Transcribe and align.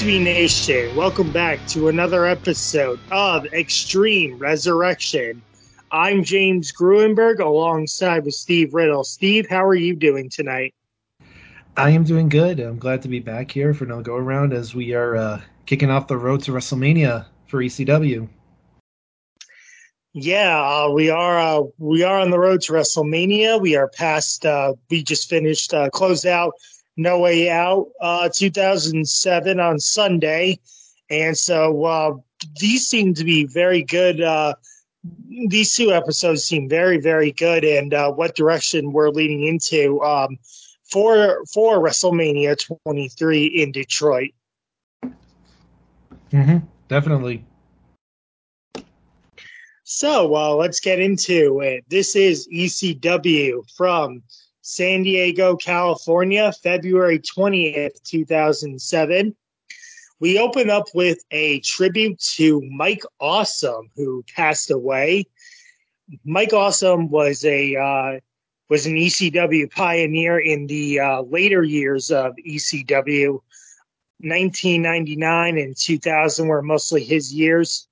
Burns 0.00 0.06
inside. 0.06 0.06
Place 0.06 0.06
Me 0.06 0.18
Nation, 0.18 0.96
welcome 0.96 1.32
back 1.32 1.66
to 1.68 1.88
another 1.88 2.26
episode 2.26 3.00
of 3.10 3.46
Extreme 3.46 4.38
Resurrection. 4.38 5.42
I'm 5.90 6.22
James 6.22 6.72
Gruenberg 6.72 7.40
alongside 7.40 8.24
with 8.24 8.34
Steve 8.34 8.74
Riddle. 8.74 9.04
Steve, 9.04 9.48
how 9.48 9.64
are 9.64 9.74
you 9.74 9.96
doing 9.96 10.30
tonight? 10.30 10.74
I 11.76 11.90
am 11.90 12.04
doing 12.04 12.28
good. 12.28 12.60
I'm 12.60 12.78
glad 12.78 13.02
to 13.02 13.08
be 13.08 13.20
back 13.20 13.50
here 13.50 13.74
for 13.74 13.84
another 13.84 14.02
go 14.02 14.14
around 14.16 14.52
as 14.52 14.74
we 14.74 14.94
are 14.94 15.16
uh, 15.16 15.40
kicking 15.66 15.90
off 15.90 16.06
the 16.06 16.16
road 16.16 16.42
to 16.42 16.52
WrestleMania 16.52 17.26
for 17.46 17.62
ECW. 17.62 18.28
Yeah, 20.12 20.60
uh, 20.60 20.90
we 20.90 21.10
are 21.10 21.38
uh, 21.38 21.62
we 21.78 22.02
are 22.02 22.18
on 22.20 22.30
the 22.30 22.38
road 22.38 22.62
to 22.62 22.72
WrestleMania. 22.72 23.60
We 23.60 23.76
are 23.76 23.88
past. 23.88 24.44
Uh, 24.44 24.74
we 24.90 25.02
just 25.02 25.28
finished 25.28 25.74
uh, 25.74 25.90
closed 25.90 26.26
out 26.26 26.54
No 26.98 27.20
Way 27.20 27.48
Out 27.48 27.88
uh, 28.00 28.28
2007 28.28 29.60
on 29.60 29.78
Sunday, 29.78 30.58
and 31.08 31.38
so 31.38 31.84
uh, 31.84 32.14
these 32.60 32.86
seem 32.86 33.14
to 33.14 33.24
be 33.24 33.46
very 33.46 33.82
good. 33.82 34.20
Uh, 34.20 34.54
these 35.48 35.74
two 35.74 35.92
episodes 35.92 36.44
seem 36.44 36.68
very 36.68 36.98
very 36.98 37.30
good, 37.32 37.64
and 37.64 37.94
uh, 37.94 38.10
what 38.10 38.34
direction 38.34 38.92
we're 38.92 39.10
leading 39.10 39.44
into 39.44 40.02
um, 40.02 40.38
for 40.90 41.44
for 41.52 41.78
WrestleMania 41.78 42.58
23 42.84 43.46
in 43.46 43.72
Detroit. 43.72 44.30
Mm-hmm. 46.32 46.58
Definitely. 46.88 47.44
So 49.84 50.34
uh, 50.34 50.54
let's 50.54 50.80
get 50.80 51.00
into 51.00 51.60
it. 51.60 51.84
This 51.88 52.14
is 52.14 52.46
ECW 52.48 53.62
from 53.74 54.22
San 54.68 55.02
Diego, 55.02 55.56
California, 55.56 56.52
February 56.62 57.18
20th, 57.20 58.02
2007. 58.02 59.34
We 60.20 60.38
open 60.38 60.68
up 60.68 60.88
with 60.94 61.24
a 61.30 61.60
tribute 61.60 62.18
to 62.36 62.60
Mike 62.70 63.02
Awesome, 63.18 63.90
who 63.96 64.22
passed 64.36 64.70
away. 64.70 65.24
Mike 66.22 66.52
Awesome 66.52 67.08
was 67.08 67.46
a 67.46 67.76
uh, 67.76 68.20
was 68.68 68.84
an 68.84 68.96
ECW 68.96 69.70
pioneer 69.70 70.38
in 70.38 70.66
the 70.66 71.00
uh, 71.00 71.22
later 71.22 71.62
years 71.62 72.10
of 72.10 72.34
ECW. 72.46 73.40
1999 74.20 75.56
and 75.56 75.76
2000 75.78 76.46
were 76.46 76.60
mostly 76.60 77.02
his 77.04 77.32
years 77.32 77.88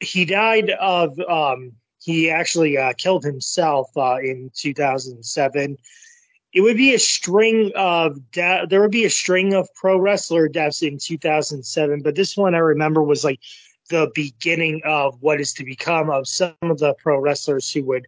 he 0.00 0.24
died 0.24 0.70
of 0.70 1.18
um 1.28 1.72
he 2.08 2.30
actually 2.30 2.78
uh, 2.78 2.94
killed 2.94 3.22
himself 3.22 3.90
uh, 3.96 4.16
in 4.16 4.50
2007 4.54 5.76
it 6.54 6.62
would 6.62 6.78
be 6.78 6.94
a 6.94 6.98
string 6.98 7.70
of 7.76 8.18
de- 8.30 8.66
there 8.70 8.80
would 8.80 8.90
be 8.90 9.04
a 9.04 9.10
string 9.10 9.52
of 9.52 9.68
pro 9.74 9.98
wrestler 9.98 10.48
deaths 10.48 10.82
in 10.82 10.96
2007 10.98 12.00
but 12.00 12.14
this 12.14 12.34
one 12.34 12.54
i 12.54 12.58
remember 12.58 13.02
was 13.02 13.24
like 13.24 13.40
the 13.90 14.10
beginning 14.14 14.80
of 14.84 15.20
what 15.20 15.38
is 15.38 15.52
to 15.52 15.64
become 15.64 16.08
of 16.08 16.26
some 16.26 16.54
of 16.62 16.78
the 16.78 16.94
pro 16.94 17.18
wrestlers 17.18 17.70
who 17.70 17.84
would 17.84 18.06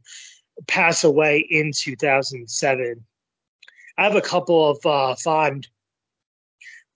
pass 0.66 1.04
away 1.04 1.46
in 1.50 1.70
2007 1.70 3.04
i 3.98 4.02
have 4.02 4.16
a 4.16 4.22
couple 4.22 4.70
of 4.70 4.86
uh, 4.86 5.14
fond 5.16 5.68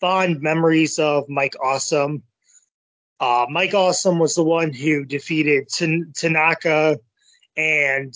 fond 0.01 0.41
memories 0.41 0.99
of 0.99 1.29
mike 1.29 1.55
awesome 1.63 2.23
uh, 3.21 3.47
Mike 3.49 3.75
Awesome 3.75 4.19
was 4.19 4.35
the 4.35 4.45
one 4.45 4.73
who 4.73 5.05
defeated 5.05 5.69
Tan- 5.69 6.13
Tanaka 6.15 6.99
and 7.57 8.15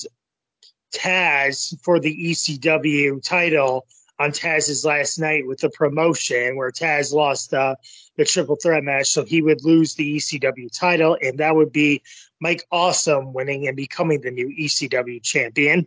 Taz 0.92 1.78
for 1.82 2.00
the 2.00 2.30
ECW 2.30 3.22
title 3.22 3.86
on 4.18 4.32
Taz's 4.32 4.84
last 4.84 5.18
night 5.18 5.46
with 5.46 5.60
the 5.60 5.70
promotion, 5.70 6.56
where 6.56 6.72
Taz 6.72 7.12
lost 7.12 7.54
uh, 7.54 7.76
the 8.16 8.24
triple 8.24 8.56
threat 8.56 8.82
match. 8.82 9.08
So 9.08 9.24
he 9.24 9.42
would 9.42 9.64
lose 9.64 9.94
the 9.94 10.16
ECW 10.16 10.76
title, 10.76 11.16
and 11.22 11.38
that 11.38 11.54
would 11.54 11.72
be 11.72 12.02
Mike 12.40 12.64
Awesome 12.72 13.32
winning 13.32 13.68
and 13.68 13.76
becoming 13.76 14.20
the 14.20 14.30
new 14.30 14.48
ECW 14.48 15.22
champion. 15.22 15.86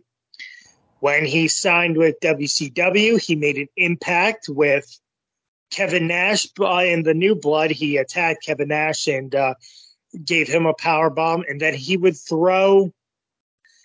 When 1.00 1.24
he 1.24 1.48
signed 1.48 1.96
with 1.96 2.20
WCW, 2.20 3.20
he 3.20 3.34
made 3.34 3.58
an 3.58 3.68
impact 3.76 4.48
with 4.48 4.98
Kevin 5.72 6.06
Nash 6.06 6.46
uh, 6.60 6.84
in 6.84 7.02
the 7.02 7.14
New 7.14 7.34
Blood. 7.34 7.70
He 7.70 7.96
attacked 7.96 8.44
Kevin 8.44 8.68
Nash 8.68 9.08
and 9.08 9.34
uh, 9.34 9.54
gave 10.24 10.46
him 10.46 10.66
a 10.66 10.74
power 10.74 11.10
bomb, 11.10 11.44
and 11.48 11.60
then 11.60 11.74
he 11.74 11.96
would 11.96 12.16
throw 12.16 12.92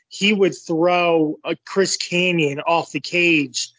he 0.10 0.34
would 0.34 0.56
throw 0.56 1.38
a 1.44 1.56
Chris 1.66 1.98
Kanyon 1.98 2.62
off 2.62 2.92
the 2.92 3.00
cage 3.00 3.70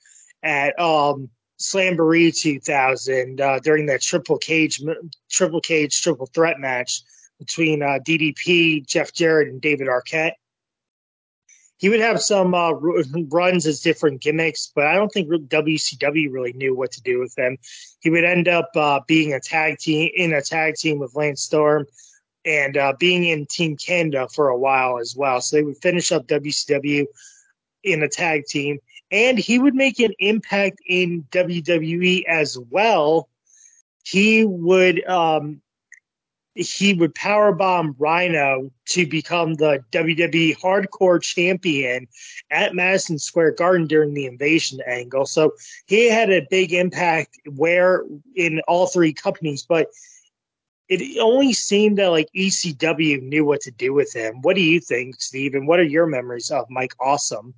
at 0.42 0.78
um, 0.78 1.30
Slamboree 1.58 2.36
2000 2.36 3.40
uh, 3.40 3.58
during 3.60 3.86
that 3.86 4.02
triple 4.02 4.38
cage 4.38 4.80
triple 5.30 5.60
cage 5.60 6.02
triple 6.02 6.26
threat 6.26 6.58
match 6.58 7.02
between 7.38 7.82
uh, 7.82 7.98
DDP, 8.06 8.86
Jeff 8.86 9.12
Jarrett, 9.12 9.48
and 9.48 9.60
David 9.60 9.86
Arquette. 9.88 10.32
He 11.78 11.88
would 11.88 12.00
have 12.00 12.20
some 12.20 12.54
uh, 12.54 12.72
runs 13.30 13.66
as 13.66 13.80
different 13.80 14.20
gimmicks, 14.20 14.70
but 14.74 14.86
I 14.86 14.94
don't 14.94 15.10
think 15.10 15.28
WCW 15.28 16.30
really 16.30 16.52
knew 16.52 16.74
what 16.74 16.92
to 16.92 17.02
do 17.02 17.18
with 17.20 17.34
them. 17.36 17.56
He 18.00 18.10
would 18.10 18.24
end 18.24 18.48
up 18.48 18.70
uh, 18.76 19.00
being 19.06 19.32
a 19.32 19.40
tag 19.40 19.78
team 19.78 20.10
in 20.14 20.32
a 20.34 20.42
tag 20.42 20.74
team 20.74 20.98
with 20.98 21.14
Lance 21.14 21.42
Storm 21.42 21.86
and 22.44 22.76
uh, 22.76 22.94
being 22.98 23.24
in 23.24 23.46
Team 23.46 23.76
Canada 23.76 24.28
for 24.34 24.48
a 24.48 24.58
while 24.58 24.98
as 24.98 25.14
well. 25.16 25.40
So 25.40 25.56
they 25.56 25.62
would 25.62 25.78
finish 25.78 26.12
up 26.12 26.26
WCW 26.26 27.06
in 27.84 28.02
a 28.02 28.08
tag 28.08 28.44
team, 28.46 28.78
and 29.10 29.38
he 29.38 29.58
would 29.58 29.74
make 29.74 30.00
an 30.00 30.12
impact 30.18 30.80
in 30.86 31.24
WWE 31.30 32.24
as 32.26 32.58
well. 32.70 33.28
He 34.02 34.44
would 34.44 35.06
um, 35.06 35.60
he 36.58 36.92
would 36.92 37.14
powerbomb 37.14 37.94
Rhino 37.98 38.70
to 38.86 39.06
become 39.06 39.54
the 39.54 39.84
WWE 39.92 40.56
Hardcore 40.56 41.22
Champion 41.22 42.08
at 42.50 42.74
Madison 42.74 43.18
Square 43.18 43.52
Garden 43.52 43.86
during 43.86 44.12
the 44.12 44.26
Invasion 44.26 44.80
angle. 44.86 45.24
So 45.24 45.52
he 45.86 46.10
had 46.10 46.30
a 46.30 46.46
big 46.50 46.72
impact 46.72 47.38
where 47.46 48.04
in 48.34 48.60
all 48.66 48.88
three 48.88 49.12
companies, 49.12 49.64
but 49.68 49.88
it 50.88 51.18
only 51.20 51.52
seemed 51.52 51.98
that 51.98 52.08
like 52.08 52.28
ECW 52.34 53.22
knew 53.22 53.44
what 53.44 53.60
to 53.62 53.70
do 53.70 53.92
with 53.92 54.12
him. 54.12 54.40
What 54.42 54.56
do 54.56 54.62
you 54.62 54.80
think, 54.80 55.20
Steve? 55.20 55.54
And 55.54 55.68
what 55.68 55.78
are 55.78 55.84
your 55.84 56.06
memories 56.06 56.50
of 56.50 56.68
Mike 56.70 56.94
Awesome? 56.98 57.54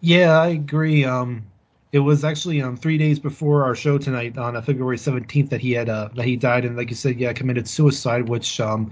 Yeah, 0.00 0.40
I 0.40 0.48
agree. 0.48 1.04
Um, 1.04 1.44
it 1.92 1.98
was 1.98 2.24
actually 2.24 2.62
um, 2.62 2.74
three 2.74 2.96
days 2.96 3.18
before 3.18 3.64
our 3.64 3.74
show 3.74 3.98
tonight 3.98 4.38
on 4.38 4.56
uh, 4.56 4.62
February 4.62 4.96
17th 4.96 5.50
that 5.50 5.60
he 5.60 5.72
had 5.72 5.90
uh, 5.90 6.08
that 6.14 6.24
he 6.24 6.36
died, 6.36 6.64
and 6.64 6.74
like 6.76 6.88
you 6.88 6.96
said, 6.96 7.20
yeah, 7.20 7.32
committed 7.34 7.68
suicide. 7.68 8.28
Which 8.30 8.58
um, 8.60 8.90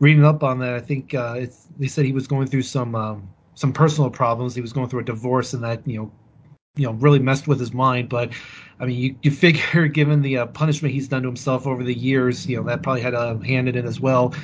reading 0.00 0.24
up 0.24 0.42
on 0.42 0.58
that, 0.60 0.72
I 0.72 0.80
think 0.80 1.14
uh, 1.14 1.46
they 1.78 1.86
said 1.86 2.06
he 2.06 2.12
was 2.12 2.26
going 2.26 2.46
through 2.46 2.62
some 2.62 2.94
um, 2.94 3.28
some 3.54 3.72
personal 3.72 4.10
problems. 4.10 4.54
He 4.54 4.62
was 4.62 4.72
going 4.72 4.88
through 4.88 5.00
a 5.00 5.04
divorce, 5.04 5.52
and 5.52 5.62
that 5.62 5.86
you 5.86 5.98
know 5.98 6.12
you 6.76 6.86
know 6.86 6.92
really 6.94 7.18
messed 7.18 7.48
with 7.48 7.60
his 7.60 7.74
mind. 7.74 8.08
But 8.08 8.32
I 8.80 8.86
mean, 8.86 8.98
you, 8.98 9.16
you 9.22 9.30
figure 9.44 9.86
given 9.86 10.22
the 10.22 10.38
uh, 10.38 10.46
punishment 10.46 10.94
he's 10.94 11.06
done 11.06 11.22
to 11.22 11.28
himself 11.28 11.66
over 11.66 11.84
the 11.84 11.94
years, 11.94 12.46
you 12.46 12.56
know 12.56 12.62
that 12.62 12.82
probably 12.82 13.02
had 13.02 13.14
a 13.14 13.38
hand 13.44 13.68
in 13.68 13.76
it 13.76 13.84
as 13.84 14.00
well. 14.00 14.34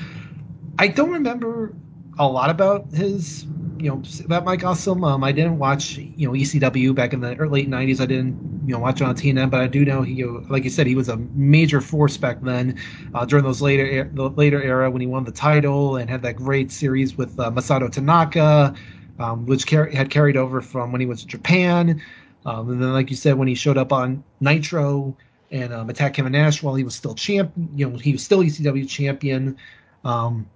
I 0.79 0.89
don't 0.89 1.11
remember 1.11 1.73
a 2.19 2.29
lot 2.29 2.50
about 2.50 2.87
his 2.93 3.47
you 3.79 3.88
know 3.88 4.03
about 4.25 4.44
Mike 4.44 4.65
Awesome. 4.65 5.05
Um, 5.05 5.25
I 5.25 5.32
didn't 5.32 5.59
watch 5.59 5.97
you 5.97 6.26
know 6.26 6.35
ECW 6.35 6.94
back 6.94 7.12
in 7.12 7.21
the 7.21 7.35
late 7.47 7.69
'90s. 7.69 8.00
I 8.00 8.06
didn't 8.06 8.62
you 8.67 8.73
know 8.73 8.79
watch 8.79 9.03
on 9.03 9.15
TNN, 9.15 9.50
but 9.50 9.61
I 9.61 9.67
do 9.67 9.85
know 9.85 10.03
he, 10.03 10.25
like 10.25 10.65
you 10.65 10.71
said, 10.71 10.87
he 10.87 10.94
was 10.94 11.09
a 11.09 11.17
major 11.35 11.81
force 11.81 12.17
back 12.17 12.41
then 12.43 12.79
uh, 13.15 13.25
during 13.25 13.44
those 13.44 13.61
later 13.61 14.11
the 14.12 14.31
later 14.31 14.62
era 14.62 14.91
when 14.91 15.00
he 15.00 15.06
won 15.06 15.25
the 15.25 15.32
title 15.32 15.97
and 15.97 16.09
had 16.09 16.23
that 16.23 16.37
great 16.37 16.71
series 16.71 17.17
with 17.17 17.38
uh, 17.38 17.50
Masato 17.50 17.91
Tanaka, 17.91 18.75
um, 19.19 19.47
which 19.47 19.67
car- 19.67 19.91
had 19.91 20.11
carried 20.11 20.37
over 20.37 20.61
from 20.61 20.93
when 20.93 21.00
he 21.00 21.06
was 21.06 21.23
in 21.23 21.29
Japan. 21.29 22.03
Um, 22.47 22.71
and 22.71 22.82
then, 22.82 22.93
like 22.93 23.11
you 23.11 23.17
said, 23.17 23.37
when 23.37 23.49
he 23.49 23.55
showed 23.55 23.79
up 23.79 23.93
on 23.93 24.23
Nitro 24.41 25.17
and 25.50 25.73
um, 25.73 25.88
attacked 25.88 26.17
Kevin 26.17 26.32
Nash 26.32 26.62
while 26.62 26.75
he 26.75 26.85
was 26.85 26.94
still 26.94 27.15
champ, 27.15 27.53
you 27.75 27.88
know, 27.88 27.97
he 27.97 28.12
was 28.12 28.23
still 28.23 28.41
ECW 28.41 28.88
champion. 28.88 29.56
Um, 30.05 30.47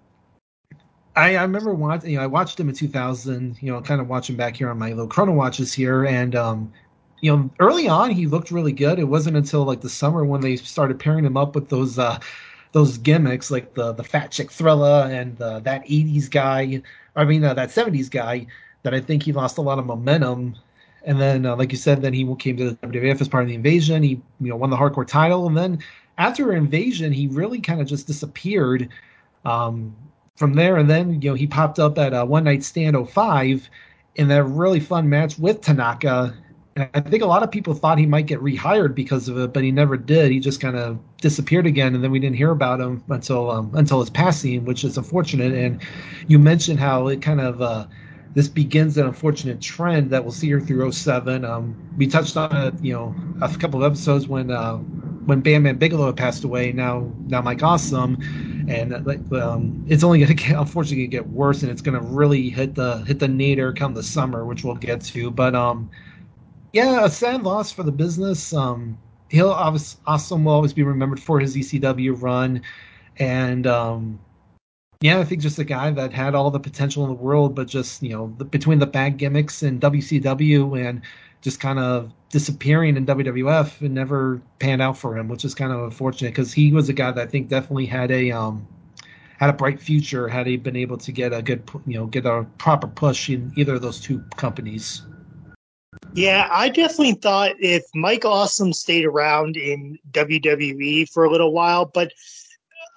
I, 1.18 1.34
I 1.34 1.42
remember 1.42 1.74
watching, 1.74 2.10
you 2.12 2.16
know, 2.16 2.22
I 2.22 2.28
watched 2.28 2.60
him 2.60 2.68
in 2.68 2.76
2000, 2.76 3.58
you 3.60 3.72
know, 3.72 3.80
kind 3.82 4.00
of 4.00 4.08
watching 4.08 4.36
back 4.36 4.56
here 4.56 4.70
on 4.70 4.78
my 4.78 4.90
little 4.90 5.08
chrono 5.08 5.32
watches 5.32 5.72
here. 5.72 6.04
And, 6.04 6.36
um, 6.36 6.72
you 7.20 7.36
know, 7.36 7.50
early 7.58 7.88
on 7.88 8.10
he 8.10 8.26
looked 8.26 8.52
really 8.52 8.70
good. 8.70 9.00
It 9.00 9.04
wasn't 9.04 9.36
until 9.36 9.64
like 9.64 9.80
the 9.80 9.88
summer 9.88 10.24
when 10.24 10.40
they 10.40 10.54
started 10.54 11.00
pairing 11.00 11.24
him 11.24 11.36
up 11.36 11.56
with 11.56 11.70
those, 11.70 11.98
uh, 11.98 12.20
those 12.70 12.98
gimmicks 12.98 13.50
like 13.50 13.74
the, 13.74 13.92
the 13.94 14.04
fat 14.04 14.30
chick 14.30 14.50
Thrilla 14.50 15.10
and 15.10 15.42
uh, 15.42 15.58
that 15.60 15.84
80s 15.86 16.30
guy, 16.30 16.80
I 17.16 17.24
mean, 17.24 17.42
uh, 17.42 17.52
that 17.54 17.70
70s 17.70 18.08
guy 18.08 18.46
that 18.84 18.94
I 18.94 19.00
think 19.00 19.24
he 19.24 19.32
lost 19.32 19.58
a 19.58 19.62
lot 19.62 19.80
of 19.80 19.86
momentum. 19.86 20.54
And 21.04 21.20
then, 21.20 21.46
uh, 21.46 21.56
like 21.56 21.72
you 21.72 21.78
said, 21.78 22.00
then 22.00 22.12
he 22.12 22.32
came 22.36 22.56
to 22.58 22.70
the 22.70 22.76
WWF 22.76 23.20
as 23.20 23.28
part 23.28 23.42
of 23.42 23.48
the 23.48 23.56
invasion. 23.56 24.04
He, 24.04 24.22
you 24.40 24.50
know, 24.50 24.56
won 24.56 24.70
the 24.70 24.76
hardcore 24.76 25.06
title. 25.06 25.48
And 25.48 25.56
then 25.56 25.80
after 26.16 26.52
invasion, 26.52 27.12
he 27.12 27.26
really 27.26 27.60
kind 27.60 27.80
of 27.80 27.88
just 27.88 28.06
disappeared. 28.06 28.88
Um, 29.44 29.96
from 30.38 30.54
there, 30.54 30.76
and 30.76 30.88
then 30.88 31.20
you 31.20 31.30
know 31.30 31.34
he 31.34 31.46
popped 31.46 31.80
up 31.80 31.98
at 31.98 32.14
a 32.14 32.24
One 32.24 32.44
Night 32.44 32.62
Stand 32.62 32.96
05 33.10 33.68
in 34.14 34.28
that 34.28 34.44
really 34.44 34.78
fun 34.78 35.08
match 35.08 35.38
with 35.38 35.60
Tanaka. 35.60 36.34
I 36.94 37.00
think 37.00 37.24
a 37.24 37.26
lot 37.26 37.42
of 37.42 37.50
people 37.50 37.74
thought 37.74 37.98
he 37.98 38.06
might 38.06 38.26
get 38.26 38.40
rehired 38.40 38.94
because 38.94 39.28
of 39.28 39.36
it, 39.36 39.52
but 39.52 39.64
he 39.64 39.72
never 39.72 39.96
did. 39.96 40.30
He 40.30 40.38
just 40.38 40.60
kind 40.60 40.76
of 40.76 41.00
disappeared 41.20 41.66
again, 41.66 41.96
and 41.96 42.04
then 42.04 42.12
we 42.12 42.20
didn't 42.20 42.36
hear 42.36 42.52
about 42.52 42.80
him 42.80 43.02
until 43.08 43.50
um, 43.50 43.72
until 43.74 43.98
his 43.98 44.10
passing, 44.10 44.64
which 44.64 44.84
is 44.84 44.96
unfortunate. 44.96 45.52
And 45.52 45.82
you 46.28 46.38
mentioned 46.38 46.78
how 46.78 47.08
it 47.08 47.20
kind 47.20 47.40
of 47.40 47.60
uh, 47.60 47.86
this 48.34 48.46
begins 48.46 48.96
an 48.96 49.08
unfortunate 49.08 49.60
trend 49.60 50.10
that 50.10 50.22
we'll 50.22 50.32
see 50.32 50.46
here 50.46 50.60
through 50.60 50.92
07. 50.92 51.44
Um, 51.44 51.74
we 51.96 52.06
touched 52.06 52.36
on 52.36 52.54
it, 52.54 52.74
you 52.80 52.92
know, 52.92 53.12
a 53.42 53.48
couple 53.56 53.82
of 53.82 53.90
episodes 53.90 54.28
when 54.28 54.52
uh, 54.52 54.76
when 54.76 55.40
Bam 55.40 55.64
Bam 55.64 55.78
Bigelow 55.78 56.12
passed 56.12 56.44
away. 56.44 56.70
Now 56.70 57.12
now 57.26 57.42
Mike 57.42 57.64
Awesome 57.64 58.18
and 58.68 58.92
um, 59.32 59.84
it's 59.88 60.04
only 60.04 60.18
going 60.18 60.28
to 60.34 60.34
get 60.34 60.58
unfortunately 60.58 61.06
gonna 61.06 61.24
get 61.24 61.30
worse, 61.30 61.62
and 61.62 61.70
it's 61.70 61.82
going 61.82 61.98
to 61.98 62.06
really 62.06 62.50
hit 62.50 62.74
the 62.74 62.98
hit 62.98 63.18
the 63.18 63.28
nadir 63.28 63.72
come 63.72 63.94
the 63.94 64.02
summer, 64.02 64.44
which 64.44 64.64
we'll 64.64 64.74
get 64.74 65.00
to. 65.02 65.30
But 65.30 65.54
um, 65.54 65.90
yeah, 66.72 67.04
a 67.04 67.10
sad 67.10 67.42
loss 67.42 67.72
for 67.72 67.82
the 67.82 67.92
business. 67.92 68.52
Um, 68.52 68.98
he'll 69.30 69.50
obviously 69.50 70.00
awesome 70.06 70.44
will 70.44 70.52
always 70.52 70.72
be 70.72 70.82
remembered 70.82 71.20
for 71.20 71.40
his 71.40 71.56
ECW 71.56 72.20
run, 72.20 72.62
and 73.18 73.66
um, 73.66 74.18
yeah, 75.00 75.18
I 75.18 75.24
think 75.24 75.42
just 75.42 75.58
a 75.58 75.64
guy 75.64 75.90
that 75.92 76.12
had 76.12 76.34
all 76.34 76.50
the 76.50 76.60
potential 76.60 77.04
in 77.04 77.10
the 77.10 77.16
world, 77.16 77.54
but 77.54 77.68
just 77.68 78.02
you 78.02 78.10
know 78.10 78.34
the, 78.38 78.44
between 78.44 78.78
the 78.78 78.86
bad 78.86 79.16
gimmicks 79.16 79.62
and 79.62 79.80
WCW 79.80 80.88
and 80.88 81.02
just 81.40 81.60
kind 81.60 81.78
of 81.78 82.12
disappearing 82.30 82.96
in 82.96 83.06
WWF 83.06 83.80
and 83.80 83.94
never 83.94 84.40
panned 84.58 84.82
out 84.82 84.98
for 84.98 85.16
him, 85.16 85.28
which 85.28 85.44
is 85.44 85.54
kind 85.54 85.72
of 85.72 85.80
unfortunate 85.80 86.30
because 86.30 86.52
he 86.52 86.72
was 86.72 86.88
a 86.88 86.92
guy 86.92 87.10
that 87.10 87.28
I 87.28 87.30
think 87.30 87.48
definitely 87.48 87.86
had 87.86 88.10
a 88.10 88.30
um, 88.30 88.66
had 89.38 89.50
a 89.50 89.52
bright 89.52 89.80
future 89.80 90.28
had 90.28 90.46
he 90.46 90.56
been 90.56 90.76
able 90.76 90.98
to 90.98 91.12
get 91.12 91.32
a 91.32 91.40
good 91.40 91.62
you 91.86 91.98
know 91.98 92.06
get 92.06 92.26
a 92.26 92.44
proper 92.58 92.86
push 92.86 93.30
in 93.30 93.52
either 93.56 93.74
of 93.74 93.82
those 93.82 94.00
two 94.00 94.22
companies. 94.36 95.02
Yeah, 96.14 96.48
I 96.50 96.68
definitely 96.68 97.14
thought 97.14 97.52
if 97.58 97.84
Mike 97.94 98.24
Awesome 98.24 98.72
stayed 98.72 99.04
around 99.04 99.56
in 99.56 99.98
WWE 100.12 101.08
for 101.10 101.24
a 101.24 101.30
little 101.30 101.52
while, 101.52 101.84
but 101.84 102.12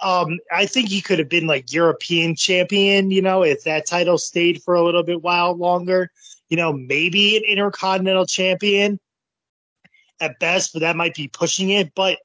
um, 0.02 0.40
I 0.52 0.66
think 0.66 0.90
he 0.90 1.02
could 1.02 1.20
have 1.20 1.30
been 1.30 1.46
like 1.46 1.72
European 1.72 2.36
champion, 2.36 3.12
you 3.12 3.22
know, 3.22 3.44
if 3.44 3.64
that 3.64 3.86
title 3.86 4.18
stayed 4.18 4.64
for 4.64 4.74
a 4.74 4.84
little 4.84 5.04
bit 5.04 5.22
while 5.22 5.56
longer 5.56 6.12
you 6.52 6.58
know, 6.58 6.74
maybe 6.74 7.38
an 7.38 7.44
intercontinental 7.46 8.26
champion 8.26 9.00
at 10.20 10.38
best, 10.38 10.74
but 10.74 10.82
that 10.82 10.98
might 10.98 11.16
be 11.16 11.30
pushing 11.30 11.70
it. 11.70 11.96
But 11.96 12.20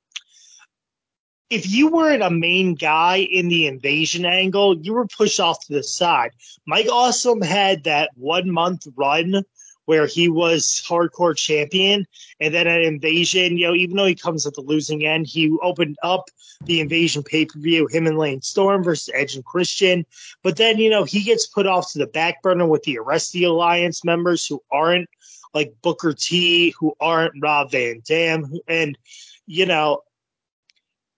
if 1.49 1.70
you 1.70 1.88
weren't 1.88 2.25
a 2.25 2.31
main 2.31 2.75
guy 2.75 3.19
in 3.19 3.46
the 3.46 3.69
invasion 3.69 4.26
angle, 4.26 4.76
you 4.78 4.94
were 4.94 5.06
pushed 5.06 5.38
off 5.38 5.64
to 5.67 5.73
the 5.73 5.82
side. 5.84 6.32
Mike 6.67 6.88
Awesome 6.90 7.40
had 7.40 7.84
that 7.84 8.11
one 8.17 8.50
month 8.50 8.88
run 8.96 9.44
where 9.86 10.06
he 10.06 10.28
was 10.28 10.84
hardcore 10.86 11.36
champion. 11.36 12.06
And 12.40 12.54
then 12.54 12.66
at 12.66 12.82
Invasion, 12.82 13.56
you 13.56 13.66
know, 13.66 13.74
even 13.74 13.96
though 13.96 14.06
he 14.06 14.14
comes 14.14 14.46
at 14.46 14.54
the 14.54 14.60
losing 14.60 15.06
end, 15.06 15.26
he 15.26 15.56
opened 15.62 15.96
up 16.02 16.28
the 16.64 16.80
Invasion 16.80 17.22
pay 17.22 17.46
per 17.46 17.58
view, 17.58 17.86
him 17.86 18.06
and 18.06 18.18
Lance 18.18 18.48
Storm 18.48 18.84
versus 18.84 19.10
Edge 19.14 19.34
and 19.34 19.44
Christian. 19.44 20.04
But 20.42 20.56
then, 20.56 20.78
you 20.78 20.90
know, 20.90 21.04
he 21.04 21.22
gets 21.22 21.46
put 21.46 21.66
off 21.66 21.92
to 21.92 21.98
the 21.98 22.06
back 22.06 22.42
burner 22.42 22.66
with 22.66 22.82
the 22.82 22.98
Arrest 22.98 23.32
the 23.32 23.44
Alliance 23.44 24.04
members 24.04 24.46
who 24.46 24.62
aren't 24.70 25.08
like 25.54 25.74
Booker 25.82 26.12
T, 26.12 26.74
who 26.78 26.94
aren't 27.00 27.40
Rob 27.40 27.70
Van 27.70 28.02
Dam. 28.04 28.52
And, 28.68 28.98
you 29.46 29.66
know, 29.66 30.02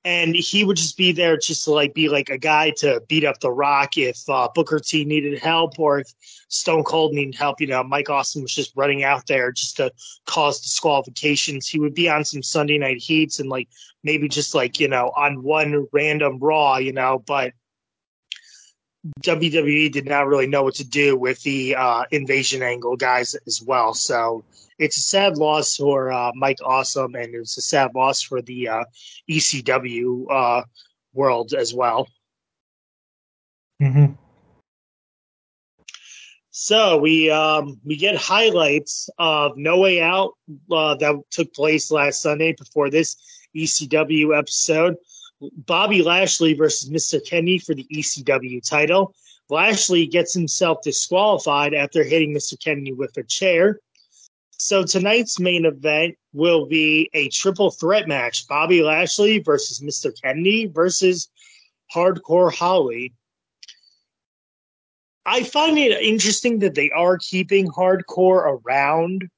and 0.05 0.35
he 0.35 0.65
would 0.65 0.77
just 0.77 0.97
be 0.97 1.13
there 1.13 1.37
just 1.37 1.65
to 1.65 1.73
like 1.73 1.93
be 1.93 2.09
like 2.09 2.31
a 2.31 2.39
guy 2.39 2.71
to 2.79 3.03
beat 3.09 3.25
up 3.25 3.41
the 3.41 3.51
rock 3.51 3.99
if 3.99 4.19
uh, 4.29 4.49
Booker 4.55 4.79
T 4.79 5.05
needed 5.05 5.39
help 5.39 5.79
or 5.79 6.01
if 6.01 6.13
Stone 6.49 6.85
Cold 6.85 7.13
needed 7.13 7.35
help. 7.35 7.61
You 7.61 7.67
know, 7.67 7.83
Mike 7.83 8.09
Awesome 8.09 8.43
was 8.43 8.55
just 8.55 8.73
running 8.77 9.03
out 9.05 9.27
there 9.27 9.51
just 9.51 9.77
to 9.77 9.93
cause 10.27 10.61
disqualifications. 10.61 11.69
He 11.69 11.81
would 11.81 11.95
be 11.95 12.09
on 12.09 12.25
some 12.25 12.43
Sunday 12.43 12.79
night 12.79 12.99
heats 12.99 13.41
and 13.41 13.49
like 13.49 13.69
maybe 14.05 14.29
just 14.29 14.55
like 14.55 14.79
you 14.79 14.89
know 14.89 15.13
on 15.17 15.43
one 15.43 15.87
random 15.93 16.39
Raw, 16.39 16.79
you 16.79 16.93
know, 16.93 17.23
but. 17.27 17.53
WWE 19.23 19.93
did 19.93 20.07
not 20.07 20.27
really 20.27 20.47
know 20.47 20.65
what 20.65 20.75
to 20.77 20.85
do 20.85 21.17
with 21.17 21.43
the 21.43 21.77
uh, 21.77 22.05
invasion 22.11 22.63
angle 22.63 22.97
guys 22.97 23.37
as 23.47 23.63
well. 23.63 23.95
So 23.95 24.45
it's 24.79 24.97
a 24.97 25.03
sad 25.03 25.39
loss 25.39 25.77
for 25.77 26.13
uh, 26.13 26.33
Mike 26.35 26.59
Awesome, 26.65 27.15
and 27.15 27.35
it's 27.35 27.57
a 27.57 27.63
sad 27.63 27.95
loss 27.95 28.23
for 28.23 28.43
the 28.43 28.69
uh, 28.69 28.85
ECW 29.31 30.27
uh, 30.31 30.63
world 31.13 31.55
as 31.55 31.73
well. 31.75 32.09
Mm-hmm. 33.81 34.15
So 36.51 36.97
we 36.99 37.31
um, 37.31 37.81
we 37.85 37.97
get 37.97 38.17
highlights 38.17 39.09
of 39.19 39.57
No 39.57 39.79
Way 39.79 40.03
Out 40.03 40.33
uh, 40.73 40.97
that 40.97 41.15
took 41.31 41.55
place 41.55 41.93
last 41.93 42.21
Sunday 42.21 42.53
before 42.53 42.91
this 42.91 43.17
ECW 43.55 44.37
episode. 44.37 44.97
Bobby 45.41 46.03
Lashley 46.03 46.55
versus 46.55 46.91
Mr. 46.91 47.25
Kennedy 47.25 47.59
for 47.59 47.75
the 47.75 47.87
ECW 47.93 48.67
title. 48.69 49.15
Lashley 49.49 50.07
gets 50.07 50.35
himself 50.35 50.79
disqualified 50.83 51.75
after 51.75 52.03
hitting 52.05 52.35
Mr. 52.35 52.63
Kennedy 52.63 52.93
with 52.93 53.17
a 53.17 53.23
chair. 53.23 53.81
So 54.59 54.83
tonight's 54.85 55.39
main 55.39 55.65
event 55.65 56.17
will 56.33 56.67
be 56.67 57.09
a 57.15 57.29
triple 57.29 57.71
threat 57.71 58.09
match: 58.09 58.47
Bobby 58.49 58.83
Lashley 58.83 59.39
versus 59.39 59.81
Mr. 59.81 60.13
Kennedy 60.21 60.67
versus 60.67 61.29
Hardcore 61.95 62.53
Holly. 62.53 63.15
I 65.25 65.45
find 65.45 65.79
it 65.79 66.01
interesting 66.03 66.59
that 66.61 66.75
they 66.75 66.91
are 66.91 67.19
keeping 67.19 67.69
Hardcore 67.69 68.59
around 68.65 69.29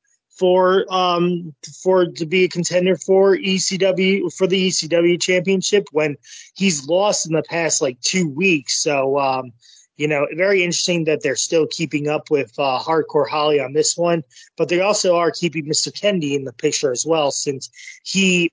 for 0.40 0.86
um 0.92 1.54
for 1.82 2.06
to 2.06 2.24
be 2.24 2.44
a 2.44 2.48
contender 2.48 2.96
for 2.96 3.36
ECW 3.36 4.34
for 4.34 4.46
the 4.46 4.68
ECW 4.68 5.20
championship 5.20 5.86
when 5.92 6.16
he's 6.54 6.88
lost 6.88 7.26
in 7.26 7.34
the 7.34 7.42
past 7.42 7.82
like 7.82 8.00
two 8.00 8.26
weeks. 8.28 8.82
So 8.82 9.18
um 9.18 9.52
you 9.98 10.08
know, 10.08 10.26
very 10.34 10.64
interesting 10.64 11.04
that 11.04 11.22
they're 11.22 11.36
still 11.36 11.66
keeping 11.66 12.08
up 12.08 12.30
with 12.30 12.58
uh, 12.58 12.80
Hardcore 12.82 13.28
Holly 13.28 13.60
on 13.60 13.74
this 13.74 13.98
one, 13.98 14.24
but 14.56 14.70
they 14.70 14.80
also 14.80 15.16
are 15.16 15.30
keeping 15.30 15.66
Mr. 15.66 15.92
Kennedy 15.92 16.34
in 16.34 16.44
the 16.44 16.54
picture 16.54 16.90
as 16.90 17.04
well, 17.04 17.30
since 17.30 17.68
he 18.02 18.50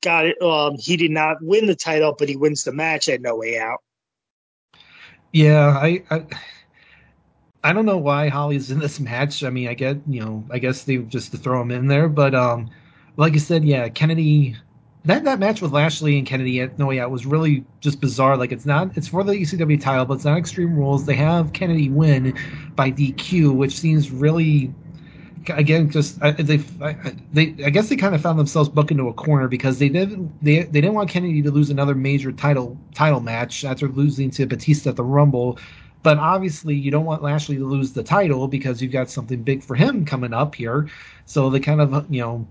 got 0.00 0.26
it. 0.26 0.42
Um, 0.42 0.74
he 0.76 0.96
did 0.96 1.12
not 1.12 1.36
win 1.40 1.66
the 1.66 1.76
title, 1.76 2.16
but 2.18 2.28
he 2.28 2.34
wins 2.34 2.64
the 2.64 2.72
match 2.72 3.08
at 3.08 3.20
No 3.20 3.36
Way 3.36 3.60
Out. 3.60 3.78
Yeah, 5.32 5.68
I, 5.68 6.02
I, 6.10 6.24
I 7.64 7.72
don't 7.72 7.86
know 7.86 7.98
why 7.98 8.28
Holly's 8.28 8.70
in 8.70 8.78
this 8.78 9.00
match. 9.10 9.44
I 9.44 9.50
mean, 9.50 9.68
I 9.68 9.74
get, 9.74 9.98
you 10.06 10.20
know, 10.20 10.44
I 10.50 10.58
guess 10.58 10.84
they 10.84 10.98
just 10.98 11.32
to 11.32 11.38
throw 11.38 11.60
him 11.60 11.70
in 11.70 11.86
there, 11.86 12.08
but 12.08 12.34
um, 12.34 12.70
like 13.16 13.34
I 13.34 13.38
said, 13.38 13.64
yeah, 13.64 13.88
Kennedy 13.88 14.56
that 15.04 15.24
that 15.24 15.40
match 15.40 15.60
with 15.60 15.72
Lashley 15.72 16.16
and 16.16 16.26
Kennedy 16.26 16.60
at 16.60 16.78
No 16.78 16.86
Way 16.86 17.00
Out 17.00 17.10
was 17.10 17.26
really 17.26 17.64
just 17.80 18.00
bizarre. 18.00 18.36
Like 18.36 18.52
it's 18.52 18.66
not 18.66 18.96
it's 18.96 19.08
for 19.08 19.24
the 19.24 19.32
ECW 19.32 19.80
title, 19.80 20.04
but 20.04 20.14
it's 20.14 20.24
not 20.24 20.38
Extreme 20.38 20.76
Rules. 20.76 21.06
They 21.06 21.14
have 21.16 21.52
Kennedy 21.52 21.90
win 21.90 22.38
by 22.76 22.92
DQ, 22.92 23.54
which 23.54 23.78
seems 23.78 24.10
really 24.10 24.72
again 25.48 25.90
just 25.90 26.20
they 26.20 26.58
they 27.32 27.64
I 27.64 27.70
guess 27.70 27.88
they 27.88 27.96
kind 27.96 28.14
of 28.14 28.20
found 28.20 28.38
themselves 28.38 28.68
booked 28.68 28.92
into 28.92 29.08
a 29.08 29.12
corner 29.12 29.48
because 29.48 29.80
they 29.80 29.88
didn't 29.88 30.32
they 30.42 30.60
they 30.62 30.80
didn't 30.80 30.94
want 30.94 31.10
Kennedy 31.10 31.42
to 31.42 31.50
lose 31.50 31.70
another 31.70 31.96
major 31.96 32.30
title 32.30 32.78
title 32.94 33.20
match 33.20 33.64
after 33.64 33.88
losing 33.88 34.30
to 34.32 34.46
Batista 34.46 34.90
at 34.90 34.96
the 34.96 35.04
Rumble. 35.04 35.58
But 36.02 36.18
obviously, 36.18 36.74
you 36.74 36.90
don't 36.90 37.04
want 37.04 37.22
Lashley 37.22 37.56
to 37.56 37.64
lose 37.64 37.92
the 37.92 38.02
title 38.02 38.48
because 38.48 38.82
you've 38.82 38.92
got 38.92 39.10
something 39.10 39.42
big 39.42 39.62
for 39.62 39.74
him 39.74 40.04
coming 40.04 40.32
up 40.32 40.54
here. 40.54 40.88
So 41.26 41.50
they 41.50 41.60
kind 41.60 41.80
of, 41.80 42.12
you 42.12 42.20
know, 42.20 42.46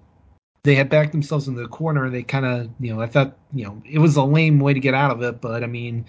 they 0.63 0.75
had 0.75 0.89
backed 0.89 1.11
themselves 1.11 1.47
into 1.47 1.61
the 1.61 1.67
corner. 1.67 2.09
They 2.09 2.23
kind 2.23 2.45
of, 2.45 2.69
you 2.79 2.93
know, 2.93 3.01
I 3.01 3.07
thought, 3.07 3.37
you 3.53 3.65
know, 3.65 3.81
it 3.89 3.99
was 3.99 4.15
a 4.15 4.23
lame 4.23 4.59
way 4.59 4.73
to 4.73 4.79
get 4.79 4.93
out 4.93 5.11
of 5.11 5.21
it. 5.21 5.41
But 5.41 5.63
I 5.63 5.67
mean, 5.67 6.05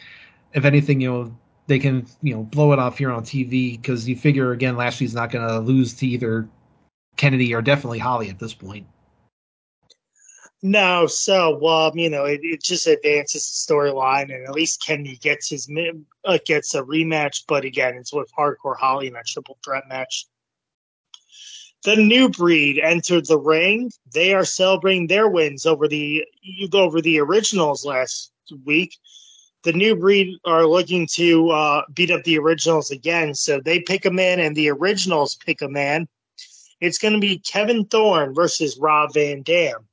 if 0.52 0.64
anything, 0.64 1.00
you 1.00 1.11
know, 1.11 1.37
they 1.66 1.78
can, 1.78 2.06
you 2.22 2.34
know, 2.34 2.42
blow 2.42 2.72
it 2.72 2.78
off 2.78 2.99
here 2.99 3.11
on 3.11 3.25
TV 3.25 3.80
because 3.80 4.08
you 4.08 4.16
figure 4.16 4.52
again, 4.52 4.76
Lashley's 4.76 5.14
not 5.14 5.30
going 5.30 5.46
to 5.46 5.58
lose 5.58 5.94
to 5.94 6.06
either 6.06 6.49
Kennedy 7.16 7.54
or 7.54 7.62
definitely 7.62 7.99
Holly 7.99 8.28
at 8.30 8.38
this 8.38 8.54
point. 8.54 8.87
No, 10.64 11.09
so 11.09 11.59
well, 11.61 11.90
you 11.97 12.09
know, 12.09 12.25
it, 12.25 12.40
it 12.45 12.62
just 12.62 12.87
advances 12.87 13.66
the 13.66 13.75
storyline, 13.75 14.33
and 14.33 14.47
at 14.47 14.54
least 14.54 14.85
Kennedy 14.85 15.16
gets 15.16 15.49
his 15.49 15.69
uh, 16.25 16.38
gets 16.47 16.75
a 16.76 16.83
rematch. 16.83 17.42
But 17.49 17.64
again, 17.64 17.97
it's 17.97 18.12
with 18.12 18.31
Hardcore 18.38 18.76
Holly 18.76 19.09
in 19.09 19.16
a 19.16 19.25
triple 19.25 19.59
threat 19.64 19.88
match. 19.88 20.26
The 21.83 21.97
new 21.97 22.28
breed 22.28 22.78
entered 22.78 23.26
the 23.26 23.40
ring. 23.40 23.90
They 24.14 24.35
are 24.35 24.45
celebrating 24.45 25.09
their 25.09 25.28
wins 25.28 25.66
over 25.66 25.88
the 25.88 26.25
you 26.40 26.69
go 26.69 26.85
over 26.85 27.00
the 27.00 27.19
originals 27.19 27.85
last 27.85 28.31
week. 28.64 28.97
The 29.64 29.73
new 29.73 29.97
breed 29.97 30.38
are 30.45 30.64
looking 30.64 31.09
to 31.14 31.50
uh, 31.50 31.83
beat 31.92 32.12
up 32.12 32.23
the 32.23 32.38
originals 32.38 32.92
again, 32.92 33.35
so 33.35 33.61
they 33.61 33.81
pick 33.81 34.04
a 34.04 34.12
man, 34.12 34.38
and 34.38 34.54
the 34.54 34.71
originals 34.71 35.35
pick 35.45 35.61
a 35.61 35.69
man. 35.69 36.07
It's 36.81 36.99
going 36.99 37.14
to 37.14 37.21
be 37.21 37.38
Kevin 37.40 37.85
Thorn 37.87 38.33
versus 38.33 38.78
Rob 38.78 39.14
Van 39.14 39.42
Dam. 39.42 39.88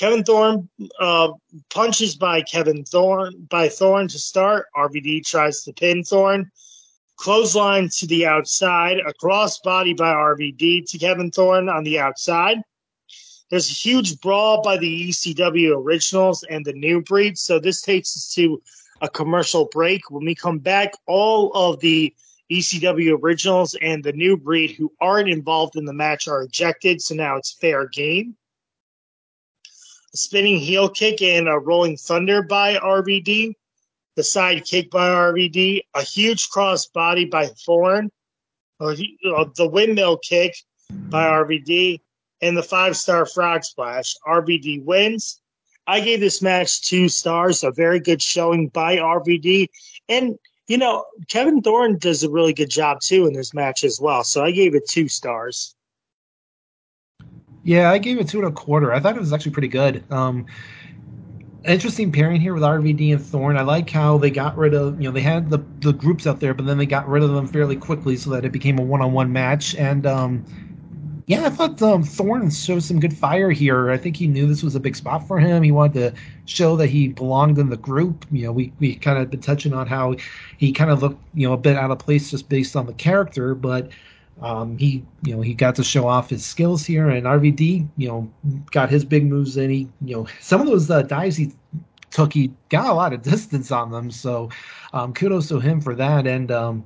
Kevin 0.00 0.24
Thorn 0.24 0.66
uh, 0.98 1.32
punches 1.68 2.16
by 2.16 2.40
Kevin 2.40 2.84
Thorn 2.84 3.46
by 3.50 3.68
Thorn 3.68 4.08
to 4.08 4.18
start. 4.18 4.68
RVD 4.74 5.26
tries 5.26 5.62
to 5.64 5.74
pin 5.74 6.04
Thorn. 6.04 6.50
Clothesline 7.16 7.90
to 7.98 8.06
the 8.06 8.24
outside. 8.24 8.96
A 9.00 9.12
crossbody 9.12 9.94
by 9.94 10.10
RVD 10.10 10.90
to 10.90 10.98
Kevin 10.98 11.30
Thorn 11.30 11.68
on 11.68 11.84
the 11.84 11.98
outside. 11.98 12.62
There's 13.50 13.68
a 13.68 13.74
huge 13.74 14.18
brawl 14.22 14.62
by 14.62 14.78
the 14.78 15.10
ECW 15.10 15.76
originals 15.76 16.44
and 16.44 16.64
the 16.64 16.72
new 16.72 17.02
breed. 17.02 17.36
So 17.36 17.58
this 17.58 17.82
takes 17.82 18.16
us 18.16 18.32
to 18.36 18.62
a 19.02 19.08
commercial 19.10 19.66
break. 19.66 20.10
When 20.10 20.24
we 20.24 20.34
come 20.34 20.60
back, 20.60 20.92
all 21.06 21.52
of 21.52 21.78
the 21.80 22.14
ECW 22.50 23.22
originals 23.22 23.76
and 23.82 24.02
the 24.02 24.14
new 24.14 24.38
breed 24.38 24.70
who 24.70 24.90
aren't 24.98 25.28
involved 25.28 25.76
in 25.76 25.84
the 25.84 25.92
match 25.92 26.26
are 26.26 26.44
ejected. 26.44 27.02
So 27.02 27.14
now 27.14 27.36
it's 27.36 27.52
fair 27.52 27.86
game 27.86 28.34
spinning 30.14 30.58
heel 30.58 30.88
kick 30.88 31.22
and 31.22 31.48
a 31.48 31.58
rolling 31.58 31.96
thunder 31.96 32.42
by 32.42 32.76
RVD, 32.76 33.54
the 34.16 34.22
side 34.22 34.64
kick 34.64 34.90
by 34.90 35.08
RVD, 35.08 35.82
a 35.94 36.02
huge 36.02 36.48
cross 36.50 36.86
body 36.86 37.24
by 37.24 37.46
Thorn, 37.46 38.10
uh, 38.80 38.94
the 39.56 39.68
windmill 39.70 40.18
kick 40.18 40.54
by 40.90 41.24
RVD, 41.24 42.00
and 42.42 42.56
the 42.56 42.62
five 42.62 42.96
star 42.96 43.26
frog 43.26 43.64
splash. 43.64 44.16
RVD 44.26 44.82
wins. 44.84 45.40
I 45.86 46.00
gave 46.00 46.20
this 46.20 46.42
match 46.42 46.82
two 46.82 47.08
stars, 47.08 47.64
a 47.64 47.70
very 47.70 48.00
good 48.00 48.22
showing 48.22 48.68
by 48.68 48.96
RVD. 48.96 49.68
And, 50.08 50.38
you 50.68 50.78
know, 50.78 51.04
Kevin 51.28 51.62
Thorn 51.62 51.98
does 51.98 52.22
a 52.22 52.30
really 52.30 52.52
good 52.52 52.70
job 52.70 53.00
too 53.00 53.26
in 53.26 53.32
this 53.32 53.54
match 53.54 53.84
as 53.84 54.00
well. 54.00 54.22
So 54.24 54.44
I 54.44 54.50
gave 54.50 54.74
it 54.74 54.88
two 54.88 55.08
stars. 55.08 55.74
Yeah, 57.62 57.90
I 57.90 57.98
gave 57.98 58.18
it 58.18 58.28
two 58.28 58.38
and 58.38 58.48
a 58.48 58.52
quarter. 58.52 58.92
I 58.92 59.00
thought 59.00 59.16
it 59.16 59.20
was 59.20 59.32
actually 59.32 59.52
pretty 59.52 59.68
good. 59.68 60.10
Um, 60.10 60.46
interesting 61.64 62.10
pairing 62.10 62.40
here 62.40 62.54
with 62.54 62.62
RVD 62.62 63.12
and 63.12 63.22
Thorn. 63.22 63.56
I 63.56 63.62
like 63.62 63.90
how 63.90 64.16
they 64.18 64.30
got 64.30 64.56
rid 64.56 64.74
of, 64.74 65.00
you 65.00 65.08
know, 65.08 65.12
they 65.12 65.20
had 65.20 65.50
the, 65.50 65.58
the 65.80 65.92
groups 65.92 66.26
out 66.26 66.40
there, 66.40 66.54
but 66.54 66.66
then 66.66 66.78
they 66.78 66.86
got 66.86 67.08
rid 67.08 67.22
of 67.22 67.30
them 67.32 67.46
fairly 67.46 67.76
quickly 67.76 68.16
so 68.16 68.30
that 68.30 68.44
it 68.44 68.52
became 68.52 68.78
a 68.78 68.82
one 68.82 69.02
on 69.02 69.12
one 69.12 69.32
match. 69.32 69.74
And 69.74 70.06
um, 70.06 70.44
yeah, 71.26 71.44
I 71.44 71.50
thought 71.50 71.80
um, 71.82 72.02
Thorn 72.02 72.50
showed 72.50 72.82
some 72.82 72.98
good 72.98 73.16
fire 73.16 73.50
here. 73.50 73.90
I 73.90 73.98
think 73.98 74.16
he 74.16 74.26
knew 74.26 74.46
this 74.46 74.62
was 74.62 74.74
a 74.74 74.80
big 74.80 74.96
spot 74.96 75.28
for 75.28 75.38
him. 75.38 75.62
He 75.62 75.70
wanted 75.70 75.94
to 76.14 76.20
show 76.46 76.76
that 76.76 76.86
he 76.86 77.08
belonged 77.08 77.58
in 77.58 77.68
the 77.68 77.76
group. 77.76 78.24
You 78.32 78.46
know, 78.46 78.52
we, 78.52 78.72
we 78.80 78.94
kind 78.96 79.18
of 79.18 79.30
been 79.30 79.40
touching 79.40 79.74
on 79.74 79.86
how 79.86 80.16
he 80.56 80.72
kind 80.72 80.90
of 80.90 81.02
looked, 81.02 81.22
you 81.34 81.46
know, 81.46 81.52
a 81.52 81.58
bit 81.58 81.76
out 81.76 81.90
of 81.90 81.98
place 81.98 82.30
just 82.30 82.48
based 82.48 82.74
on 82.74 82.86
the 82.86 82.94
character, 82.94 83.54
but 83.54 83.90
um, 84.40 84.78
he, 84.78 85.04
you 85.22 85.36
know, 85.36 85.42
he 85.42 85.54
got 85.54 85.74
to 85.76 85.84
show 85.84 86.06
off 86.06 86.30
his 86.30 86.44
skills 86.44 86.84
here, 86.84 87.08
and 87.08 87.26
RVD, 87.26 87.88
you 87.96 88.08
know, 88.08 88.30
got 88.70 88.90
his 88.90 89.04
big 89.04 89.26
moves 89.26 89.56
in. 89.56 89.70
He, 89.70 89.88
you 90.04 90.16
know, 90.16 90.26
some 90.40 90.60
of 90.60 90.66
those 90.66 90.90
uh, 90.90 91.02
dives 91.02 91.36
he 91.36 91.52
took, 92.10 92.32
he 92.32 92.52
got 92.68 92.88
a 92.88 92.94
lot 92.94 93.12
of 93.12 93.22
distance 93.32 93.70
on 93.70 93.90
them. 93.90 94.10
So, 94.10 94.50
um, 94.92 95.12
kudos 95.12 95.48
to 95.48 95.60
him 95.60 95.80
for 95.80 95.94
that. 95.94 96.26
And 96.26 96.50
um, 96.50 96.84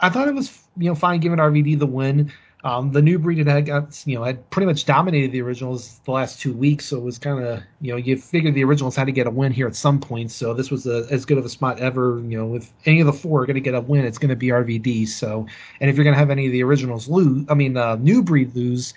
I 0.00 0.08
thought 0.08 0.28
it 0.28 0.34
was, 0.34 0.58
you 0.76 0.88
know, 0.88 0.94
fine 0.94 1.20
giving 1.20 1.38
RVD 1.38 1.78
the 1.78 1.86
win. 1.86 2.32
Um, 2.66 2.90
the 2.90 3.00
new 3.00 3.16
breed 3.16 3.46
had 3.46 3.66
got, 3.66 4.04
you 4.08 4.16
know, 4.16 4.24
had 4.24 4.50
pretty 4.50 4.66
much 4.66 4.86
dominated 4.86 5.30
the 5.30 5.40
originals 5.40 6.00
the 6.04 6.10
last 6.10 6.40
two 6.40 6.52
weeks, 6.52 6.86
so 6.86 6.96
it 6.96 7.02
was 7.04 7.16
kind 7.16 7.40
of, 7.40 7.62
you 7.80 7.92
know, 7.92 7.96
you 7.96 8.16
figured 8.16 8.54
the 8.54 8.64
originals 8.64 8.96
had 8.96 9.04
to 9.04 9.12
get 9.12 9.28
a 9.28 9.30
win 9.30 9.52
here 9.52 9.68
at 9.68 9.76
some 9.76 10.00
point. 10.00 10.32
So 10.32 10.52
this 10.52 10.68
was 10.68 10.84
a, 10.84 11.06
as 11.08 11.24
good 11.24 11.38
of 11.38 11.44
a 11.44 11.48
spot 11.48 11.78
ever. 11.78 12.20
You 12.26 12.36
know, 12.36 12.56
if 12.56 12.72
any 12.84 12.98
of 12.98 13.06
the 13.06 13.12
four 13.12 13.42
are 13.42 13.46
going 13.46 13.54
to 13.54 13.60
get 13.60 13.76
a 13.76 13.80
win, 13.80 14.04
it's 14.04 14.18
going 14.18 14.30
to 14.30 14.36
be 14.36 14.48
RVD. 14.48 15.06
So, 15.06 15.46
and 15.80 15.88
if 15.88 15.94
you're 15.94 16.02
going 16.02 16.14
to 16.14 16.18
have 16.18 16.30
any 16.30 16.46
of 16.46 16.50
the 16.50 16.64
originals 16.64 17.06
lose, 17.08 17.46
I 17.48 17.54
mean, 17.54 17.76
uh, 17.76 17.94
new 18.00 18.20
breed 18.20 18.52
lose, 18.56 18.94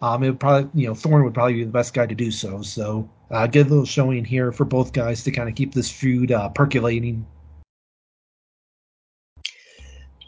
um, 0.00 0.22
it 0.22 0.30
would 0.30 0.40
probably, 0.40 0.70
you 0.80 0.86
know, 0.86 0.94
Thorn 0.94 1.22
would 1.22 1.34
probably 1.34 1.56
be 1.56 1.64
the 1.64 1.70
best 1.70 1.92
guy 1.92 2.06
to 2.06 2.14
do 2.14 2.30
so. 2.30 2.62
So, 2.62 3.06
uh, 3.30 3.46
good 3.46 3.68
little 3.68 3.84
showing 3.84 4.24
here 4.24 4.50
for 4.50 4.64
both 4.64 4.94
guys 4.94 5.22
to 5.24 5.30
kind 5.30 5.46
of 5.46 5.54
keep 5.54 5.74
this 5.74 5.90
feud 5.90 6.32
uh, 6.32 6.48
percolating 6.48 7.26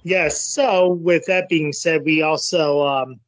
Yes. 0.04 0.40
So, 0.40 0.88
with 0.88 1.26
that 1.26 1.48
being 1.48 1.72
said, 1.72 2.04
we 2.04 2.22
also 2.22 2.84
um, 2.84 3.20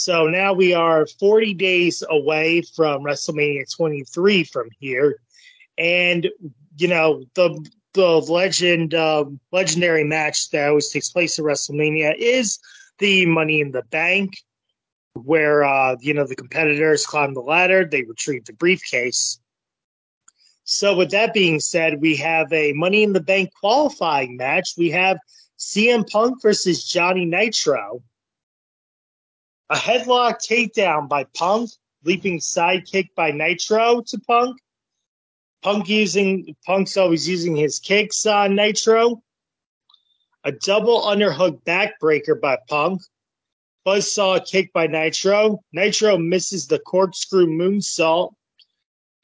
so 0.00 0.28
now 0.28 0.54
we 0.54 0.72
are 0.72 1.06
40 1.06 1.52
days 1.54 2.02
away 2.08 2.62
from 2.74 3.02
WrestleMania 3.02 3.70
23 3.76 4.44
from 4.44 4.70
here, 4.78 5.20
and 5.76 6.28
you 6.78 6.88
know 6.88 7.24
the 7.34 7.68
the 7.92 8.06
legend 8.06 8.94
um, 8.94 9.40
legendary 9.52 10.04
match 10.04 10.50
that 10.50 10.68
always 10.68 10.88
takes 10.88 11.10
place 11.10 11.38
at 11.38 11.44
WrestleMania 11.44 12.14
is 12.16 12.58
the 12.98 13.26
Money 13.26 13.60
in 13.60 13.72
the 13.72 13.82
Bank, 13.90 14.34
where 15.14 15.64
uh, 15.64 15.96
you 16.00 16.14
know 16.14 16.26
the 16.26 16.36
competitors 16.36 17.04
climb 17.04 17.34
the 17.34 17.40
ladder, 17.40 17.84
they 17.84 18.02
retrieve 18.02 18.44
the 18.44 18.52
briefcase. 18.52 19.40
So, 20.64 20.96
with 20.96 21.10
that 21.10 21.34
being 21.34 21.58
said, 21.58 22.00
we 22.00 22.14
have 22.16 22.52
a 22.52 22.72
Money 22.72 23.02
in 23.02 23.12
the 23.12 23.20
Bank 23.20 23.50
qualifying 23.60 24.36
match. 24.36 24.74
We 24.78 24.90
have 24.90 25.18
CM 25.60 26.10
Punk 26.10 26.40
versus 26.40 26.82
Johnny 26.84 27.26
Nitro. 27.26 28.02
A 29.68 29.76
headlock 29.76 30.38
takedown 30.38 31.06
by 31.06 31.24
Punk, 31.34 31.70
leaping 32.02 32.40
sidekick 32.40 33.08
by 33.14 33.30
Nitro 33.30 34.00
to 34.00 34.18
Punk. 34.20 34.58
Punk 35.62 35.86
using 35.86 36.56
Punk's 36.64 36.96
always 36.96 37.28
using 37.28 37.54
his 37.54 37.78
kicks 37.78 38.24
on 38.24 38.56
Nitro. 38.56 39.22
A 40.44 40.52
double 40.52 41.02
underhook 41.02 41.62
backbreaker 41.64 42.40
by 42.40 42.56
Punk. 42.66 43.02
Buzzsaw 43.86 44.44
kick 44.50 44.72
by 44.72 44.86
Nitro. 44.86 45.62
Nitro 45.72 46.16
misses 46.16 46.68
the 46.68 46.78
corkscrew 46.78 47.46
moonsault. 47.46 48.32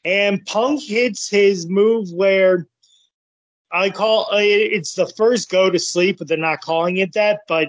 And 0.05 0.45
Punk 0.45 0.83
hits 0.83 1.31
his 1.31 1.67
move 1.67 2.13
where 2.13 2.67
I 3.77 3.91
call 3.91 4.29
it's 4.33 4.95
the 4.95 5.07
first 5.07 5.51
go 5.51 5.69
to 5.69 5.79
sleep, 5.79 6.19
but 6.19 6.29
they're 6.29 6.39
not 6.39 6.63
calling 6.63 6.97
it 6.97 7.13
that. 7.13 7.41
But 7.47 7.69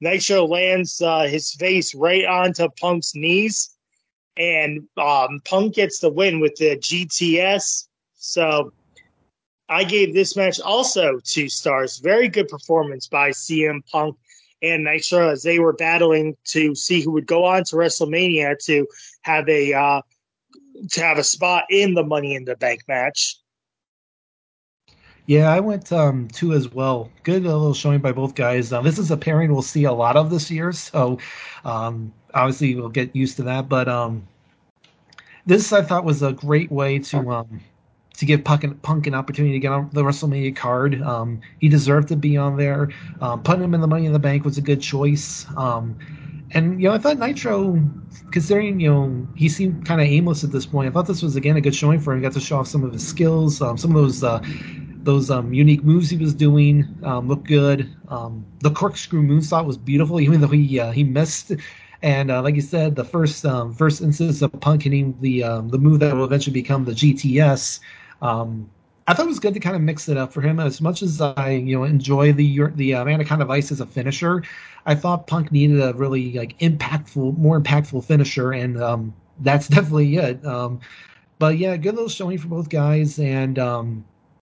Nitro 0.00 0.46
lands 0.46 1.02
uh, 1.02 1.22
his 1.22 1.52
face 1.54 1.96
right 1.96 2.24
onto 2.24 2.68
Punk's 2.80 3.14
knees, 3.16 3.70
and 4.36 4.86
um, 4.96 5.40
Punk 5.44 5.74
gets 5.74 5.98
the 5.98 6.10
win 6.10 6.38
with 6.38 6.54
the 6.56 6.76
GTS. 6.76 7.88
So 8.14 8.72
I 9.68 9.82
gave 9.82 10.14
this 10.14 10.36
match 10.36 10.60
also 10.60 11.18
two 11.24 11.48
stars. 11.48 11.98
Very 11.98 12.28
good 12.28 12.46
performance 12.46 13.08
by 13.08 13.30
CM 13.30 13.84
Punk 13.90 14.16
and 14.62 14.84
Nitro 14.84 15.28
as 15.28 15.42
they 15.42 15.58
were 15.58 15.72
battling 15.72 16.36
to 16.44 16.76
see 16.76 17.00
who 17.00 17.10
would 17.12 17.26
go 17.26 17.44
on 17.44 17.64
to 17.64 17.76
WrestleMania 17.76 18.56
to 18.66 18.86
have 19.22 19.48
a 19.48 19.74
uh, 19.74 20.02
to 20.90 21.00
have 21.00 21.18
a 21.18 21.24
spot 21.24 21.64
in 21.68 21.94
the 21.94 22.04
Money 22.04 22.36
in 22.36 22.44
the 22.44 22.54
Bank 22.54 22.82
match. 22.86 23.38
Yeah, 25.28 25.52
I 25.52 25.60
went 25.60 25.92
um, 25.92 26.26
two 26.28 26.54
as 26.54 26.72
well. 26.72 27.10
Good 27.22 27.42
little 27.42 27.74
showing 27.74 28.00
by 28.00 28.12
both 28.12 28.34
guys. 28.34 28.70
This 28.70 28.98
is 28.98 29.10
a 29.10 29.16
pairing 29.16 29.52
we'll 29.52 29.60
see 29.60 29.84
a 29.84 29.92
lot 29.92 30.16
of 30.16 30.30
this 30.30 30.50
year, 30.50 30.72
so 30.72 31.18
um, 31.66 32.14
obviously 32.32 32.74
we'll 32.74 32.88
get 32.88 33.14
used 33.14 33.36
to 33.36 33.42
that. 33.42 33.68
But 33.68 33.88
um, 33.88 34.26
this 35.44 35.70
I 35.70 35.82
thought 35.82 36.06
was 36.06 36.22
a 36.22 36.32
great 36.32 36.72
way 36.72 36.98
to 37.00 37.30
um, 37.30 37.60
to 38.16 38.24
give 38.24 38.42
Punk 38.42 38.64
an, 38.64 38.76
Punk 38.76 39.06
an 39.06 39.14
opportunity 39.14 39.52
to 39.52 39.58
get 39.58 39.70
on 39.70 39.90
the 39.92 40.02
WrestleMania 40.02 40.56
card. 40.56 41.02
Um, 41.02 41.42
he 41.60 41.68
deserved 41.68 42.08
to 42.08 42.16
be 42.16 42.38
on 42.38 42.56
there. 42.56 42.88
Um, 43.20 43.42
putting 43.42 43.62
him 43.62 43.74
in 43.74 43.82
the 43.82 43.86
Money 43.86 44.06
in 44.06 44.14
the 44.14 44.18
Bank 44.18 44.46
was 44.46 44.56
a 44.56 44.62
good 44.62 44.80
choice. 44.80 45.44
and 45.58 46.80
you 46.80 46.88
know, 46.88 46.94
I 46.94 46.98
thought 46.98 47.18
Nitro, 47.18 47.78
considering 48.30 48.80
you 48.80 48.90
know 48.90 49.28
he 49.36 49.50
seemed 49.50 49.84
kind 49.84 50.00
of 50.00 50.06
aimless 50.06 50.42
at 50.42 50.52
this 50.52 50.64
point, 50.64 50.88
I 50.88 50.90
thought 50.90 51.06
this 51.06 51.20
was 51.20 51.36
again 51.36 51.58
a 51.58 51.60
good 51.60 51.74
showing 51.74 52.00
for 52.00 52.14
him. 52.14 52.20
He 52.20 52.22
got 52.22 52.32
to 52.32 52.40
show 52.40 52.60
off 52.60 52.68
some 52.68 52.82
of 52.82 52.94
his 52.94 53.06
skills, 53.06 53.58
some 53.58 53.74
of 53.74 53.92
those. 53.92 54.24
Uh, 54.24 54.42
those 55.04 55.30
um, 55.30 55.52
unique 55.52 55.84
moves 55.84 56.10
he 56.10 56.16
was 56.16 56.34
doing 56.34 56.86
um, 57.02 57.28
looked 57.28 57.46
good. 57.46 57.94
Um, 58.08 58.44
the 58.60 58.70
corkscrew 58.70 59.22
moonsault 59.22 59.64
was 59.64 59.76
beautiful, 59.76 60.20
even 60.26 60.40
though 60.40 60.48
he 60.48 60.80
uh, 60.80 60.92
he 60.92 61.04
missed. 61.04 61.52
And 62.02 62.30
uh, 62.30 62.42
like 62.42 62.54
you 62.54 62.60
said, 62.60 62.94
the 62.94 63.04
first 63.04 63.44
um, 63.44 63.74
first 63.74 64.00
instance 64.00 64.42
of 64.42 64.52
Punk 64.60 64.82
hitting 64.82 65.16
the 65.20 65.44
um, 65.44 65.68
the 65.68 65.78
move 65.78 66.00
that 66.00 66.14
will 66.14 66.24
eventually 66.24 66.54
become 66.54 66.84
the 66.84 66.92
GTS. 66.92 67.80
Um, 68.22 68.70
I 69.06 69.14
thought 69.14 69.24
it 69.24 69.28
was 69.30 69.38
good 69.38 69.54
to 69.54 69.60
kind 69.60 69.74
of 69.74 69.80
mix 69.80 70.08
it 70.08 70.18
up 70.18 70.32
for 70.32 70.42
him. 70.42 70.60
As 70.60 70.80
much 70.82 71.02
as 71.02 71.20
I, 71.20 71.50
you 71.52 71.76
know, 71.76 71.84
enjoy 71.84 72.32
the 72.32 72.66
the 72.74 72.94
uh, 72.94 73.06
Anaconda 73.06 73.46
Vice 73.46 73.72
as 73.72 73.80
a 73.80 73.86
finisher, 73.86 74.42
I 74.86 74.94
thought 74.94 75.26
Punk 75.26 75.50
needed 75.50 75.80
a 75.80 75.94
really 75.94 76.34
like 76.34 76.58
impactful, 76.58 77.38
more 77.38 77.60
impactful 77.60 78.04
finisher, 78.04 78.52
and 78.52 79.12
that's 79.40 79.68
definitely 79.68 80.16
it. 80.16 80.42
But 81.40 81.56
yeah, 81.56 81.76
good 81.76 81.94
little 81.94 82.08
showing 82.08 82.36
for 82.38 82.48
both 82.48 82.68
guys, 82.68 83.18
and 83.18 83.58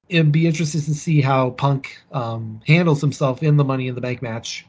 it'd 0.08 0.32
be 0.32 0.46
interesting 0.46 0.82
to 0.82 0.94
see 0.94 1.20
how 1.20 1.50
Punk 1.50 1.98
um, 2.12 2.60
handles 2.66 3.00
himself 3.00 3.42
in 3.42 3.56
the 3.56 3.64
Money 3.64 3.88
in 3.88 3.94
the 3.94 4.00
Bank 4.00 4.22
match. 4.22 4.66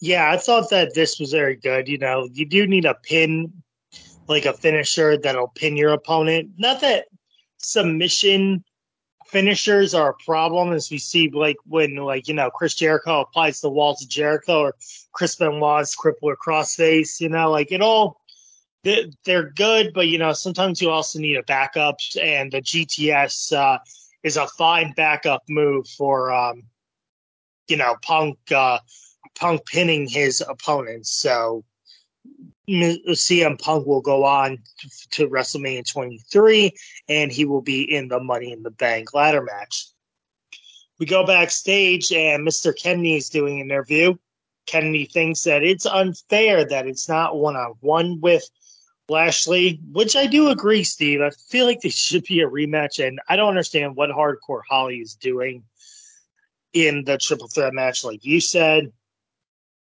Yeah, 0.00 0.30
I 0.30 0.36
thought 0.36 0.70
that 0.70 0.94
this 0.94 1.18
was 1.18 1.32
very 1.32 1.56
good. 1.56 1.88
You 1.88 1.98
know, 1.98 2.28
you 2.32 2.44
do 2.44 2.66
need 2.66 2.84
a 2.84 2.94
pin, 2.94 3.52
like 4.28 4.44
a 4.44 4.52
finisher 4.52 5.16
that'll 5.16 5.48
pin 5.48 5.76
your 5.76 5.92
opponent. 5.92 6.50
Not 6.58 6.80
that 6.82 7.06
submission 7.58 8.62
finishers 9.26 9.94
are 9.94 10.10
a 10.10 10.24
problem, 10.24 10.72
as 10.72 10.90
we 10.90 10.98
see, 10.98 11.30
like 11.30 11.56
when, 11.64 11.96
like 11.96 12.28
you 12.28 12.34
know, 12.34 12.50
Chris 12.50 12.74
Jericho 12.74 13.20
applies 13.20 13.60
the 13.60 13.70
wall 13.70 13.96
to 13.96 14.06
Jericho, 14.06 14.60
or 14.60 14.74
Chris 15.12 15.36
Benoit's 15.36 15.96
crippler 15.96 16.36
crossface. 16.36 17.20
You 17.20 17.30
know, 17.30 17.50
like 17.50 17.72
it 17.72 17.80
all 17.80 18.20
they're 19.24 19.50
good, 19.50 19.92
but 19.94 20.08
you 20.08 20.18
know 20.18 20.32
sometimes 20.32 20.80
you 20.80 20.90
also 20.90 21.18
need 21.18 21.36
a 21.36 21.42
backup, 21.42 21.98
and 22.20 22.52
the 22.52 22.62
GTS 22.62 23.56
uh, 23.56 23.78
is 24.22 24.36
a 24.36 24.46
fine 24.46 24.92
backup 24.96 25.42
move 25.48 25.88
for 25.88 26.32
um, 26.32 26.62
you 27.68 27.76
know 27.76 27.96
Punk 28.02 28.38
uh, 28.52 28.78
Punk 29.34 29.66
pinning 29.66 30.08
his 30.08 30.42
opponents. 30.46 31.10
So 31.10 31.64
CM 32.68 33.60
Punk 33.60 33.86
will 33.86 34.00
go 34.00 34.24
on 34.24 34.58
to, 35.12 35.28
WrestleMania 35.28 35.90
23, 35.90 36.72
and 37.08 37.30
he 37.30 37.44
will 37.44 37.62
be 37.62 37.82
in 37.82 38.08
the 38.08 38.20
Money 38.20 38.52
in 38.52 38.62
the 38.62 38.70
Bank 38.70 39.14
ladder 39.14 39.42
match. 39.42 39.86
We 40.98 41.06
go 41.06 41.26
backstage, 41.26 42.10
and 42.12 42.46
Mr. 42.46 42.74
Kennedy 42.76 43.16
is 43.16 43.28
doing 43.28 43.60
an 43.60 43.70
interview. 43.70 44.14
Kennedy 44.66 45.04
thinks 45.04 45.44
that 45.44 45.62
it's 45.62 45.86
unfair 45.86 46.64
that 46.64 46.86
it's 46.86 47.08
not 47.08 47.36
one 47.36 47.54
on 47.54 47.74
one 47.80 48.20
with 48.20 48.48
Lashley, 49.08 49.80
which 49.92 50.16
I 50.16 50.26
do 50.26 50.48
agree, 50.48 50.82
Steve. 50.82 51.20
I 51.20 51.30
feel 51.30 51.66
like 51.66 51.80
this 51.80 51.94
should 51.94 52.24
be 52.24 52.40
a 52.40 52.48
rematch, 52.48 53.04
and 53.06 53.20
I 53.28 53.36
don't 53.36 53.48
understand 53.48 53.94
what 53.94 54.10
Hardcore 54.10 54.62
Holly 54.68 54.96
is 54.96 55.14
doing 55.14 55.62
in 56.72 57.04
the 57.04 57.16
triple 57.16 57.48
threat 57.48 57.72
match, 57.72 58.04
like 58.04 58.24
you 58.24 58.40
said. 58.40 58.92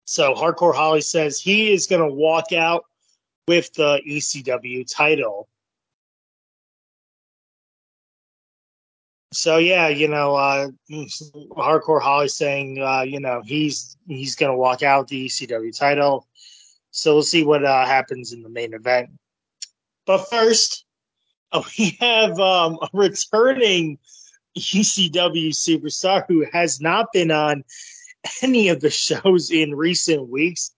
So 0.06 0.34
Hardcore 0.34 0.76
Holly 0.76 1.02
says 1.02 1.40
he 1.40 1.72
is 1.74 1.88
going 1.88 2.02
to 2.02 2.14
walk 2.14 2.54
out 2.54 2.86
with 3.48 3.74
the 3.74 4.02
ECW 4.08 4.90
title. 4.90 5.48
So 9.34 9.58
yeah, 9.58 9.88
you 9.88 10.08
know, 10.08 10.36
uh, 10.36 10.70
Hardcore 10.92 12.02
Holly 12.02 12.28
saying, 12.28 12.82
uh, 12.82 13.02
you 13.02 13.20
know, 13.20 13.42
he's 13.44 13.98
he's 14.08 14.36
going 14.36 14.52
to 14.52 14.58
walk 14.58 14.84
out 14.84 15.08
the 15.08 15.28
ECW 15.28 15.78
title. 15.78 16.28
So 16.92 17.14
we'll 17.14 17.24
see 17.24 17.44
what 17.44 17.64
uh, 17.64 17.86
happens 17.86 18.34
in 18.34 18.44
the 18.44 18.50
main 18.50 18.74
event. 18.74 19.10
But 20.06 20.30
first, 20.30 20.86
we 21.78 21.98
have 22.00 22.40
um, 22.40 22.78
a 22.82 22.90
returning 22.94 23.98
ECW 24.58 25.50
superstar 25.50 26.26
who 26.28 26.46
has 26.52 26.82
not 26.82 27.08
been 27.14 27.32
on 27.32 27.64
any 28.42 28.70
of 28.70 28.82
the 28.82 28.90
shows 28.90 29.52
in 29.52 29.76
recent 29.76 30.30
weeks. 30.30 30.72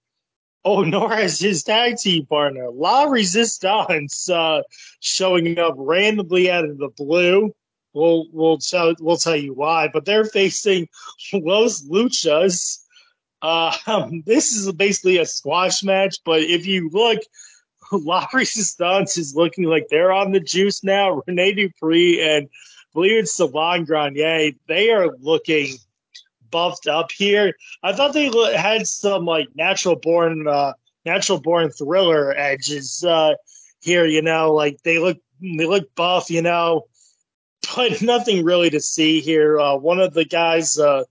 Oh, 0.66 0.84
nor 0.84 1.14
has 1.14 1.40
his 1.40 1.62
tag 1.62 1.98
team 1.98 2.26
partner, 2.26 2.70
La 2.72 3.04
Resistance, 3.04 4.30
uh, 4.30 4.62
showing 5.02 5.60
up 5.60 5.74
randomly 5.78 6.50
out 6.50 6.64
of 6.64 6.78
the 6.78 6.88
blue. 6.88 7.54
We'll 7.94 8.28
we'll 8.32 8.60
tell 8.60 8.94
we'll 9.02 9.18
tell 9.18 9.36
you 9.36 9.54
why, 9.54 9.90
but 9.92 10.06
they're 10.06 10.24
facing 10.24 10.88
Los 11.34 11.84
Luchas 11.84 12.83
um, 13.44 14.24
this 14.26 14.56
is 14.56 14.72
basically 14.72 15.18
a 15.18 15.26
squash 15.26 15.84
match, 15.84 16.18
but 16.26 16.42
if 16.42 16.66
you 16.66 16.90
look, 16.92 17.20
La 17.92 18.28
Resistance 18.34 19.18
is 19.18 19.36
looking 19.36 19.66
like 19.66 19.88
they're 19.90 20.14
on 20.14 20.32
the 20.32 20.40
juice 20.40 20.84
now. 20.84 21.22
Rene 21.28 21.54
Dupree 21.54 22.22
and 22.22 22.50
believe 22.94 23.20
it's 23.20 23.36
Sylvain 23.36 23.86
Grenier, 23.86 24.52
they 24.68 24.92
are 24.92 25.16
looking 25.20 25.76
buffed 26.50 26.88
up 26.88 27.12
here. 27.12 27.54
I 27.82 27.94
thought 27.94 28.14
they 28.14 28.32
had 28.56 28.88
some 28.88 29.26
like 29.26 29.48
natural 29.56 29.96
born, 29.96 30.48
uh, 30.48 30.74
natural 31.06 31.42
born 31.42 31.72
thriller 31.72 32.34
edges 32.38 33.04
uh, 33.04 33.34
here. 33.82 34.06
You 34.06 34.22
know, 34.22 34.54
like 34.54 34.82
they 34.84 35.00
look 35.00 35.18
they 35.42 35.66
look 35.66 35.94
buff. 35.96 36.30
You 36.30 36.42
know, 36.42 36.84
but 37.76 38.02
nothing 38.02 38.46
really 38.46 38.70
to 38.70 38.80
see 38.80 39.20
here. 39.20 39.60
Uh, 39.60 39.76
one 39.76 40.00
of 40.00 40.14
the 40.14 40.26
guys. 40.26 40.78
Uh, 40.80 41.04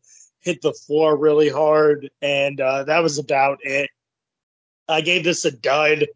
hit 0.43 0.63
the 0.63 0.73
floor 0.73 1.17
really 1.17 1.49
hard, 1.49 2.11
and 2.21 2.61
uh, 2.61 2.85
that 2.85 3.03
was 3.03 3.19
about 3.19 3.59
it. 3.63 3.91
I 4.89 5.01
gave 5.01 5.25
this 5.25 5.45
a 5.45 5.51
dud. 5.51 6.07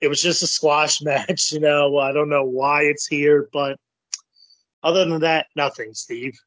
It 0.00 0.08
was 0.08 0.22
just 0.22 0.42
a 0.42 0.46
squash 0.46 1.02
match, 1.02 1.52
you 1.52 1.60
know. 1.60 1.98
I 1.98 2.12
don't 2.12 2.28
know 2.28 2.44
why 2.44 2.82
it's 2.82 3.06
here, 3.06 3.48
but 3.52 3.78
other 4.82 5.04
than 5.04 5.20
that, 5.20 5.46
nothing, 5.56 5.94
Steve. 5.94 6.38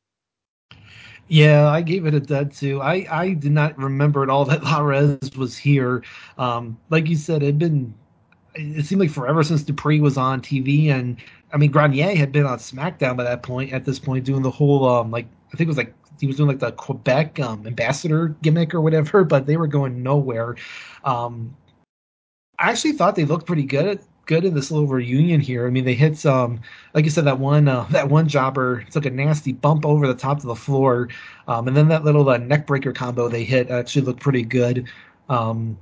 Yeah, 1.30 1.68
I 1.68 1.82
gave 1.82 2.06
it 2.06 2.14
a 2.14 2.22
dud 2.22 2.54
too. 2.54 2.82
I, 2.82 3.06
I 3.12 3.34
did 3.34 3.52
not 3.52 3.78
remember 3.78 4.24
at 4.24 4.30
all 4.30 4.46
that 4.46 4.64
La 4.64 4.80
Rez 4.80 5.36
was 5.36 5.58
here. 5.58 6.04
Um, 6.38 6.78
like 6.90 7.08
you 7.08 7.18
said, 7.18 7.44
it 7.44 7.48
had 7.48 7.60
been 7.60 7.94
it 8.56 8.86
seemed 8.86 9.02
like 9.02 9.12
forever 9.12 9.44
since 9.44 9.62
Dupree 9.62 10.00
was 10.00 10.18
on 10.18 10.42
TV, 10.42 10.90
and 10.90 11.18
I 11.54 11.58
mean 11.58 11.72
Grenier 11.72 12.16
had 12.16 12.32
been 12.32 12.46
on 12.46 12.58
SmackDown 12.58 13.18
by 13.18 13.24
that 13.24 13.44
point. 13.44 13.74
At 13.74 13.86
this 13.86 14.00
point, 14.00 14.26
doing 14.26 14.42
the 14.42 14.52
whole 14.52 14.88
um, 14.88 15.12
like 15.12 15.28
I 15.54 15.58
think 15.58 15.68
it 15.68 15.68
was 15.68 15.78
like 15.78 15.94
he 16.20 16.28
was 16.28 16.38
doing 16.38 16.50
like 16.50 16.60
the 16.60 16.72
Quebec 16.72 17.40
um, 17.40 17.66
ambassador 17.68 18.36
gimmick 18.42 18.74
or 18.74 18.82
whatever, 18.82 19.24
but 19.24 19.46
they 19.46 19.58
were 19.58 19.68
going 19.68 20.04
nowhere. 20.04 20.56
Um, 21.04 21.56
I 22.60 22.72
actually 22.72 22.94
thought 22.94 23.16
they 23.16 23.26
looked 23.26 23.46
pretty 23.46 23.64
good 23.64 24.00
good 24.28 24.46
in 24.46 24.54
this 24.54 24.70
little 24.70 24.88
reunion 24.88 25.42
here. 25.42 25.66
I 25.66 25.72
mean, 25.72 25.86
they 25.86 25.96
hit 25.96 26.18
some, 26.18 26.62
like 26.94 27.06
you 27.06 27.12
said, 27.12 27.26
that 27.26 27.40
one 27.40 27.68
uh, 27.68 27.84
that 27.92 28.10
one 28.10 28.28
jobber 28.28 28.84
took 28.84 29.06
a 29.06 29.10
nasty 29.10 29.54
bump 29.54 29.86
over 29.86 30.06
the 30.06 30.14
top 30.14 30.38
of 30.38 30.44
the 30.44 30.56
floor, 30.56 31.10
um, 31.48 31.68
and 31.68 31.76
then 31.76 31.88
that 31.88 32.04
little 32.04 32.30
uh, 32.30 32.38
neck 32.38 32.68
breaker 32.68 32.94
combo 32.94 33.28
they 33.28 33.44
hit 33.44 33.72
actually 33.72 34.04
looked 34.04 34.20
pretty 34.20 34.44
good. 34.44 34.88
Um, 35.30 35.78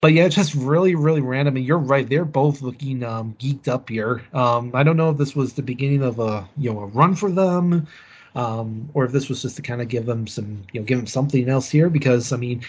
but 0.00 0.12
yeah, 0.12 0.28
just 0.28 0.54
really, 0.54 0.94
really 0.94 1.20
random. 1.20 1.56
And 1.56 1.64
you're 1.64 1.78
right; 1.78 2.08
they're 2.08 2.24
both 2.24 2.62
looking 2.62 3.02
um, 3.02 3.34
geeked 3.40 3.66
up 3.66 3.88
here. 3.88 4.22
Um, 4.32 4.70
I 4.74 4.84
don't 4.84 4.96
know 4.96 5.10
if 5.10 5.18
this 5.18 5.34
was 5.34 5.54
the 5.54 5.62
beginning 5.62 6.02
of 6.02 6.20
a 6.20 6.48
you 6.56 6.72
know 6.72 6.80
a 6.80 6.86
run 6.86 7.16
for 7.16 7.30
them 7.30 7.88
um, 8.34 8.88
or 8.94 9.04
if 9.04 9.12
this 9.12 9.28
was 9.28 9.42
just 9.42 9.56
to 9.56 9.62
kind 9.62 9.80
of 9.80 9.88
give 9.88 10.06
them 10.06 10.26
some, 10.26 10.62
you 10.72 10.80
know, 10.80 10.84
give 10.86 10.98
them 10.98 11.06
something 11.06 11.48
else 11.48 11.70
here. 11.70 11.88
Because 11.88 12.32
I 12.32 12.36
mean, 12.36 12.62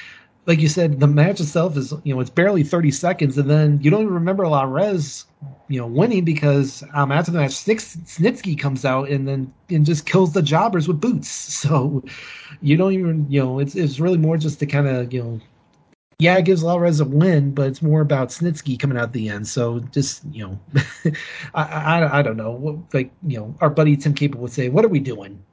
like 0.46 0.60
you 0.60 0.70
said, 0.70 1.00
the 1.00 1.08
match 1.08 1.40
itself 1.40 1.76
is, 1.78 1.94
you 2.04 2.14
know, 2.14 2.20
it's 2.20 2.30
barely 2.30 2.64
30 2.64 2.92
seconds, 2.92 3.38
and 3.38 3.50
then 3.50 3.80
you 3.82 3.90
don't 3.90 4.02
even 4.04 4.14
remember 4.14 4.48
La 4.48 4.64
Rez, 4.64 5.26
you 5.70 5.80
know, 5.80 5.88
winning 5.88 6.24
because 6.24 6.84
um, 6.94 7.12
after 7.12 7.32
the 7.32 7.40
match, 7.40 7.52
Snitsky 7.52 8.58
comes 8.60 8.86
out 8.86 9.10
and 9.10 9.28
then 9.28 9.54
and 9.70 9.86
just 9.86 10.06
kills 10.06 10.34
the 10.34 10.42
jobbers 10.42 10.88
with 10.88 11.02
boots. 11.02 11.30
So 11.66 12.04
you 12.62 12.78
don't 12.78 12.94
even, 12.94 13.26
you 13.30 13.42
know, 13.42 13.60
it's 13.60 13.76
it's 13.76 14.00
really 14.00 14.18
more 14.20 14.38
just 14.38 14.60
to 14.60 14.68
kind 14.68 14.88
of, 14.88 15.12
you 15.12 15.24
know, 15.24 15.42
yeah, 16.20 16.38
it 16.38 16.46
gives 16.46 16.64
La 16.64 16.78
Rez 16.78 17.00
a 17.00 17.06
win, 17.06 17.54
but 17.54 17.68
it's 17.68 17.82
more 17.82 18.02
about 18.02 18.30
Snitsky 18.30 18.80
coming 18.80 18.98
out 18.98 19.06
at 19.06 19.14
the 19.14 19.30
end. 19.30 19.48
So 19.48 19.80
just 19.80 20.24
you 20.32 20.48
know, 20.48 20.60
I, 21.56 21.64
I 21.64 22.20
I 22.20 22.22
don't 22.22 22.38
know. 22.38 22.86
Like 22.94 23.12
you 23.28 23.40
know, 23.40 23.56
our 23.62 23.70
buddy 23.70 23.98
Tim 23.98 24.14
Capel 24.14 24.42
would 24.42 24.52
say, 24.54 24.70
"What 24.70 24.86
are 24.86 24.90
we 24.90 25.00
doing?" 25.00 25.45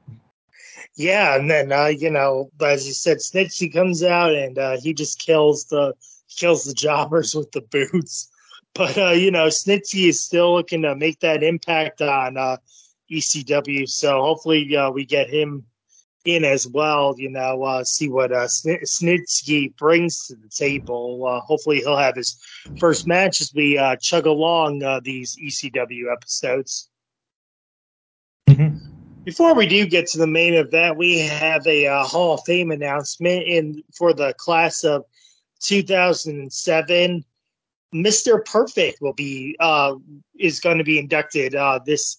Yeah, 0.96 1.36
and 1.36 1.50
then 1.50 1.72
uh, 1.72 1.86
you 1.86 2.10
know, 2.10 2.50
as 2.60 2.86
you 2.86 2.92
said, 2.92 3.18
Snitsky 3.18 3.72
comes 3.72 4.02
out 4.02 4.34
and 4.34 4.58
uh, 4.58 4.76
he 4.78 4.92
just 4.92 5.18
kills 5.18 5.66
the 5.66 5.94
kills 6.28 6.64
the 6.64 6.74
jobbers 6.74 7.34
with 7.34 7.50
the 7.52 7.62
boots. 7.62 8.28
But 8.74 8.96
uh, 8.98 9.10
you 9.10 9.30
know, 9.30 9.46
Snitsky 9.46 10.08
is 10.08 10.20
still 10.20 10.54
looking 10.54 10.82
to 10.82 10.94
make 10.94 11.20
that 11.20 11.42
impact 11.42 12.02
on 12.02 12.36
uh, 12.36 12.56
ECW. 13.10 13.88
So 13.88 14.22
hopefully, 14.22 14.76
uh, 14.76 14.90
we 14.90 15.04
get 15.04 15.30
him 15.30 15.64
in 16.24 16.44
as 16.44 16.66
well. 16.66 17.14
You 17.16 17.30
know, 17.30 17.62
uh, 17.62 17.84
see 17.84 18.08
what 18.08 18.32
uh, 18.32 18.46
Snitsky 18.46 19.76
brings 19.76 20.26
to 20.26 20.36
the 20.36 20.48
table. 20.48 21.26
Uh, 21.26 21.40
hopefully, 21.40 21.78
he'll 21.78 21.96
have 21.96 22.16
his 22.16 22.40
first 22.78 23.06
match 23.06 23.40
as 23.40 23.52
we 23.54 23.78
uh, 23.78 23.96
chug 23.96 24.26
along 24.26 24.82
uh, 24.82 25.00
these 25.02 25.36
ECW 25.36 26.12
episodes. 26.12 26.88
Mm-hmm. 28.48 28.81
Before 29.24 29.54
we 29.54 29.66
do 29.68 29.86
get 29.86 30.08
to 30.08 30.18
the 30.18 30.26
main 30.26 30.54
event, 30.54 30.96
we 30.96 31.20
have 31.20 31.64
a 31.66 31.86
uh, 31.86 32.02
Hall 32.02 32.34
of 32.34 32.40
Fame 32.44 32.72
announcement 32.72 33.44
in 33.46 33.84
for 33.94 34.12
the 34.12 34.34
class 34.34 34.82
of 34.82 35.04
2007. 35.60 37.24
Mr. 37.94 38.44
Perfect 38.44 39.00
will 39.00 39.12
be 39.12 39.56
uh, 39.60 39.94
is 40.38 40.58
going 40.58 40.78
to 40.78 40.84
be 40.84 40.98
inducted 40.98 41.54
uh, 41.54 41.78
this 41.86 42.16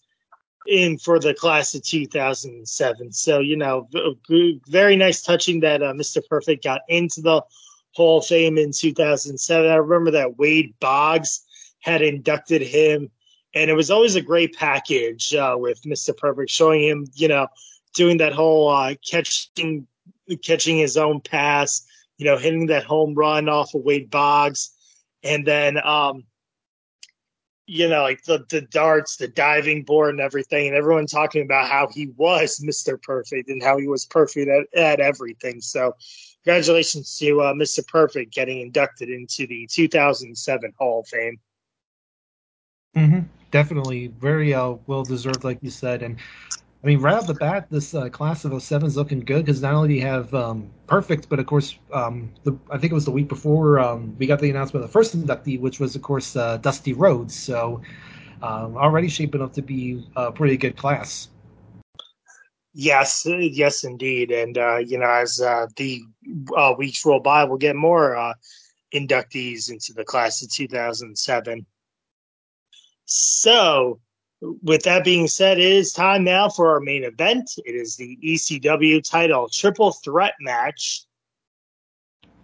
in 0.65 0.97
for 0.97 1.19
the 1.19 1.33
class 1.33 1.75
of 1.75 1.83
2007. 1.83 3.11
So, 3.11 3.39
you 3.39 3.57
know, 3.57 3.89
very 4.69 4.95
nice 4.95 5.21
touching 5.21 5.59
that 5.59 5.83
uh, 5.83 5.91
Mr. 5.91 6.21
Perfect 6.29 6.63
got 6.63 6.81
into 6.87 7.21
the 7.21 7.41
Hall 7.95 8.19
of 8.19 8.25
Fame 8.25 8.57
in 8.57 8.71
2007. 8.71 9.69
I 9.69 9.75
remember 9.75 10.11
that 10.11 10.37
Wade 10.37 10.73
Boggs 10.79 11.41
had 11.81 12.01
inducted 12.01 12.61
him, 12.61 13.11
and 13.53 13.69
it 13.69 13.73
was 13.73 13.91
always 13.91 14.15
a 14.15 14.21
great 14.21 14.55
package 14.55 15.33
uh, 15.33 15.55
with 15.57 15.81
Mr. 15.83 16.15
Perfect 16.15 16.49
showing 16.49 16.83
him, 16.83 17.07
you 17.13 17.27
know, 17.27 17.47
doing 17.93 18.17
that 18.17 18.33
whole 18.33 18.69
uh, 18.69 18.95
catching 19.07 19.87
catching 20.41 20.77
his 20.77 20.97
own 20.97 21.21
pass, 21.21 21.85
you 22.17 22.25
know, 22.25 22.37
hitting 22.37 22.67
that 22.67 22.83
home 22.83 23.13
run 23.13 23.49
off 23.49 23.73
of 23.73 23.83
Wade 23.83 24.09
Boggs, 24.09 24.71
and 25.23 25.45
then 25.45 25.77
um, 25.85 26.23
you 27.65 27.87
know, 27.87 28.01
like 28.01 28.23
the, 28.23 28.45
the 28.49 28.61
darts, 28.61 29.17
the 29.17 29.27
diving 29.27 29.83
board, 29.83 30.11
and 30.11 30.19
everything, 30.19 30.67
and 30.67 30.75
everyone 30.75 31.05
talking 31.05 31.43
about 31.43 31.69
how 31.69 31.87
he 31.87 32.07
was 32.17 32.59
Mr. 32.59 33.01
Perfect 33.01 33.49
and 33.49 33.63
how 33.63 33.77
he 33.77 33.87
was 33.87 34.05
perfect 34.05 34.49
at, 34.49 34.79
at 34.79 34.99
everything. 34.99 35.61
So, 35.61 35.95
congratulations 36.43 37.17
to 37.19 37.41
uh, 37.41 37.53
Mr. 37.53 37.85
Perfect 37.87 38.33
getting 38.33 38.59
inducted 38.59 39.09
into 39.09 39.47
the 39.47 39.67
2007 39.71 40.73
Hall 40.77 41.01
of 41.01 41.07
Fame. 41.07 41.39
Mm-hmm. 42.95 43.19
Definitely, 43.51 44.07
very 44.19 44.53
uh, 44.53 44.75
well 44.87 45.03
deserved, 45.03 45.43
like 45.43 45.59
you 45.61 45.69
said, 45.69 46.03
and 46.03 46.17
I 46.83 46.87
mean, 46.87 46.99
right 46.99 47.15
off 47.15 47.27
the 47.27 47.33
bat, 47.33 47.67
this 47.69 47.93
uh, 47.93 48.09
class 48.09 48.43
of 48.43 48.61
07 48.61 48.85
is 48.85 48.97
looking 48.97 49.21
good 49.21 49.45
because 49.45 49.61
not 49.61 49.73
only 49.73 49.87
do 49.87 49.93
you 49.95 50.01
have 50.01 50.33
um, 50.33 50.69
Perfect, 50.85 51.29
but 51.29 51.39
of 51.39 51.45
course, 51.45 51.79
um, 51.93 52.33
the, 52.43 52.57
I 52.69 52.77
think 52.77 52.91
it 52.91 52.93
was 52.93 53.05
the 53.05 53.11
week 53.11 53.29
before 53.29 53.79
um, 53.79 54.13
we 54.17 54.27
got 54.27 54.39
the 54.39 54.49
announcement 54.49 54.83
of 54.83 54.89
the 54.89 54.91
first 54.91 55.15
inductee, 55.17 55.57
which 55.59 55.79
was, 55.79 55.95
of 55.95 56.01
course, 56.01 56.35
uh, 56.35 56.57
Dusty 56.57 56.91
Rhodes. 56.91 57.33
So 57.33 57.81
um, 58.41 58.75
already 58.75 59.07
shaping 59.07 59.41
up 59.41 59.53
to 59.53 59.61
be 59.61 60.05
a 60.17 60.29
pretty 60.29 60.57
good 60.57 60.75
class. 60.75 61.29
Yes, 62.73 63.25
yes, 63.25 63.85
indeed. 63.85 64.31
And, 64.31 64.57
uh, 64.57 64.77
you 64.77 64.97
know, 64.97 65.09
as 65.09 65.39
uh, 65.39 65.67
the 65.77 66.01
uh, 66.57 66.73
weeks 66.77 67.05
roll 67.05 67.21
by, 67.21 67.45
we'll 67.45 67.57
get 67.57 67.77
more 67.77 68.17
uh, 68.17 68.33
inductees 68.93 69.71
into 69.71 69.93
the 69.93 70.03
class 70.03 70.43
of 70.43 70.51
2007. 70.51 71.65
So, 73.15 73.99
with 74.41 74.81
that 74.83 75.03
being 75.03 75.27
said, 75.27 75.59
it 75.59 75.71
is 75.71 75.93
time 75.93 76.23
now 76.23 76.49
for 76.49 76.71
our 76.71 76.79
main 76.79 77.03
event. 77.03 77.51
It 77.63 77.75
is 77.75 77.95
the 77.95 78.17
ECW 78.23 79.07
title 79.07 79.49
triple 79.49 79.91
threat 79.91 80.33
match. 80.39 81.05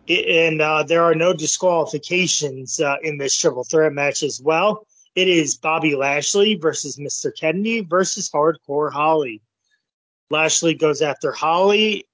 It, 0.05 0.27
and 0.27 0.61
uh, 0.61 0.83
there 0.83 1.01
are 1.03 1.15
no 1.15 1.33
disqualifications 1.33 2.79
uh, 2.79 2.97
in 3.01 3.17
this 3.17 3.35
triple 3.35 3.63
threat 3.63 3.93
match 3.93 4.21
as 4.21 4.39
well. 4.39 4.85
It 5.15 5.27
is 5.27 5.57
Bobby 5.57 5.95
Lashley 5.95 6.53
versus 6.53 6.97
Mr. 6.97 7.35
Kennedy 7.35 7.81
versus 7.81 8.29
Hardcore 8.29 8.91
Holly. 8.91 9.41
Lashley 10.29 10.75
goes 10.75 11.01
after 11.01 11.31
Holly, 11.31 12.05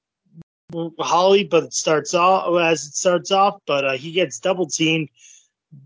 Holly, 0.97 1.43
but 1.43 1.65
it 1.65 1.73
starts 1.73 2.13
off 2.13 2.57
as 2.61 2.85
it 2.85 2.95
starts 2.95 3.31
off, 3.31 3.59
but 3.67 3.83
uh, 3.83 3.97
he 3.97 4.13
gets 4.13 4.39
double 4.39 4.67
teamed 4.67 5.09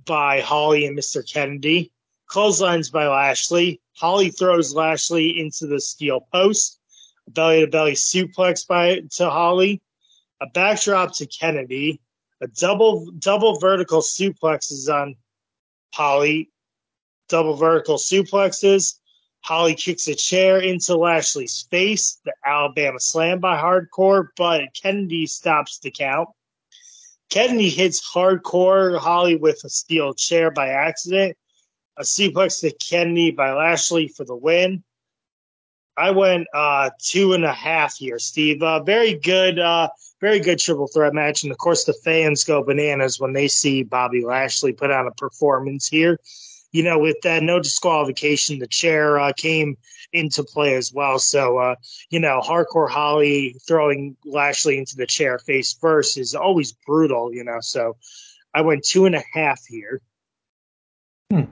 by 0.05 0.41
Holly 0.41 0.85
and 0.85 0.95
Mr. 0.95 1.27
Kennedy. 1.27 1.91
Clotheslines 2.29 2.91
by 2.91 3.07
Lashley. 3.07 3.81
Holly 3.97 4.29
throws 4.29 4.75
Lashley 4.75 5.39
into 5.39 5.65
the 5.65 5.81
steel 5.81 6.27
post. 6.31 6.79
A 7.27 7.31
belly 7.31 7.61
to 7.61 7.67
belly 7.67 7.93
suplex 7.93 8.65
by 8.65 9.01
to 9.15 9.29
Holly. 9.29 9.81
A 10.39 10.45
backdrop 10.47 11.13
to 11.15 11.25
Kennedy. 11.25 11.99
A 12.39 12.47
double 12.47 13.09
double 13.17 13.59
vertical 13.59 14.01
suplexes 14.01 14.93
on 14.93 15.15
Holly. 15.93 16.51
Double 17.29 17.55
vertical 17.55 17.97
suplexes. 17.97 18.99
Holly 19.41 19.73
kicks 19.73 20.07
a 20.07 20.13
chair 20.13 20.59
into 20.59 20.95
Lashley's 20.95 21.67
face. 21.71 22.19
The 22.25 22.33
Alabama 22.45 22.99
slam 22.99 23.39
by 23.39 23.59
Hardcore, 23.59 24.27
but 24.37 24.61
Kennedy 24.79 25.25
stops 25.25 25.79
the 25.79 25.89
count. 25.89 26.29
Kennedy 27.31 27.69
hits 27.69 28.07
Hardcore 28.13 28.99
Holly 28.99 29.35
with 29.35 29.63
a 29.63 29.69
steel 29.69 30.13
chair 30.13 30.51
by 30.51 30.69
accident 30.69 31.35
a 31.99 32.03
suplex 32.03 32.61
to 32.61 32.71
Kennedy 32.71 33.31
by 33.31 33.51
Lashley 33.51 34.07
for 34.07 34.23
the 34.23 34.35
win. 34.35 34.83
I 35.97 36.11
went 36.11 36.47
uh, 36.53 36.91
two 36.97 37.33
and 37.33 37.43
a 37.43 37.51
half 37.51 37.97
here, 37.97 38.19
Steve. 38.19 38.63
Uh, 38.63 38.81
very 38.81 39.15
good, 39.15 39.59
uh, 39.59 39.89
very 40.21 40.39
good 40.39 40.57
triple 40.57 40.87
threat 40.87 41.13
match, 41.13 41.43
and 41.43 41.51
of 41.51 41.57
course 41.57 41.83
the 41.83 41.93
fans 41.93 42.45
go 42.45 42.63
bananas 42.63 43.19
when 43.19 43.33
they 43.33 43.49
see 43.49 43.83
Bobby 43.83 44.23
Lashley 44.23 44.71
put 44.71 44.91
on 44.91 45.07
a 45.07 45.11
performance 45.11 45.89
here. 45.89 46.17
You 46.71 46.83
know, 46.83 46.99
with 46.99 47.17
that 47.23 47.43
no 47.43 47.59
disqualification, 47.59 48.59
the 48.59 48.67
chair 48.67 49.19
uh, 49.19 49.33
came 49.35 49.75
into 50.13 50.43
play 50.43 50.75
as 50.75 50.93
well. 50.93 51.19
So, 51.19 51.57
uh, 51.57 51.75
you 52.09 52.19
know, 52.19 52.41
hardcore 52.41 52.89
Holly 52.89 53.57
throwing 53.67 54.15
Lashley 54.23 54.77
into 54.77 54.95
the 54.95 55.07
chair 55.07 55.37
face 55.39 55.73
first 55.73 56.17
is 56.17 56.33
always 56.33 56.71
brutal. 56.71 57.33
You 57.33 57.43
know, 57.43 57.57
so 57.59 57.97
I 58.53 58.61
went 58.61 58.85
two 58.85 59.05
and 59.05 59.15
a 59.15 59.23
half 59.33 59.65
here. 59.65 60.01
Hmm. 61.31 61.45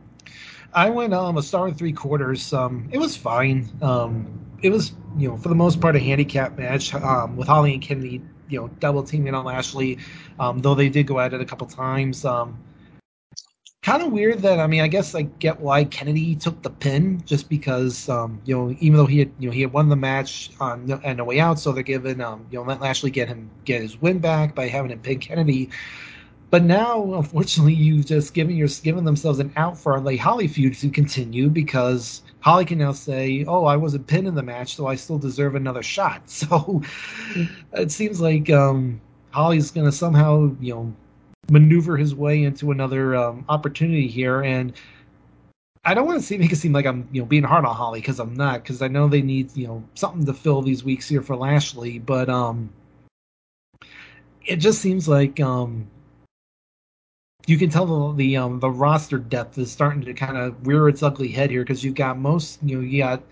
I 0.74 0.90
went 0.90 1.14
um 1.14 1.38
a 1.38 1.44
star 1.44 1.68
and 1.68 1.78
three 1.78 1.94
quarters. 1.94 2.54
Um, 2.54 2.90
it 2.92 2.98
was 2.98 3.16
fine. 3.16 3.70
Um, 3.82 4.28
it 4.62 4.70
was 4.70 4.94
you 5.18 5.30
know 5.30 5.38
for 5.38 5.50
the 5.50 5.56
most 5.56 5.80
part 5.80 5.96
a 5.96 6.00
handicap 6.00 6.58
match 6.58 6.94
um, 6.94 7.36
with 7.36 7.48
Holly 7.48 7.74
and 7.74 7.82
Kennedy 7.82 8.22
you 8.50 8.60
know 8.60 8.68
double 8.80 9.04
teaming 9.04 9.34
on 9.34 9.46
Lashley, 9.46 9.98
um, 10.40 10.60
though 10.60 10.76
they 10.76 10.90
did 10.90 11.08
go 11.08 11.20
at 11.20 11.34
it 11.34 11.42
a 11.42 11.46
couple 11.46 11.68
times. 11.68 12.26
Um, 12.26 12.58
kind 13.84 14.04
of 14.04 14.12
weird 14.12 14.40
that 14.40 14.60
I 14.60 14.68
mean 14.68 14.82
I 14.82 14.88
guess 14.88 15.16
I 15.16 15.24
get 15.24 15.60
why 15.60 15.86
Kennedy 15.86 16.36
took 16.36 16.62
the 16.62 16.70
pin 16.70 17.24
just 17.26 17.50
because 17.50 18.10
um, 18.10 18.42
you 18.46 18.56
know 18.56 18.76
even 18.80 18.98
though 18.98 19.06
he 19.06 19.20
had 19.20 19.32
you 19.40 19.50
know 19.50 19.54
he 19.54 19.62
had 19.62 19.74
won 19.74 19.90
the 19.90 19.96
match 19.96 20.52
on 20.60 20.92
and 21.04 21.20
the 21.20 21.24
way 21.24 21.40
out, 21.40 21.60
so 21.60 21.72
they're 21.72 21.84
giving 21.84 22.22
um, 22.22 22.46
you 22.52 22.60
know 22.60 22.66
let 22.66 22.82
Lashley 22.82 23.12
get 23.12 23.28
him 23.28 23.50
get 23.66 23.82
his 23.82 24.02
win 24.02 24.20
back 24.20 24.56
by 24.56 24.68
having 24.68 24.92
him 24.92 25.00
pin 25.00 25.20
Kennedy. 25.20 25.70
But 26.50 26.64
now, 26.64 27.14
unfortunately, 27.16 27.74
you've 27.74 28.06
just 28.06 28.34
given 28.34 28.56
your 28.56 28.70
given 28.82 29.04
themselves 29.04 29.40
an 29.40 29.52
out 29.58 29.78
for 29.78 30.00
the 30.00 30.16
Holly 30.16 30.48
feud 30.48 30.76
to 30.76 30.90
continue 30.90 31.50
because 31.50 32.22
Holly 32.40 32.64
can 32.64 32.78
now 32.78 32.94
say, 32.94 33.44
"Oh, 33.46 33.66
I 33.66 33.76
wasn't 33.76 34.08
pinned 34.08 34.28
in 34.28 34.36
the 34.36 34.44
match, 34.44 34.76
so 34.76 34.88
I 34.88 34.96
still 34.96 35.18
deserve 35.18 35.56
another 35.56 35.84
shot." 35.84 36.22
So 36.48 36.82
it 37.74 37.92
seems 37.92 38.22
like 38.22 38.50
um, 38.50 39.02
Holly's 39.32 39.72
going 39.72 39.86
to 39.86 39.92
somehow, 39.92 40.56
you 40.62 40.74
know, 40.74 40.94
maneuver 41.52 41.98
his 41.98 42.16
way 42.16 42.44
into 42.44 42.72
another 42.72 43.16
um, 43.16 43.44
opportunity 43.50 44.08
here, 44.08 44.42
and 44.44 44.72
I 45.84 45.94
don't 45.94 46.06
want 46.06 46.20
to 46.20 46.26
see, 46.26 46.38
make 46.38 46.52
it 46.52 46.58
seem 46.58 46.74
like 46.74 46.86
I'm, 46.86 47.08
you 47.12 47.22
know, 47.22 47.26
being 47.26 47.44
hard 47.44 47.66
on 47.66 47.76
Holly 47.76 48.00
because 48.02 48.20
I'm 48.20 48.34
not, 48.34 48.64
because 48.64 48.82
I 48.82 48.88
know 48.88 49.08
they 49.08 49.22
need, 49.22 49.56
you 49.56 49.68
know, 49.68 49.84
something 49.96 50.26
to 50.26 50.34
fill 50.34 50.62
these 50.62 50.84
weeks 50.84 51.08
here 51.10 51.22
for 51.22 51.36
Lashley, 51.36 52.00
but 52.00 52.30
um, 52.30 52.70
it 54.46 54.58
just 54.58 54.82
seems 54.82 55.08
like 55.08 55.40
um, 55.40 55.88
you 57.48 57.58
can 57.58 57.70
tell 57.70 57.86
the 57.86 58.18
the, 58.18 58.38
um, 58.38 58.60
the 58.60 58.70
roster 58.70 59.18
depth 59.18 59.58
is 59.58 59.72
starting 59.72 60.02
to 60.02 60.14
kind 60.14 60.38
of 60.38 60.68
rear 60.68 60.88
its 60.88 61.02
ugly 61.02 61.30
head 61.30 61.50
here 61.50 61.64
because 61.64 61.84
you've 61.84 61.96
got 61.96 62.20
most 62.20 62.60
you 62.62 62.76
know 62.76 62.84
you 62.84 63.02
got 63.02 63.24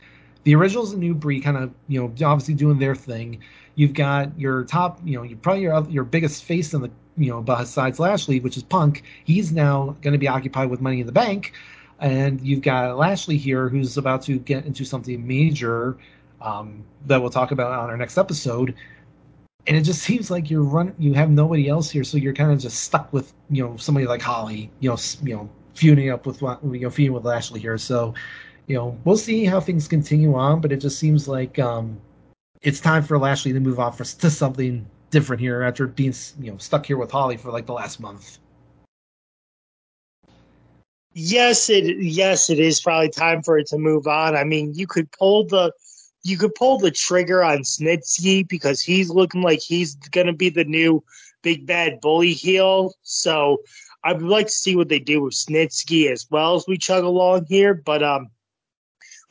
the 0.44 0.56
originals 0.56 0.92
and 0.94 1.02
new 1.02 1.14
breed 1.14 1.44
kind 1.44 1.58
of 1.58 1.72
you 1.88 2.00
know 2.00 2.06
obviously 2.26 2.56
doing 2.56 2.80
their 2.80 2.96
thing. 2.96 3.40
You've 3.76 3.94
got 3.94 4.40
your 4.40 4.64
top 4.64 5.00
you 5.04 5.18
know 5.18 5.24
you 5.24 5.36
probably 5.36 5.64
your 5.64 5.88
your 5.90 6.06
biggest 6.06 6.46
face 6.46 6.74
in 6.74 6.82
the 6.82 6.92
you 7.18 7.30
know 7.30 7.42
besides 7.42 8.00
Lashley, 8.00 8.40
which 8.40 8.58
is 8.58 8.64
Punk. 8.64 9.04
He's 9.26 9.52
now 9.52 9.96
going 10.02 10.14
to 10.14 10.18
be 10.18 10.30
occupied 10.30 10.70
with 10.70 10.80
Money 10.82 11.02
in 11.02 11.06
the 11.06 11.12
Bank, 11.12 11.52
and 12.00 12.40
you've 12.40 12.62
got 12.62 12.98
Lashley 12.98 13.38
here 13.38 13.68
who's 13.68 13.98
about 13.98 14.22
to 14.24 14.40
get 14.40 14.66
into 14.66 14.86
something 14.86 15.28
major 15.28 15.98
um, 16.42 16.86
that 17.06 17.22
we'll 17.22 17.32
talk 17.32 17.52
about 17.52 17.72
on 17.72 17.90
our 17.90 17.98
next 17.98 18.18
episode 18.18 18.76
and 19.68 19.76
it 19.76 19.82
just 19.82 20.02
seems 20.02 20.30
like 20.30 20.50
you're 20.50 20.64
run 20.64 20.94
you 21.00 21.14
have 21.14 21.30
nobody 21.30 21.68
else 21.68 21.90
here, 21.90 22.04
so 22.04 22.18
you're 22.18 22.34
kind 22.34 22.52
of 22.52 22.60
just 22.60 22.84
stuck 22.84 23.12
with 23.12 23.34
you 23.50 23.64
know 23.64 23.78
somebody 23.78 24.06
like 24.06 24.22
Holly, 24.22 24.70
you 24.80 24.90
know, 24.90 24.98
you 25.24 25.36
know, 25.36 25.50
feuding 25.74 26.10
up 26.10 26.26
with 26.26 26.42
you 26.42 26.58
know 26.64 26.90
feuding 26.90 27.14
with 27.14 27.26
Lashley 27.26 27.60
here. 27.60 27.78
So, 27.78 28.14
you 28.68 28.76
know, 28.76 28.98
we'll 29.06 29.18
see 29.18 29.46
how 29.46 29.60
things 29.60 29.88
continue 29.88 30.36
on, 30.36 30.62
but 30.62 30.72
it 30.72 30.78
just 30.78 31.00
seems 31.00 31.28
like 31.28 31.58
um, 31.60 32.00
it's 32.62 32.80
time 32.80 33.04
for 33.04 33.18
Lashley 33.18 33.54
to 33.54 33.60
move 33.60 33.80
on 33.80 33.94
for 33.94 34.04
to 34.04 34.30
something 34.30 34.86
different 35.10 35.40
here 35.40 35.62
after 35.64 35.88
being 35.88 36.14
you 36.40 36.52
know 36.52 36.58
stuck 36.58 36.86
here 36.86 36.98
with 36.98 37.12
Holly 37.12 37.38
for 37.38 37.52
like 37.52 37.66
the 37.66 37.74
last 37.74 38.00
month. 38.00 38.38
Yes, 41.14 41.70
it 41.70 41.98
yes 41.98 42.50
it 42.50 42.60
is 42.60 42.82
probably 42.82 43.10
time 43.10 43.42
for 43.42 43.58
it 43.58 43.68
to 43.68 43.78
move 43.78 44.06
on. 44.06 44.36
I 44.36 44.44
mean, 44.44 44.74
you 44.76 44.86
could 44.86 45.10
pull 45.12 45.48
the 45.48 45.72
you 46.26 46.40
could 46.40 46.56
pull 46.56 46.80
the 46.80 46.90
trigger 46.90 47.44
on 47.44 47.60
Snitsky 47.60 48.48
because 48.48 48.82
he's 48.82 49.12
looking 49.12 49.44
like 49.44 49.60
he's 49.60 49.94
going 50.10 50.26
to 50.26 50.34
be 50.34 50.50
the 50.50 50.64
new 50.64 51.04
big 51.44 51.68
bad 51.68 52.02
bully 52.02 52.34
heel. 52.34 52.96
So 53.04 53.62
I 54.04 54.14
would 54.14 54.24
like 54.24 54.48
to 54.48 54.52
see 54.52 54.76
what 54.76 54.90
they 54.90 54.98
do 54.98 55.22
with 55.22 55.36
Snitsky 55.36 56.12
as 56.12 56.26
well 56.32 56.56
as 56.56 56.66
we 56.68 56.80
chug 56.80 57.04
along 57.04 57.46
here. 57.48 57.76
But 57.76 58.02
um, 58.02 58.32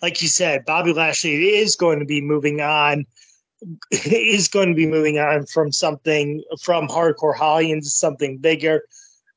like 0.03 0.23
you 0.23 0.29
said, 0.29 0.65
Bobby 0.67 0.93
Lashley 0.93 1.57
is 1.57 1.75
going 1.75 1.99
to 1.99 2.05
be 2.05 2.21
moving 2.21 2.61
on. 2.61 3.07
Is 3.91 4.49
going 4.49 4.69
to 4.69 4.75
be 4.75 4.87
moving 4.87 5.19
on 5.19 5.47
from 5.47 5.73
something 5.73 6.43
from 6.61 6.87
hardcore 6.87 7.35
Holly 7.35 7.73
into 7.73 7.89
something 7.89 8.37
bigger. 8.37 8.83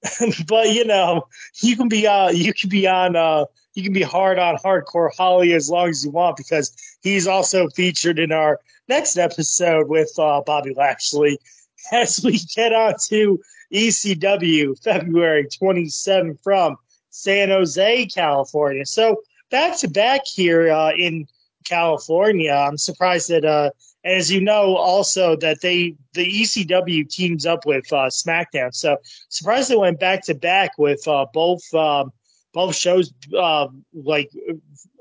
but 0.47 0.73
you 0.73 0.85
know, 0.85 1.27
you 1.61 1.75
can 1.75 1.87
be 1.87 2.07
uh 2.07 2.29
you 2.29 2.53
can 2.53 2.69
be 2.69 2.87
on 2.87 3.15
uh 3.15 3.45
you 3.73 3.83
can 3.83 3.93
be 3.93 4.01
hard 4.01 4.39
on 4.39 4.57
hardcore 4.57 5.11
Holly 5.15 5.53
as 5.53 5.69
long 5.69 5.89
as 5.89 6.03
you 6.03 6.11
want 6.11 6.37
because 6.37 6.75
he's 7.01 7.27
also 7.27 7.67
featured 7.69 8.19
in 8.19 8.31
our 8.31 8.59
next 8.87 9.17
episode 9.17 9.87
with 9.87 10.11
uh, 10.17 10.41
Bobby 10.45 10.73
Lashley 10.73 11.39
as 11.91 12.21
we 12.23 12.39
get 12.55 12.73
on 12.73 12.95
to 13.09 13.39
ECW 13.73 14.81
February 14.83 15.47
27 15.47 16.37
from 16.43 16.77
San 17.09 17.49
Jose, 17.49 18.05
California. 18.07 18.85
So 18.85 19.21
back 19.51 19.77
to 19.79 19.87
back 19.87 20.21
here 20.25 20.69
uh, 20.71 20.91
in 20.93 21.27
California. 21.65 22.51
I'm 22.51 22.77
surprised 22.77 23.29
that, 23.29 23.45
uh, 23.45 23.71
as 24.03 24.31
you 24.31 24.41
know, 24.41 24.75
also 24.75 25.35
that 25.37 25.61
they 25.61 25.95
the 26.13 26.25
ECW 26.25 27.09
teams 27.09 27.45
up 27.45 27.65
with 27.65 27.91
uh, 27.91 28.07
SmackDown. 28.07 28.73
So 28.73 28.97
surprised 29.29 29.69
they 29.69 29.75
went 29.75 29.99
back 29.99 30.23
to 30.25 30.35
back 30.35 30.71
with 30.77 31.07
uh, 31.07 31.25
both 31.33 31.61
um, 31.73 32.11
both 32.53 32.75
shows, 32.75 33.13
uh, 33.37 33.67
like 33.93 34.31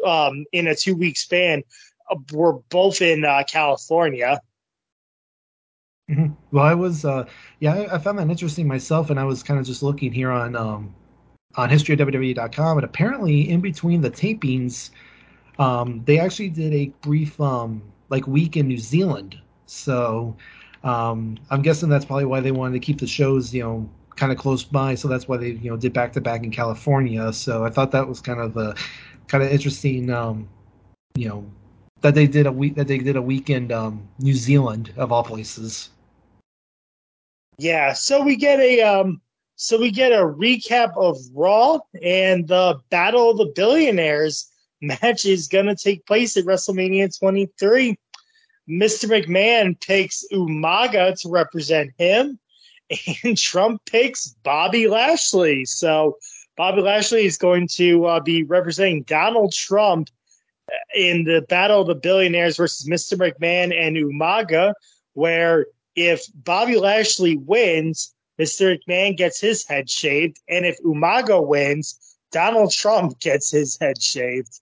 um, 0.04 0.44
in 0.52 0.66
a 0.66 0.74
two 0.74 0.96
week 0.96 1.16
span. 1.16 1.62
Uh, 2.10 2.16
were 2.32 2.52
both 2.70 3.02
in 3.02 3.24
California. 3.48 4.40
Mm-hmm. 6.10 6.34
Well, 6.52 6.64
I 6.64 6.74
was, 6.74 7.04
uh, 7.04 7.26
yeah, 7.58 7.74
I, 7.74 7.96
I, 7.96 7.98
found 7.98 8.18
that 8.20 8.30
interesting 8.30 8.68
myself, 8.68 9.10
and 9.10 9.18
I 9.18 9.24
was 9.24 9.42
kind 9.42 9.58
of 9.58 9.66
just 9.66 9.82
looking 9.82 10.12
here 10.12 10.30
on 10.30 10.54
um, 10.54 10.94
on 11.56 11.68
historyofwwe.com, 11.68 12.78
and 12.78 12.84
apparently 12.84 13.50
in 13.50 13.60
between 13.60 14.00
the 14.00 14.10
tapings, 14.10 14.90
um, 15.58 16.02
they 16.04 16.20
actually 16.20 16.50
did 16.50 16.72
a 16.72 16.92
brief 17.00 17.40
um, 17.40 17.82
like 18.08 18.26
week 18.26 18.56
in 18.56 18.68
New 18.68 18.78
Zealand. 18.78 19.38
So 19.66 20.36
um, 20.84 21.38
I'm 21.50 21.62
guessing 21.62 21.88
that's 21.88 22.04
probably 22.04 22.26
why 22.26 22.40
they 22.40 22.52
wanted 22.52 22.74
to 22.74 22.80
keep 22.80 23.00
the 23.00 23.06
shows, 23.06 23.52
you 23.52 23.62
know, 23.62 23.88
kind 24.16 24.32
of 24.32 24.38
close 24.38 24.64
by. 24.64 24.94
So 24.94 25.08
that's 25.08 25.28
why 25.28 25.36
they, 25.36 25.50
you 25.50 25.70
know, 25.70 25.76
did 25.76 25.92
back 25.92 26.12
to 26.14 26.20
back 26.20 26.42
in 26.42 26.50
California. 26.50 27.32
So 27.32 27.64
I 27.64 27.70
thought 27.70 27.90
that 27.92 28.06
was 28.06 28.20
kind 28.20 28.40
of 28.40 28.56
a 28.56 28.74
kind 29.28 29.42
of 29.42 29.50
interesting, 29.50 30.10
um, 30.10 30.48
you 31.14 31.28
know, 31.28 31.44
that 32.02 32.14
they 32.14 32.26
did 32.26 32.46
a 32.46 32.52
week 32.52 32.76
that 32.76 32.88
they 32.88 32.98
did 32.98 33.16
a 33.16 33.22
weekend 33.22 33.72
um, 33.72 34.06
New 34.18 34.34
Zealand 34.34 34.92
of 34.96 35.12
all 35.12 35.24
places. 35.24 35.90
Yeah, 37.58 37.94
so 37.94 38.22
we 38.22 38.36
get 38.36 38.60
a 38.60 38.82
um, 38.82 39.20
so 39.56 39.80
we 39.80 39.90
get 39.90 40.12
a 40.12 40.26
recap 40.26 40.96
of 40.96 41.16
Raw 41.32 41.78
and 42.02 42.46
the 42.46 42.78
Battle 42.90 43.30
of 43.30 43.38
the 43.38 43.52
Billionaires 43.54 44.50
match 44.86 45.24
is 45.24 45.48
going 45.48 45.66
to 45.66 45.76
take 45.76 46.06
place 46.06 46.36
at 46.36 46.44
WrestleMania 46.44 47.16
23. 47.18 47.98
Mr. 48.68 49.08
McMahon 49.08 49.78
takes 49.78 50.24
Umaga 50.32 51.18
to 51.20 51.28
represent 51.28 51.92
him, 51.98 52.38
and 53.22 53.38
Trump 53.38 53.80
picks 53.86 54.28
Bobby 54.42 54.88
Lashley. 54.88 55.64
So 55.64 56.18
Bobby 56.56 56.82
Lashley 56.82 57.26
is 57.26 57.36
going 57.36 57.68
to 57.74 58.06
uh, 58.06 58.20
be 58.20 58.42
representing 58.42 59.02
Donald 59.02 59.52
Trump 59.52 60.08
in 60.94 61.24
the 61.24 61.42
Battle 61.48 61.82
of 61.82 61.86
the 61.86 61.94
Billionaires 61.94 62.56
versus 62.56 62.88
Mr. 62.88 63.16
McMahon 63.16 63.72
and 63.72 63.96
Umaga, 63.96 64.74
where 65.12 65.66
if 65.94 66.26
Bobby 66.34 66.76
Lashley 66.76 67.36
wins, 67.36 68.12
Mr. 68.38 68.78
McMahon 68.88 69.16
gets 69.16 69.40
his 69.40 69.66
head 69.66 69.88
shaved, 69.88 70.40
and 70.48 70.66
if 70.66 70.76
Umaga 70.82 71.44
wins, 71.44 72.16
Donald 72.32 72.72
Trump 72.72 73.18
gets 73.20 73.50
his 73.50 73.78
head 73.80 74.02
shaved. 74.02 74.60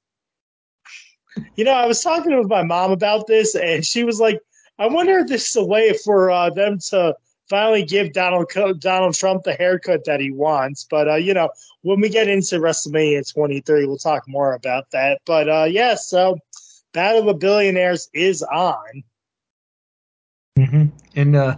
You 1.56 1.64
know, 1.64 1.72
I 1.72 1.86
was 1.86 2.02
talking 2.02 2.36
with 2.36 2.48
my 2.48 2.62
mom 2.62 2.90
about 2.90 3.26
this, 3.26 3.54
and 3.54 3.84
she 3.84 4.04
was 4.04 4.20
like, 4.20 4.40
"I 4.78 4.86
wonder 4.86 5.18
if 5.18 5.28
this 5.28 5.50
is 5.50 5.56
a 5.56 5.64
way 5.64 5.92
for 6.04 6.30
uh, 6.30 6.50
them 6.50 6.78
to 6.90 7.16
finally 7.48 7.84
give 7.84 8.12
Donald 8.12 8.50
Donald 8.78 9.14
Trump 9.14 9.44
the 9.44 9.54
haircut 9.54 10.04
that 10.04 10.20
he 10.20 10.30
wants." 10.30 10.86
But 10.88 11.08
uh, 11.08 11.16
you 11.16 11.34
know, 11.34 11.50
when 11.82 12.00
we 12.00 12.08
get 12.08 12.28
into 12.28 12.56
WrestleMania 12.56 13.32
23, 13.32 13.86
we'll 13.86 13.98
talk 13.98 14.24
more 14.28 14.54
about 14.54 14.90
that. 14.92 15.20
But 15.26 15.48
uh, 15.48 15.66
yeah, 15.68 15.94
so 15.94 16.38
Battle 16.92 17.20
of 17.20 17.26
the 17.26 17.34
Billionaires 17.34 18.08
is 18.14 18.42
on. 18.42 19.04
Mm-hmm. 20.58 20.84
And 21.16 21.36
uh, 21.36 21.56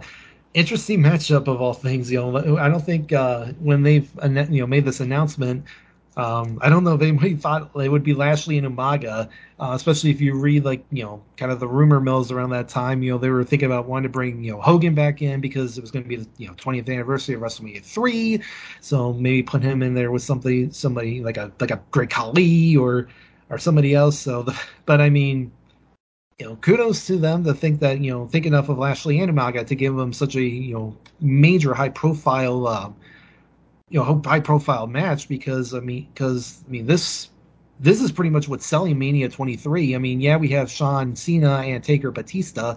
interesting 0.53 1.01
matchup 1.01 1.47
of 1.47 1.61
all 1.61 1.73
things. 1.73 2.11
You 2.11 2.19
know, 2.19 2.57
I 2.57 2.67
don't 2.67 2.83
think 2.83 3.13
uh, 3.13 3.45
when 3.59 3.83
they've 3.83 4.09
you 4.23 4.61
know 4.61 4.67
made 4.67 4.85
this 4.85 4.99
announcement, 4.99 5.65
um, 6.17 6.57
I 6.63 6.69
don't 6.69 6.83
know 6.83 6.95
if 6.95 7.01
anybody 7.01 7.35
thought 7.35 7.69
it 7.75 7.89
would 7.89 8.03
be 8.03 8.15
Lashley 8.15 8.57
and 8.57 8.67
Umaga, 8.67 9.29
uh, 9.59 9.71
especially 9.73 10.09
if 10.09 10.19
you 10.19 10.33
read 10.33 10.65
like 10.65 10.83
you 10.91 11.03
know 11.03 11.21
kind 11.37 11.51
of 11.51 11.59
the 11.59 11.67
rumor 11.67 11.99
mills 11.99 12.31
around 12.31 12.49
that 12.49 12.67
time. 12.67 13.03
You 13.03 13.11
know, 13.11 13.17
they 13.19 13.29
were 13.29 13.43
thinking 13.43 13.67
about 13.67 13.87
wanting 13.87 14.03
to 14.03 14.09
bring 14.09 14.43
you 14.43 14.51
know 14.51 14.59
Hogan 14.59 14.95
back 14.95 15.21
in 15.21 15.39
because 15.41 15.77
it 15.77 15.81
was 15.81 15.91
going 15.91 16.03
to 16.03 16.09
be 16.09 16.15
the 16.15 16.27
you 16.37 16.47
know 16.47 16.53
20th 16.55 16.91
anniversary 16.91 17.35
of 17.35 17.41
WrestleMania 17.41 17.83
three, 17.83 18.41
so 18.81 19.13
maybe 19.13 19.43
put 19.43 19.61
him 19.61 19.83
in 19.83 19.93
there 19.93 20.11
with 20.11 20.23
somebody 20.23 20.71
somebody 20.71 21.21
like 21.21 21.37
a 21.37 21.51
like 21.59 21.71
a 21.71 21.79
Great 21.91 22.09
Khali 22.09 22.75
or 22.75 23.07
or 23.51 23.59
somebody 23.59 23.93
else. 23.93 24.17
So, 24.17 24.41
the, 24.41 24.59
but 24.87 24.99
I 24.99 25.11
mean 25.11 25.51
you 26.39 26.45
know, 26.45 26.55
kudos 26.57 27.07
to 27.07 27.17
them 27.17 27.43
to 27.43 27.53
think 27.53 27.79
that 27.79 27.99
you 27.99 28.11
know 28.11 28.27
think 28.27 28.45
enough 28.45 28.69
of 28.69 28.77
Lashley 28.77 29.19
and 29.19 29.31
Umaga 29.31 29.65
to 29.65 29.75
give 29.75 29.95
them 29.95 30.13
such 30.13 30.35
a 30.35 30.41
you 30.41 30.73
know 30.73 30.97
major 31.19 31.73
high 31.73 31.89
profile, 31.89 32.67
uh, 32.67 32.91
you 33.89 33.99
know, 33.99 34.21
high 34.25 34.39
profile 34.39 34.87
match 34.87 35.27
because 35.27 35.73
I 35.73 35.79
mean, 35.79 36.07
because 36.13 36.63
I 36.67 36.71
mean 36.71 36.85
this 36.85 37.29
this 37.79 38.01
is 38.01 38.11
pretty 38.11 38.29
much 38.29 38.47
what's 38.47 38.65
selling 38.65 38.97
Mania 38.97 39.29
23. 39.29 39.95
I 39.95 39.97
mean, 39.97 40.19
yeah, 40.19 40.37
we 40.37 40.49
have 40.49 40.69
Shawn 40.69 41.15
Cena 41.15 41.57
and 41.57 41.83
Taker 41.83 42.11
Batista, 42.11 42.75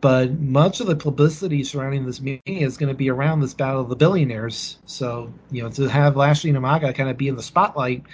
but 0.00 0.32
much 0.40 0.80
of 0.80 0.88
the 0.88 0.96
publicity 0.96 1.62
surrounding 1.62 2.04
this 2.04 2.20
Mania 2.20 2.40
is 2.46 2.76
going 2.76 2.88
to 2.88 2.96
be 2.96 3.08
around 3.08 3.40
this 3.40 3.54
Battle 3.54 3.80
of 3.80 3.88
the 3.88 3.96
Billionaires. 3.96 4.78
So 4.84 5.32
you 5.50 5.62
know, 5.62 5.70
to 5.70 5.88
have 5.88 6.16
Lashley 6.16 6.50
and 6.50 6.58
Umaga 6.58 6.94
kind 6.94 7.08
of 7.08 7.16
be 7.16 7.28
in 7.28 7.36
the 7.36 7.42
spotlight, 7.42 8.04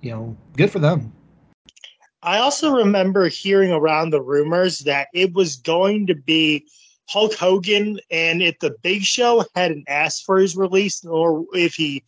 you 0.00 0.10
know, 0.10 0.36
good 0.56 0.70
for 0.70 0.78
them. 0.78 1.12
I 2.22 2.38
also 2.38 2.72
remember 2.72 3.28
hearing 3.28 3.70
around 3.70 4.10
the 4.10 4.20
rumors 4.20 4.80
that 4.80 5.08
it 5.14 5.32
was 5.34 5.56
going 5.56 6.08
to 6.08 6.14
be 6.14 6.66
Hulk 7.08 7.34
Hogan, 7.34 7.98
and 8.10 8.42
if 8.42 8.58
the 8.58 8.76
Big 8.82 9.02
Show 9.02 9.44
hadn't 9.54 9.88
asked 9.88 10.24
for 10.24 10.38
his 10.38 10.56
release, 10.56 11.04
or 11.04 11.46
if 11.54 11.74
he 11.74 12.04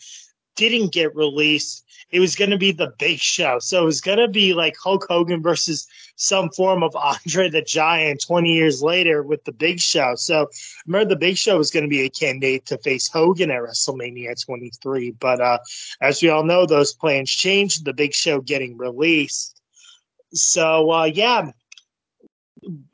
didn't 0.57 0.93
get 0.93 1.17
released, 1.17 1.85
it 2.11 2.21
was 2.21 2.35
going 2.35 2.51
to 2.51 2.59
be 2.59 2.73
the 2.73 2.93
Big 2.99 3.19
Show. 3.19 3.59
So 3.61 3.83
it 3.83 3.87
was 3.87 4.01
going 4.01 4.19
to 4.19 4.29
be 4.29 4.53
like 4.53 4.77
Hulk 4.77 5.07
Hogan 5.09 5.43
versus 5.43 5.87
some 6.17 6.51
form 6.51 6.83
of 6.83 6.95
Andre 7.27 7.49
the 7.49 7.63
Giant 7.63 8.23
20 8.27 8.53
years 8.53 8.83
later 8.83 9.23
with 9.23 9.45
the 9.45 9.53
Big 9.53 9.81
Show. 9.81 10.17
So 10.17 10.51
remember, 10.87 11.09
the 11.09 11.17
Big 11.17 11.39
Show 11.39 11.57
was 11.57 11.71
going 11.71 11.85
to 11.85 11.89
be 11.89 12.03
a 12.03 12.11
candidate 12.11 12.67
to 12.67 12.79
face 12.79 13.09
Hogan 13.09 13.51
at 13.51 13.63
WrestleMania 13.63 14.45
23. 14.45 15.13
But 15.13 15.41
uh, 15.41 15.59
as 16.01 16.23
we 16.23 16.29
all 16.29 16.45
know, 16.45 16.67
those 16.67 16.93
plans 16.93 17.31
changed. 17.31 17.85
The 17.85 17.95
Big 17.95 18.13
Show 18.13 18.41
getting 18.41 18.77
released. 18.77 19.61
So 20.35 20.91
uh, 20.91 21.05
yeah, 21.05 21.53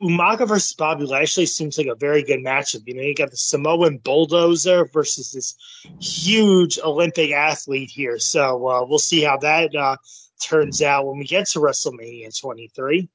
Umaga 0.01 0.47
versus 0.47 0.73
Bobby 0.73 1.05
Lashley 1.05 1.45
seems 1.45 1.77
like 1.77 1.87
a 1.87 1.95
very 1.95 2.23
good 2.23 2.39
matchup. 2.39 2.83
You 2.85 2.95
know, 2.95 3.01
you 3.01 3.15
got 3.15 3.31
the 3.31 3.37
Samoan 3.37 3.97
bulldozer 3.97 4.85
versus 4.85 5.31
this 5.31 5.55
huge 5.99 6.79
Olympic 6.79 7.31
athlete 7.31 7.89
here. 7.89 8.19
So 8.19 8.67
uh, 8.67 8.85
we'll 8.85 8.99
see 8.99 9.21
how 9.21 9.37
that 9.37 9.75
uh, 9.75 9.97
turns 10.41 10.81
out 10.81 11.05
when 11.05 11.19
we 11.19 11.25
get 11.25 11.47
to 11.49 11.59
WrestleMania 11.59 12.39
23. 12.39 13.09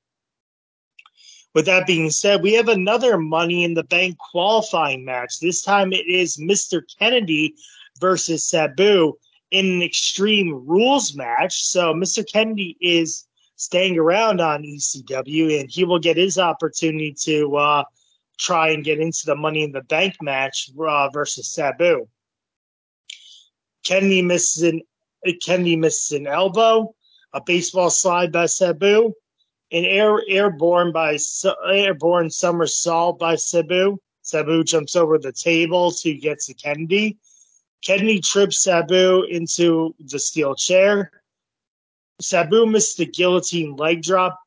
With 1.54 1.66
that 1.66 1.86
being 1.86 2.10
said, 2.10 2.42
we 2.42 2.54
have 2.54 2.68
another 2.68 3.18
Money 3.18 3.64
in 3.64 3.74
the 3.74 3.84
Bank 3.84 4.16
qualifying 4.18 5.04
match. 5.04 5.38
This 5.40 5.62
time 5.62 5.92
it 5.92 6.06
is 6.06 6.38
Mr. 6.38 6.82
Kennedy 6.98 7.54
versus 8.00 8.48
Sabu 8.48 9.14
in 9.50 9.66
an 9.66 9.82
Extreme 9.82 10.66
Rules 10.66 11.14
match. 11.14 11.62
So 11.62 11.92
Mr. 11.92 12.24
Kennedy 12.30 12.76
is 12.80 13.26
staying 13.62 13.96
around 13.96 14.40
on 14.40 14.64
ECW, 14.64 15.60
and 15.60 15.70
he 15.70 15.84
will 15.84 16.00
get 16.00 16.16
his 16.16 16.36
opportunity 16.36 17.12
to 17.12 17.56
uh, 17.56 17.84
try 18.36 18.70
and 18.70 18.84
get 18.84 18.98
into 18.98 19.24
the 19.24 19.36
Money 19.36 19.62
in 19.62 19.70
the 19.70 19.82
Bank 19.82 20.16
match 20.20 20.68
uh, 20.76 21.08
versus 21.10 21.46
Sabu. 21.48 22.08
Kennedy 23.84 24.20
misses 24.20 24.64
an 24.64 24.82
Kennedy 25.44 25.76
misses 25.76 26.10
an 26.10 26.26
elbow, 26.26 26.92
a 27.32 27.40
baseball 27.40 27.88
slide 27.88 28.32
by 28.32 28.46
Sabu, 28.46 29.14
an 29.70 29.84
air 29.84 30.20
airborne 30.28 30.90
by 30.90 31.16
airborne 31.72 32.30
somersault 32.30 33.20
by 33.20 33.36
Sabu. 33.36 33.96
Sabu 34.22 34.64
jumps 34.64 34.96
over 34.96 35.18
the 35.18 35.32
table 35.32 35.92
to 35.92 36.14
get 36.14 36.40
to 36.40 36.54
Kennedy. 36.54 37.16
Kennedy 37.80 38.20
trips 38.20 38.64
Sabu 38.64 39.22
into 39.22 39.94
the 40.00 40.18
steel 40.18 40.56
chair. 40.56 41.12
Sabu 42.22 42.66
missed 42.66 42.98
the 42.98 43.06
guillotine 43.06 43.76
leg 43.76 44.02
drop. 44.02 44.38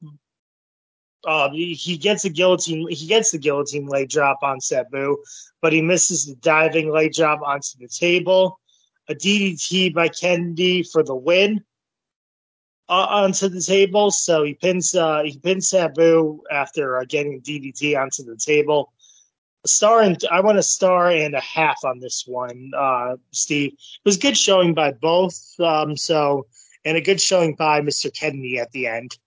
Uh, 1.28 1.50
he, 1.52 1.98
gets 1.98 2.24
a 2.24 2.30
guillotine. 2.30 2.88
He 2.90 3.08
gets 3.08 3.32
the 3.32 3.38
guillotine 3.38 3.88
leg 3.88 4.10
drop 4.10 4.40
on 4.44 4.62
Sabu, 4.62 5.18
but 5.62 5.74
he 5.74 5.82
misses 5.82 6.26
the 6.26 6.36
diving 6.36 6.90
leg 6.90 7.14
drop 7.14 7.42
onto 7.46 7.78
the 7.80 7.88
table. 7.88 8.60
A 9.10 9.16
DDT 9.16 9.94
by 9.94 10.08
Kennedy 10.08 10.84
for 10.84 11.04
the 11.04 11.16
win 11.16 11.64
uh, 12.90 13.08
onto 13.10 13.50
the 13.50 13.62
table. 13.62 14.12
So 14.12 14.44
he 14.44 14.54
pins 14.54 14.96
uh, 14.96 15.24
he 15.24 15.38
pins 15.38 15.70
Sabu 15.70 16.42
after 16.52 16.98
uh, 16.98 17.06
getting 17.08 17.42
DDT 17.42 18.00
onto 18.00 18.24
the 18.24 18.38
table. 18.38 18.94
star 19.66 20.02
and 20.02 20.24
I 20.32 20.42
want 20.42 20.60
a 20.60 20.64
star 20.64 21.10
and 21.10 21.36
a 21.36 21.42
half 21.42 21.84
on 21.84 22.00
this 22.00 22.24
one, 22.26 22.72
uh, 22.78 23.16
Steve. 23.32 23.74
It 23.74 24.06
was 24.06 24.18
good 24.18 24.38
showing 24.38 24.74
by 24.74 24.92
both. 24.92 25.40
Um, 25.60 25.98
so 25.98 26.48
and 26.86 26.96
a 26.96 27.02
good 27.02 27.20
showing 27.20 27.56
by 27.56 27.82
Mr. 27.82 28.14
Kennedy 28.14 28.60
at 28.60 28.72
the 28.72 28.88
end. 28.88 29.18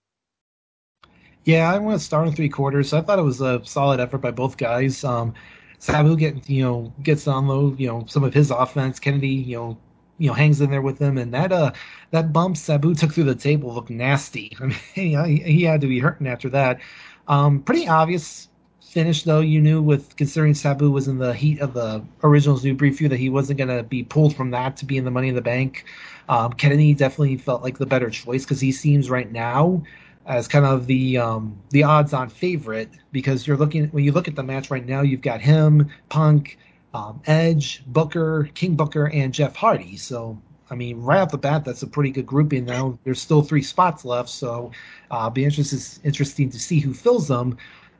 Yeah, 1.45 1.71
I 1.71 1.77
went 1.77 1.97
a 1.97 1.99
star 1.99 2.23
and 2.23 2.35
three 2.35 2.49
quarters. 2.49 2.93
I 2.93 3.01
thought 3.01 3.19
it 3.19 3.23
was 3.23 3.41
a 3.41 3.63
solid 3.65 3.99
effort 3.99 4.19
by 4.19 4.31
both 4.31 4.57
guys. 4.57 5.03
Um, 5.03 5.33
Sabu 5.79 6.15
getting 6.17 6.43
you 6.47 6.63
know 6.63 6.93
gets 7.03 7.27
on 7.27 7.47
low, 7.47 7.75
you 7.77 7.87
know 7.87 8.05
some 8.07 8.23
of 8.23 8.33
his 8.33 8.51
offense. 8.51 8.99
Kennedy, 8.99 9.29
you 9.29 9.55
know, 9.55 9.77
you 10.17 10.27
know 10.27 10.33
hangs 10.33 10.61
in 10.61 10.69
there 10.69 10.81
with 10.81 10.99
him, 10.99 11.17
and 11.17 11.33
that 11.33 11.51
uh 11.51 11.71
that 12.11 12.33
bump 12.33 12.57
Sabu 12.57 12.93
took 12.93 13.13
through 13.13 13.23
the 13.23 13.35
table 13.35 13.73
looked 13.73 13.89
nasty. 13.89 14.55
I 14.61 14.65
mean, 14.65 14.77
he, 14.93 15.37
he 15.37 15.63
had 15.63 15.81
to 15.81 15.87
be 15.87 15.99
hurting 15.99 16.27
after 16.27 16.49
that. 16.49 16.81
Um, 17.27 17.61
pretty 17.61 17.87
obvious 17.87 18.49
finish 18.89 19.23
though. 19.23 19.39
You 19.39 19.61
knew 19.61 19.81
with 19.81 20.15
considering 20.15 20.53
Sabu 20.53 20.89
was 20.89 21.07
in 21.07 21.19
the 21.19 21.33
heat 21.33 21.61
of 21.61 21.73
the 21.73 22.03
originals 22.23 22.63
new 22.63 22.73
breed 22.73 22.97
that 22.97 23.19
he 23.19 23.29
wasn't 23.29 23.59
going 23.59 23.75
to 23.75 23.83
be 23.83 24.03
pulled 24.03 24.35
from 24.35 24.51
that 24.51 24.77
to 24.77 24.85
be 24.85 24.97
in 24.97 25.05
the 25.05 25.11
Money 25.11 25.29
in 25.29 25.35
the 25.35 25.41
Bank. 25.41 25.85
Um, 26.27 26.53
Kennedy 26.53 26.93
definitely 26.93 27.37
felt 27.37 27.63
like 27.63 27.77
the 27.77 27.85
better 27.85 28.09
choice 28.09 28.43
because 28.43 28.59
he 28.59 28.71
seems 28.71 29.09
right 29.09 29.31
now 29.31 29.83
as 30.25 30.47
kind 30.47 30.65
of 30.65 30.87
the 30.87 31.17
um, 31.17 31.57
the 31.69 31.83
odds-on 31.83 32.29
favorite 32.29 32.89
because 33.11 33.47
you're 33.47 33.57
looking 33.57 33.85
when 33.87 34.03
you 34.03 34.11
look 34.11 34.27
at 34.27 34.35
the 34.35 34.43
match 34.43 34.71
right 34.71 34.85
now, 34.85 35.01
you've 35.01 35.21
got 35.21 35.41
him, 35.41 35.89
Punk, 36.09 36.57
um, 36.93 37.21
Edge, 37.25 37.83
Booker, 37.87 38.49
King 38.53 38.75
Booker, 38.75 39.09
and 39.09 39.33
Jeff 39.33 39.55
Hardy. 39.55 39.97
So 39.97 40.39
I 40.71 40.75
mean, 40.75 41.01
right 41.01 41.19
off 41.19 41.31
the 41.31 41.37
bat, 41.37 41.65
that's 41.65 41.81
a 41.81 41.87
pretty 41.87 42.11
good 42.11 42.27
grouping. 42.27 42.65
Now 42.65 42.97
there's 43.03 43.21
still 43.21 43.41
three 43.41 43.63
spots 43.63 44.05
left, 44.05 44.29
so 44.29 44.71
uh, 45.09 45.29
be 45.29 45.43
interested 45.45 46.05
interesting 46.05 46.49
to 46.51 46.59
see 46.59 46.79
who 46.79 46.93
fills 46.93 47.27
them. 47.27 47.57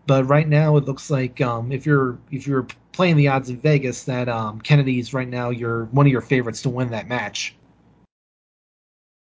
But 0.09 0.23
right 0.23 0.47
now, 0.47 0.75
it 0.77 0.85
looks 0.85 1.11
like 1.11 1.39
um, 1.39 1.71
if 1.71 1.85
you're 1.85 2.17
if 2.31 2.47
you're 2.47 2.65
playing 2.93 3.15
the 3.15 3.27
odds 3.27 3.51
in 3.51 3.57
Vegas, 3.57 4.05
that 4.05 4.27
um, 4.27 4.59
Kennedy's 4.59 5.13
right 5.13 5.27
now 5.27 5.51
you're 5.51 5.85
one 5.91 6.07
of 6.07 6.11
your 6.11 6.21
favorites 6.21 6.63
to 6.63 6.69
win 6.69 6.89
that 6.89 7.07
match. 7.07 7.53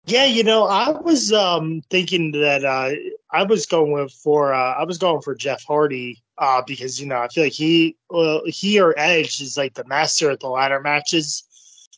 Yeah, 0.07 0.24
you 0.24 0.42
know, 0.42 0.64
I 0.64 0.88
was 0.88 1.31
um, 1.31 1.83
thinking 1.90 2.31
that 2.40 2.64
uh, 2.64 2.92
I 3.31 3.42
was 3.42 3.66
going 3.66 4.09
for 4.09 4.55
uh, 4.55 4.77
I 4.77 4.85
was 4.85 4.96
going 4.96 5.20
for 5.20 5.35
Jeff 5.35 5.62
Hardy 5.62 6.22
uh, 6.38 6.62
because 6.66 6.98
you 6.98 7.07
know 7.07 7.18
I 7.18 7.29
feel 7.29 7.44
like 7.44 7.53
he 7.53 7.94
well, 8.09 8.40
he 8.46 8.81
or 8.81 8.98
Edge 8.98 9.42
is 9.42 9.59
like 9.59 9.74
the 9.74 9.85
master 9.85 10.31
at 10.31 10.40
the 10.40 10.48
ladder 10.48 10.81
matches. 10.81 11.44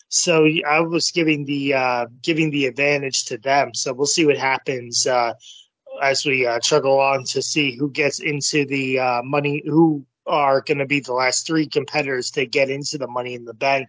So 0.08 0.48
I 0.68 0.80
was 0.80 1.12
giving 1.12 1.44
the 1.44 1.74
uh, 1.74 2.06
giving 2.22 2.50
the 2.50 2.66
advantage 2.66 3.26
to 3.26 3.38
them. 3.38 3.72
So 3.72 3.92
we'll 3.92 4.06
see 4.06 4.26
what 4.26 4.36
happens 4.36 5.06
uh, 5.06 5.34
as 6.00 6.24
we 6.24 6.46
uh, 6.46 6.60
struggle 6.60 6.98
on 6.98 7.24
to 7.24 7.42
see 7.42 7.76
who 7.76 7.90
gets 7.90 8.20
into 8.20 8.64
the 8.64 8.98
uh, 8.98 9.22
money, 9.22 9.62
who 9.66 10.04
are 10.26 10.60
going 10.60 10.78
to 10.78 10.86
be 10.86 11.00
the 11.00 11.12
last 11.12 11.46
three 11.46 11.66
competitors 11.66 12.30
to 12.32 12.46
get 12.46 12.70
into 12.70 12.98
the 12.98 13.06
Money 13.06 13.34
in 13.34 13.44
the 13.44 13.54
Bank. 13.54 13.88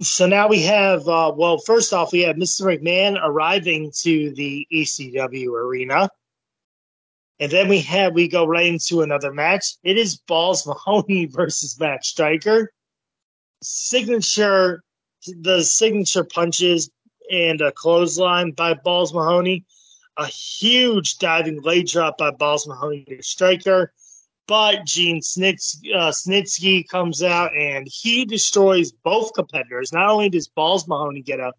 So 0.00 0.26
now 0.26 0.48
we 0.48 0.62
have, 0.62 1.06
uh, 1.08 1.32
well, 1.34 1.58
first 1.58 1.92
off, 1.92 2.12
we 2.12 2.20
have 2.20 2.36
Mr. 2.36 2.62
McMahon 2.62 3.18
arriving 3.22 3.92
to 4.00 4.32
the 4.32 4.66
ECW 4.72 5.48
arena. 5.48 6.08
And 7.40 7.50
then 7.50 7.68
we 7.68 7.80
have, 7.80 8.12
we 8.14 8.28
go 8.28 8.46
right 8.46 8.66
into 8.66 9.02
another 9.02 9.32
match. 9.32 9.74
It 9.82 9.96
is 9.98 10.16
Balls 10.16 10.66
Mahoney 10.66 11.26
versus 11.30 11.78
Matt 11.78 12.04
Striker. 12.04 12.72
Signature, 13.62 14.82
the 15.26 15.62
signature 15.62 16.24
punches 16.24 16.90
and 17.32 17.60
a 17.60 17.72
clothesline 17.72 18.52
by 18.52 18.74
Balls 18.74 19.12
Mahoney. 19.12 19.64
A 20.18 20.26
huge 20.26 21.18
diving 21.18 21.62
leg 21.62 21.88
drop 21.88 22.18
by 22.18 22.30
Balls 22.30 22.68
Mahoney 22.68 23.04
to 23.08 23.22
Striker. 23.22 23.92
But 24.46 24.84
Gene 24.84 25.20
Snitsky, 25.20 25.94
uh, 25.94 26.10
Snitsky 26.10 26.86
comes 26.86 27.22
out 27.22 27.56
and 27.56 27.88
he 27.90 28.26
destroys 28.26 28.92
both 28.92 29.32
competitors. 29.34 29.92
Not 29.92 30.10
only 30.10 30.28
does 30.28 30.48
Balls 30.48 30.86
Mahoney 30.86 31.22
get 31.22 31.40
a 31.40 31.52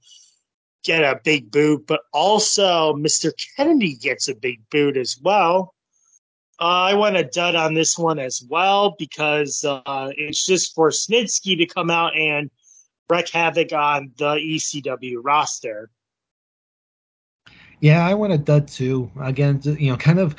get 0.83 1.03
a 1.03 1.19
big 1.23 1.49
boot, 1.49 1.87
but 1.87 2.01
also 2.11 2.93
Mr. 2.93 3.31
Kennedy 3.55 3.95
gets 3.95 4.27
a 4.27 4.35
big 4.35 4.59
boot 4.69 4.97
as 4.97 5.17
well. 5.21 5.73
Uh, 6.59 6.91
I 6.91 6.93
want 6.93 7.17
a 7.17 7.23
dud 7.23 7.55
on 7.55 7.73
this 7.73 7.97
one 7.97 8.19
as 8.19 8.43
well 8.47 8.95
because 8.99 9.65
uh, 9.65 10.11
it's 10.17 10.45
just 10.45 10.75
for 10.75 10.89
Snitsky 10.89 11.57
to 11.57 11.65
come 11.65 11.89
out 11.89 12.15
and 12.15 12.51
wreak 13.09 13.29
havoc 13.29 13.73
on 13.73 14.11
the 14.17 14.35
ECW 14.35 15.19
roster. 15.21 15.89
Yeah, 17.79 18.05
I 18.05 18.13
want 18.13 18.33
a 18.33 18.37
dud 18.37 18.67
too. 18.67 19.11
Again, 19.19 19.59
you 19.63 19.91
know, 19.91 19.97
kind 19.97 20.19
of, 20.19 20.35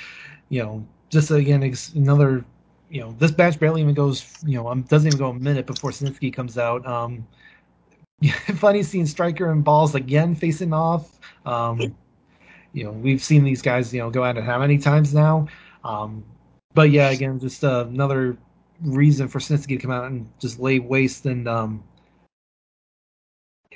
you 0.49 0.63
know, 0.63 0.87
just 1.11 1.31
again 1.31 1.75
another, 1.95 2.45
you 2.89 3.01
know, 3.01 3.15
this 3.19 3.37
match 3.37 3.61
barely 3.61 3.83
even 3.83 3.95
goes, 3.95 4.25
you 4.47 4.57
know, 4.57 4.69
um, 4.69 4.83
doesn't 4.83 5.07
even 5.07 5.19
go 5.19 5.29
a 5.29 5.35
minute 5.35 5.67
before 5.67 5.91
Snitsky 5.91 6.33
comes 6.33 6.57
out. 6.57 6.87
Um, 6.87 7.27
funny 8.57 8.83
seeing 8.83 9.07
Striker 9.07 9.51
and 9.51 9.63
Balls 9.63 9.95
again 9.95 10.35
facing 10.35 10.73
off. 10.73 11.19
Um, 11.45 11.95
you 12.73 12.85
know, 12.85 12.93
we've 12.93 13.23
seen 13.23 13.45
these 13.45 13.63
guys, 13.63 13.93
you 13.93 14.01
know, 14.01 14.11
go 14.11 14.25
at 14.25 14.37
it 14.37 14.45
how 14.45 14.59
many 14.59 14.79
times 14.79 15.15
now? 15.15 15.47
Um, 15.85 16.25
but 16.73 16.91
yeah, 16.91 17.11
again, 17.11 17.39
just 17.39 17.63
uh, 17.63 17.87
another 17.89 18.37
reason 18.83 19.29
for 19.29 19.39
Snitsky 19.39 19.69
to 19.69 19.77
come 19.77 19.91
out 19.91 20.05
and 20.05 20.29
just 20.41 20.59
lay 20.59 20.79
waste 20.79 21.27
and 21.27 21.47
um, 21.47 21.85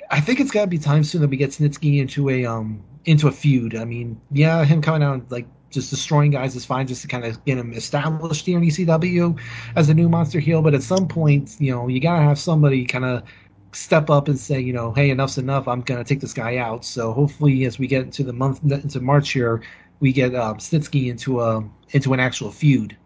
I 0.09 0.19
think 0.19 0.39
it's 0.39 0.51
got 0.51 0.61
to 0.61 0.67
be 0.67 0.77
time 0.77 1.03
soon 1.03 1.21
that 1.21 1.29
we 1.29 1.37
get 1.37 1.51
Snitsky 1.51 1.99
into 1.99 2.29
a 2.29 2.45
um 2.45 2.83
into 3.05 3.27
a 3.27 3.31
feud. 3.31 3.75
I 3.75 3.85
mean, 3.85 4.19
yeah, 4.31 4.63
him 4.65 4.81
coming 4.81 5.03
out 5.03 5.31
like 5.31 5.47
just 5.69 5.89
destroying 5.89 6.31
guys 6.31 6.55
is 6.55 6.65
fine, 6.65 6.87
just 6.87 7.01
to 7.03 7.07
kind 7.07 7.25
of 7.25 7.43
get 7.45 7.57
him 7.57 7.73
established 7.73 8.45
here 8.45 8.57
in 8.57 8.63
ECW 8.63 9.39
as 9.75 9.89
a 9.89 9.93
new 9.93 10.09
monster 10.09 10.39
heel. 10.39 10.61
But 10.61 10.73
at 10.73 10.83
some 10.83 11.07
point, 11.07 11.55
you 11.59 11.71
know, 11.71 11.87
you 11.87 11.99
gotta 11.99 12.23
have 12.23 12.39
somebody 12.39 12.85
kind 12.85 13.05
of 13.05 13.23
step 13.71 14.09
up 14.09 14.27
and 14.27 14.39
say, 14.39 14.59
you 14.59 14.73
know, 14.73 14.91
hey, 14.93 15.11
enough's 15.11 15.37
enough. 15.37 15.67
I'm 15.67 15.81
gonna 15.81 16.03
take 16.03 16.21
this 16.21 16.33
guy 16.33 16.57
out. 16.57 16.83
So 16.85 17.13
hopefully, 17.13 17.65
as 17.65 17.77
we 17.77 17.87
get 17.87 18.03
into 18.03 18.23
the 18.23 18.33
month 18.33 18.63
into 18.63 18.99
March 18.99 19.31
here, 19.31 19.61
we 19.99 20.11
get 20.11 20.33
um, 20.33 20.57
Snitsky 20.57 21.09
into 21.09 21.41
a 21.41 21.63
into 21.91 22.13
an 22.13 22.19
actual 22.19 22.51
feud. 22.51 22.97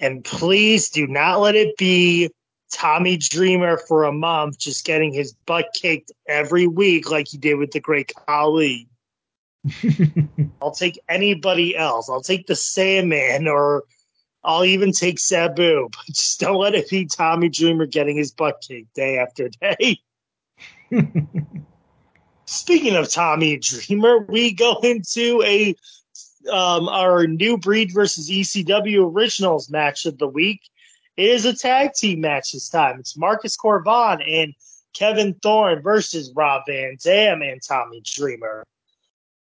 And 0.00 0.24
please 0.24 0.90
do 0.90 1.06
not 1.06 1.40
let 1.40 1.54
it 1.54 1.76
be 1.76 2.30
Tommy 2.72 3.16
Dreamer 3.16 3.76
for 3.76 4.04
a 4.04 4.12
month, 4.12 4.58
just 4.58 4.84
getting 4.84 5.12
his 5.12 5.32
butt 5.46 5.68
kicked 5.74 6.10
every 6.26 6.66
week 6.66 7.10
like 7.10 7.28
he 7.28 7.38
did 7.38 7.54
with 7.54 7.70
the 7.70 7.80
Great 7.80 8.12
Khali. 8.14 8.88
I'll 10.62 10.72
take 10.72 10.98
anybody 11.08 11.76
else. 11.76 12.08
I'll 12.08 12.22
take 12.22 12.46
the 12.46 12.56
Sandman 12.56 13.46
or 13.46 13.84
I'll 14.42 14.64
even 14.64 14.92
take 14.92 15.18
Sabu. 15.18 15.88
But 15.92 16.14
just 16.14 16.40
don't 16.40 16.56
let 16.56 16.74
it 16.74 16.88
be 16.90 17.06
Tommy 17.06 17.48
Dreamer 17.48 17.86
getting 17.86 18.16
his 18.16 18.32
butt 18.32 18.64
kicked 18.66 18.94
day 18.94 19.18
after 19.18 19.48
day. 19.48 20.00
Speaking 22.46 22.96
of 22.96 23.08
Tommy 23.08 23.58
Dreamer, 23.58 24.26
we 24.28 24.52
go 24.52 24.78
into 24.82 25.42
a 25.44 25.74
um, 26.50 26.88
our 26.88 27.26
new 27.26 27.56
breed 27.56 27.92
versus 27.94 28.28
ECW 28.28 29.12
originals 29.14 29.70
match 29.70 30.06
of 30.06 30.18
the 30.18 30.26
week. 30.26 30.60
It 31.16 31.30
is 31.30 31.44
a 31.44 31.54
tag 31.54 31.92
team 31.92 32.22
match 32.22 32.52
this 32.52 32.70
time. 32.70 32.98
It's 32.98 33.18
Marcus 33.18 33.54
Cor 33.54 33.82
Von 33.82 34.22
and 34.22 34.54
Kevin 34.94 35.34
Thorn 35.42 35.82
versus 35.82 36.32
Rob 36.34 36.62
Van 36.66 36.96
Dam 37.02 37.42
and 37.42 37.60
Tommy 37.62 38.00
Dreamer. 38.02 38.64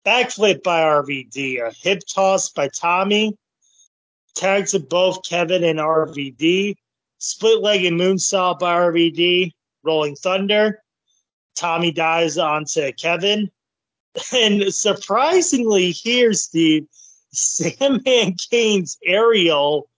Backflip 0.05 0.63
by 0.63 0.81
RVD, 0.83 1.67
a 1.67 1.73
hip 1.73 2.03
toss 2.07 2.51
by 2.51 2.69
Tommy, 2.69 3.39
tags 4.35 4.73
to 4.73 4.79
both 4.79 5.27
Kevin 5.27 5.65
and 5.65 5.79
RVD, 5.79 6.77
split 7.17 7.63
leg 7.63 7.87
and 7.87 7.99
moonsault 7.99 8.59
by 8.59 8.77
RVD, 8.77 9.53
rolling 9.83 10.17
thunder. 10.17 10.83
Tommy 11.57 11.93
dives 11.93 12.37
onto 12.37 12.93
Kevin. 12.93 13.51
And 14.33 14.73
surprisingly, 14.73 15.91
here, 15.91 16.35
Steve, 16.35 16.87
Sandman 17.33 18.37
canes 18.49 18.97
Ariel 19.05 19.89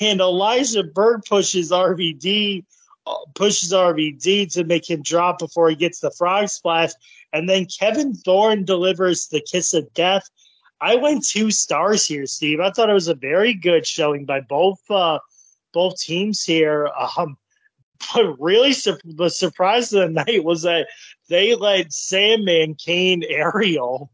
and 0.00 0.20
Elijah 0.20 0.84
Burke 0.84 1.24
pushes 1.26 1.70
RVD, 1.70 2.64
uh, 3.06 3.14
pushes 3.34 3.72
RVD 3.72 4.52
to 4.52 4.64
make 4.64 4.88
him 4.88 5.02
drop 5.02 5.38
before 5.38 5.68
he 5.68 5.76
gets 5.76 6.00
the 6.00 6.10
frog 6.10 6.48
splash, 6.48 6.92
and 7.32 7.48
then 7.48 7.66
Kevin 7.66 8.14
Thorn 8.14 8.64
delivers 8.64 9.28
the 9.28 9.40
kiss 9.40 9.74
of 9.74 9.92
death. 9.94 10.28
I 10.80 10.94
went 10.94 11.26
two 11.26 11.50
stars 11.50 12.06
here, 12.06 12.26
Steve. 12.26 12.60
I 12.60 12.70
thought 12.70 12.90
it 12.90 12.94
was 12.94 13.08
a 13.08 13.14
very 13.14 13.54
good 13.54 13.86
showing 13.86 14.24
by 14.24 14.40
both 14.40 14.78
uh, 14.90 15.18
both 15.72 15.98
teams 15.98 16.44
here. 16.44 16.88
Um, 17.16 17.36
but 18.14 18.40
really, 18.40 18.72
su- 18.72 18.98
the 19.04 19.28
surprise 19.28 19.92
of 19.92 20.00
the 20.00 20.08
night 20.26 20.44
was 20.44 20.62
that 20.62 20.88
they 21.28 21.54
let 21.54 21.92
Sandman 21.92 22.74
cane 22.74 23.24
Ariel 23.28 24.10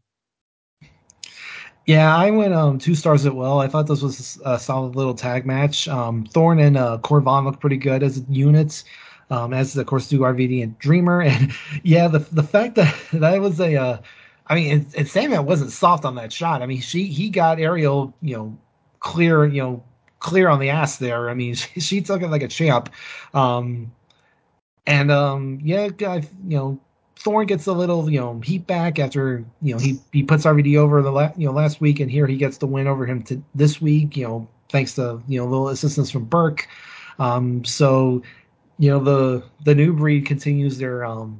yeah, 1.85 2.15
I 2.15 2.31
went 2.31 2.53
um 2.53 2.79
two 2.79 2.95
stars 2.95 3.25
as 3.25 3.31
well. 3.31 3.59
I 3.59 3.67
thought 3.67 3.87
this 3.87 4.01
was 4.01 4.39
a 4.45 4.59
solid 4.59 4.95
little 4.95 5.13
tag 5.13 5.45
match. 5.45 5.87
Um, 5.87 6.25
Thorn 6.25 6.59
and 6.59 6.77
uh, 6.77 6.97
Cor 6.99 7.21
Von 7.21 7.45
looked 7.45 7.59
pretty 7.59 7.77
good 7.77 8.01
as 8.03 8.23
units, 8.29 8.85
um, 9.29 9.53
as 9.53 9.75
of 9.77 9.85
course 9.85 10.07
do 10.09 10.19
RVD 10.21 10.63
and 10.63 10.77
Dreamer. 10.79 11.21
And 11.23 11.51
yeah, 11.83 12.07
the 12.07 12.19
the 12.19 12.43
fact 12.43 12.75
that 12.75 12.95
that 13.13 13.39
was 13.39 13.59
a, 13.59 13.75
uh, 13.75 13.97
I 14.47 14.55
mean, 14.55 14.71
and, 14.73 14.95
and 14.97 15.07
Sandman 15.07 15.45
wasn't 15.45 15.71
soft 15.71 16.05
on 16.05 16.15
that 16.15 16.33
shot. 16.33 16.61
I 16.61 16.65
mean, 16.65 16.81
she 16.81 17.05
he 17.05 17.29
got 17.29 17.59
Ariel, 17.59 18.15
you 18.21 18.35
know, 18.35 18.57
clear, 18.99 19.45
you 19.45 19.61
know, 19.61 19.83
clear 20.19 20.49
on 20.49 20.59
the 20.59 20.69
ass 20.71 20.97
there. 20.97 21.29
I 21.29 21.35
mean, 21.35 21.53
she, 21.55 21.79
she 21.79 22.01
took 22.01 22.21
it 22.23 22.29
like 22.29 22.43
a 22.43 22.47
champ. 22.47 22.89
Um, 23.33 23.91
and 24.87 25.11
um, 25.11 25.59
yeah, 25.63 25.89
I, 26.01 26.15
you 26.47 26.57
know, 26.57 26.79
Thorn 27.17 27.47
gets 27.47 27.65
a 27.67 27.73
little, 27.73 28.09
you 28.09 28.19
know, 28.19 28.39
heat 28.41 28.67
back 28.67 28.99
after, 28.99 29.45
you 29.61 29.73
know, 29.73 29.79
he, 29.79 29.99
he 30.11 30.23
puts 30.23 30.45
RVD 30.45 30.77
over 30.77 31.01
the 31.01 31.11
la- 31.11 31.31
you 31.37 31.47
know 31.47 31.53
last 31.53 31.81
week, 31.81 31.99
and 31.99 32.11
here 32.11 32.27
he 32.27 32.37
gets 32.37 32.57
the 32.57 32.67
win 32.67 32.87
over 32.87 33.05
him 33.05 33.23
to 33.23 33.41
this 33.55 33.81
week. 33.81 34.17
You 34.17 34.25
know, 34.25 34.47
thanks 34.69 34.95
to 34.95 35.21
you 35.27 35.39
know 35.39 35.45
little 35.45 35.69
assistance 35.69 36.11
from 36.11 36.25
Burke. 36.25 36.67
Um, 37.19 37.63
so 37.63 38.21
you 38.77 38.89
know 38.89 38.99
the 38.99 39.43
the 39.63 39.73
new 39.75 39.93
breed 39.93 40.25
continues 40.25 40.77
their 40.77 41.05
um 41.05 41.39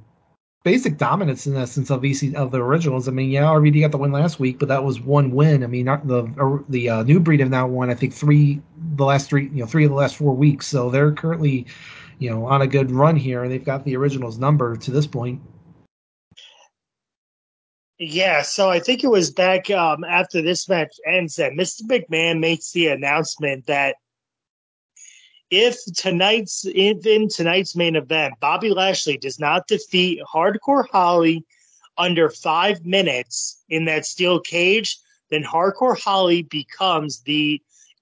basic 0.64 0.98
dominance 0.98 1.46
in 1.46 1.56
essence 1.56 1.92
of 1.92 2.04
EC 2.04 2.34
of 2.36 2.52
the 2.52 2.62
originals. 2.62 3.08
I 3.08 3.12
mean, 3.12 3.30
yeah, 3.30 3.44
RVD 3.44 3.82
got 3.82 3.92
the 3.92 3.98
win 3.98 4.12
last 4.12 4.40
week, 4.40 4.58
but 4.60 4.68
that 4.70 4.84
was 4.84 5.00
one 5.00 5.32
win. 5.32 5.64
I 5.64 5.68
mean, 5.68 5.86
the 5.86 6.64
the 6.70 6.90
uh, 6.90 7.04
new 7.04 7.20
breed 7.20 7.40
have 7.42 7.50
now 7.50 7.68
won, 7.68 7.90
I 7.90 7.94
think 7.94 8.14
three 8.14 8.62
the 8.96 9.06
last 9.06 9.30
three 9.30 9.46
you 9.46 9.62
know 9.62 9.66
three 9.68 9.86
of 9.86 9.92
the 9.92 9.96
last 9.98 10.16
four 10.18 10.34
weeks, 10.36 10.68
so 10.68 10.90
they're 10.90 11.12
currently 11.14 11.66
you 12.20 12.30
know 12.30 12.46
on 12.46 12.62
a 12.62 12.68
good 12.68 12.92
run 12.92 13.16
here. 13.16 13.44
and 13.44 13.52
They've 13.52 13.64
got 13.64 13.86
the 13.86 13.96
originals 13.96 14.38
number 14.40 14.76
to 14.78 14.92
this 14.92 15.08
point. 15.08 15.42
Yeah, 17.98 18.42
so 18.42 18.70
I 18.70 18.80
think 18.80 19.04
it 19.04 19.10
was 19.10 19.32
back 19.32 19.72
um, 19.72 20.04
after 20.04 20.42
this 20.42 20.68
match 20.68 20.96
ends 21.06 21.38
that 21.38 21.54
Mr. 21.54 21.84
McMahon 21.84 22.40
makes 22.40 22.72
the 22.72 22.88
announcement 22.88 23.68
that 23.68 23.96
if 25.50 25.78
tonight's 25.96 26.66
if 26.66 27.06
in 27.06 27.30
tonight's 27.30 27.76
main 27.76 27.96
event, 27.96 28.34
Bobby 28.42 28.72
Lashley 28.72 29.18
does 29.18 29.40
not 29.40 29.68
defeat 29.68 30.20
Hardcore 30.22 30.86
Holly 30.92 31.46
under 31.98 32.30
five 32.30 32.86
minutes 32.86 33.64
in 33.70 33.86
that 33.86 34.06
steel 34.06 34.42
cage, 34.42 34.98
then 35.30 35.44
Hardcore 35.44 35.98
Holly 35.98 36.44
becomes 36.44 37.22
the 37.22 37.62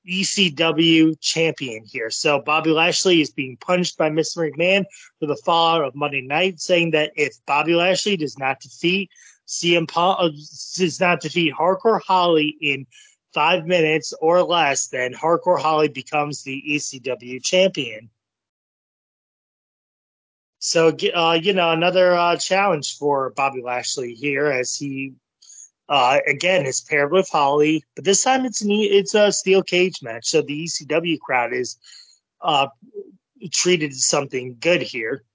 ECW 0.09 1.15
champion 1.21 1.85
here. 1.85 2.09
So 2.09 2.41
Bobby 2.41 2.71
Lashley 2.71 3.21
is 3.21 3.29
being 3.29 3.57
punched 3.57 3.97
by 3.97 4.09
Mr. 4.09 4.49
McMahon 4.49 4.85
for 5.19 5.27
the 5.27 5.37
fallout 5.45 5.85
of 5.85 5.95
Monday 5.95 6.21
night, 6.21 6.59
saying 6.59 6.91
that 6.91 7.11
if 7.15 7.35
Bobby 7.45 7.75
Lashley 7.75 8.17
does 8.17 8.39
not 8.39 8.59
defeat 8.59 9.09
CM 9.47 9.87
Punk 9.87 10.17
uh, 10.19 10.29
does 10.77 10.99
not 10.99 11.21
defeat 11.21 11.53
Hardcore 11.53 12.01
Holly 12.01 12.55
in 12.61 12.85
five 13.33 13.65
minutes 13.65 14.13
or 14.21 14.43
less, 14.43 14.87
then 14.87 15.13
Hardcore 15.13 15.59
Holly 15.59 15.87
becomes 15.87 16.43
the 16.43 16.63
ECW 16.69 17.43
champion. 17.43 18.09
So, 20.59 20.95
uh, 21.13 21.39
you 21.41 21.53
know, 21.53 21.71
another 21.71 22.13
uh, 22.13 22.37
challenge 22.37 22.97
for 22.97 23.31
Bobby 23.31 23.61
Lashley 23.61 24.13
here 24.13 24.49
as 24.49 24.75
he, 24.75 25.13
uh, 25.89 26.19
again, 26.25 26.65
is 26.65 26.79
paired 26.79 27.11
with 27.11 27.27
Holly, 27.29 27.83
but 27.95 28.05
this 28.05 28.23
time 28.23 28.45
it's 28.45 28.61
an, 28.61 28.71
it's 28.71 29.13
a 29.13 29.31
steel 29.33 29.61
cage 29.61 30.01
match. 30.01 30.27
So 30.27 30.41
the 30.41 30.63
ECW 30.63 31.19
crowd 31.19 31.51
is 31.53 31.77
uh, 32.39 32.67
treated 33.51 33.93
something 33.93 34.55
good 34.59 34.81
here. 34.81 35.25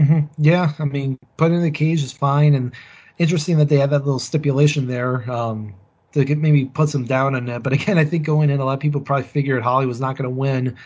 Mm-hmm. 0.00 0.42
Yeah, 0.42 0.72
I 0.78 0.84
mean, 0.84 1.18
put 1.36 1.52
in 1.52 1.62
the 1.62 1.70
cage 1.70 2.02
is 2.02 2.12
fine, 2.12 2.54
and 2.54 2.72
interesting 3.18 3.58
that 3.58 3.68
they 3.68 3.76
had 3.76 3.90
that 3.90 4.04
little 4.04 4.18
stipulation 4.18 4.86
there 4.86 5.30
um, 5.30 5.74
to 6.12 6.24
get, 6.24 6.38
maybe 6.38 6.64
put 6.64 6.88
some 6.88 7.04
down 7.04 7.34
on 7.34 7.48
it. 7.48 7.62
But 7.62 7.72
again, 7.72 7.98
I 7.98 8.04
think 8.04 8.24
going 8.24 8.50
in, 8.50 8.60
a 8.60 8.64
lot 8.64 8.74
of 8.74 8.80
people 8.80 9.00
probably 9.00 9.26
figured 9.26 9.62
Holly 9.62 9.86
was 9.86 10.00
not 10.00 10.16
going 10.16 10.28
to 10.28 10.34
win 10.34 10.76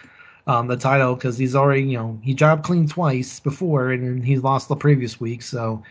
um, 0.46 0.66
the 0.66 0.76
title 0.76 1.14
because 1.14 1.38
he's 1.38 1.54
already, 1.54 1.82
you 1.82 1.98
know, 1.98 2.18
he 2.22 2.34
jobbed 2.34 2.64
clean 2.64 2.88
twice 2.88 3.40
before, 3.40 3.92
and, 3.92 4.24
he 4.24 4.38
lost 4.38 4.68
the 4.68 4.76
previous 4.76 5.20
week. 5.20 5.42
So, 5.42 5.82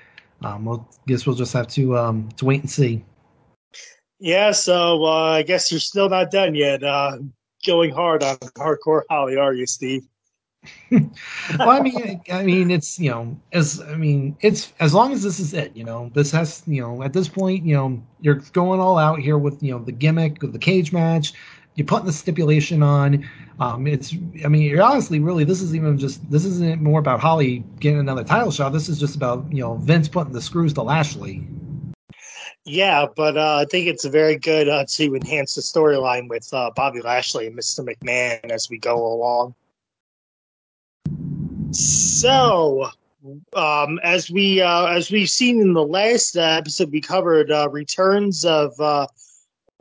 um, 0.44 0.66
we'll 0.66 0.88
guess 1.08 1.26
we'll 1.26 1.36
just 1.36 1.54
have 1.54 1.68
to 1.70 1.98
um, 1.98 2.30
to 2.38 2.46
wait 2.46 2.62
and 2.62 2.70
see. 2.70 3.04
Yeah, 4.20 4.52
so 4.52 5.04
uh, 5.04 5.32
I 5.32 5.44
guess 5.44 5.72
you're 5.72 5.80
still 5.80 6.10
not 6.10 6.32
done 6.32 6.56
yet. 6.56 6.84
Uh, 6.84 7.18
going 7.66 7.92
hard 7.92 8.24
on 8.24 8.38
hardcore 8.38 9.04
Holly, 9.10 9.38
are 9.38 9.54
you, 9.54 9.66
Steve? 9.66 10.06
Well, 10.92 11.70
I 11.70 11.80
mean, 11.82 12.22
I 12.32 12.44
mean, 12.44 12.72
it's 12.72 13.00
you 13.00 13.10
know, 13.10 13.40
as 13.52 13.82
I 13.82 13.96
mean, 13.96 14.36
it's 14.42 14.74
as 14.80 14.94
long 14.94 15.14
as 15.14 15.24
this 15.24 15.40
is 15.40 15.54
it, 15.54 15.76
you 15.76 15.84
know, 15.84 16.12
this 16.14 16.32
has, 16.32 16.64
you 16.68 16.82
know, 16.82 17.04
at 17.04 17.14
this 17.14 17.28
point, 17.28 17.66
you 17.66 17.76
know, 17.76 18.02
you're 18.22 18.42
going 18.54 18.80
all 18.80 18.98
out 18.98 19.20
here 19.20 19.38
with 19.38 19.62
you 19.62 19.72
know 19.72 19.80
the 19.80 19.92
gimmick 19.92 20.44
of 20.44 20.54
the 20.54 20.60
cage 20.60 20.92
match. 20.92 21.34
You're 21.76 21.88
putting 21.88 22.06
the 22.06 22.14
stipulation 22.14 22.82
on. 22.82 23.28
Um, 23.60 23.86
it's, 23.86 24.14
I 24.46 24.48
mean, 24.48 24.62
you're 24.62 24.82
honestly, 24.82 25.20
really, 25.20 25.44
this 25.44 25.62
is 25.62 25.76
even 25.76 25.98
just 25.98 26.30
this 26.32 26.46
isn't 26.46 26.82
more 26.82 27.00
about 27.00 27.20
Holly 27.20 27.64
getting 27.80 28.00
another 28.00 28.24
title 28.24 28.52
shot. 28.52 28.72
This 28.72 28.88
is 28.88 29.00
just 29.00 29.16
about 29.16 29.46
you 29.52 29.62
know 29.62 29.76
Vince 29.76 30.08
putting 30.08 30.34
the 30.34 30.42
screws 30.42 30.74
to 30.74 30.84
Lashley. 30.84 31.46
Yeah, 32.66 33.06
but 33.16 33.38
uh, 33.38 33.58
I 33.58 33.66
think 33.66 33.88
it's 33.88 34.06
very 34.06 34.38
good 34.38 34.68
uh, 34.68 34.86
to 34.88 35.16
enhance 35.16 35.54
the 35.54 35.62
storyline 35.62 36.28
with 36.28 36.52
uh, 36.52 36.72
Bobby 36.76 37.00
Lashley 37.00 37.46
and 37.46 37.56
Mr. 37.56 37.88
McMahon 37.88 38.50
as 38.50 38.70
we 38.72 38.80
go 38.80 38.96
along. 38.96 39.54
So, 41.72 42.90
um, 43.54 44.00
as 44.04 44.30
we 44.30 44.62
uh, 44.62 44.86
as 44.86 45.12
we've 45.12 45.30
seen 45.30 45.62
in 45.62 45.74
the 45.74 45.86
last 45.86 46.38
episode, 46.38 46.92
we 46.92 47.02
covered 47.02 47.52
uh, 47.52 47.70
returns 47.70 48.46
of 48.46 48.80
uh, 48.80 49.08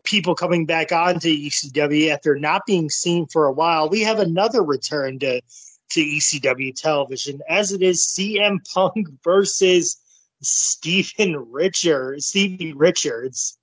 people 0.05 0.35
coming 0.35 0.66
back 0.66 0.93
onto 0.93 1.28
ECW 1.28 2.11
after 2.11 2.39
not 2.39 2.62
being 2.66 2.91
seen 2.91 3.26
for 3.26 3.47
a 3.47 3.53
while. 3.53 3.89
We 3.89 4.01
have 4.03 4.18
another 4.18 4.62
return 4.62 5.18
to 5.20 5.41
to 5.91 6.01
ECW 6.01 6.74
television, 6.74 7.41
as 7.49 7.72
it 7.72 7.82
is 7.82 8.07
CM 8.07 8.59
Punk 8.72 9.09
versus 9.24 9.97
Stephen 10.43 11.37
Richards. 11.51 12.26
Stevie 12.26 12.72
Richards. 12.72 13.59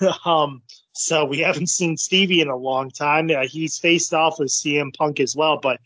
um, 0.24 0.62
so 0.92 1.24
we 1.24 1.38
haven't 1.38 1.68
seen 1.68 1.96
Stevie 1.96 2.40
in 2.40 2.48
a 2.48 2.56
long 2.56 2.90
time. 2.90 3.30
Uh, 3.30 3.46
he's 3.46 3.78
faced 3.78 4.12
off 4.12 4.38
with 4.38 4.48
CM 4.48 4.94
Punk 4.94 5.20
as 5.20 5.34
well, 5.34 5.58
but 5.58 5.80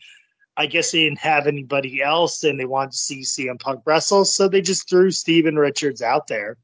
I 0.57 0.65
guess 0.65 0.91
they 0.91 1.03
didn't 1.03 1.19
have 1.19 1.45
anybody 1.45 2.01
else 2.01 2.43
and 2.43 2.59
they 2.59 2.65
wanted 2.65 2.91
to 2.93 2.97
see 2.97 3.21
CM 3.21 3.59
Punk 3.59 3.81
wrestle, 3.85 4.25
so 4.25 4.47
they 4.47 4.61
just 4.61 4.89
threw 4.89 5.11
Steven 5.11 5.55
Richards 5.55 6.01
out 6.01 6.27
there. 6.27 6.57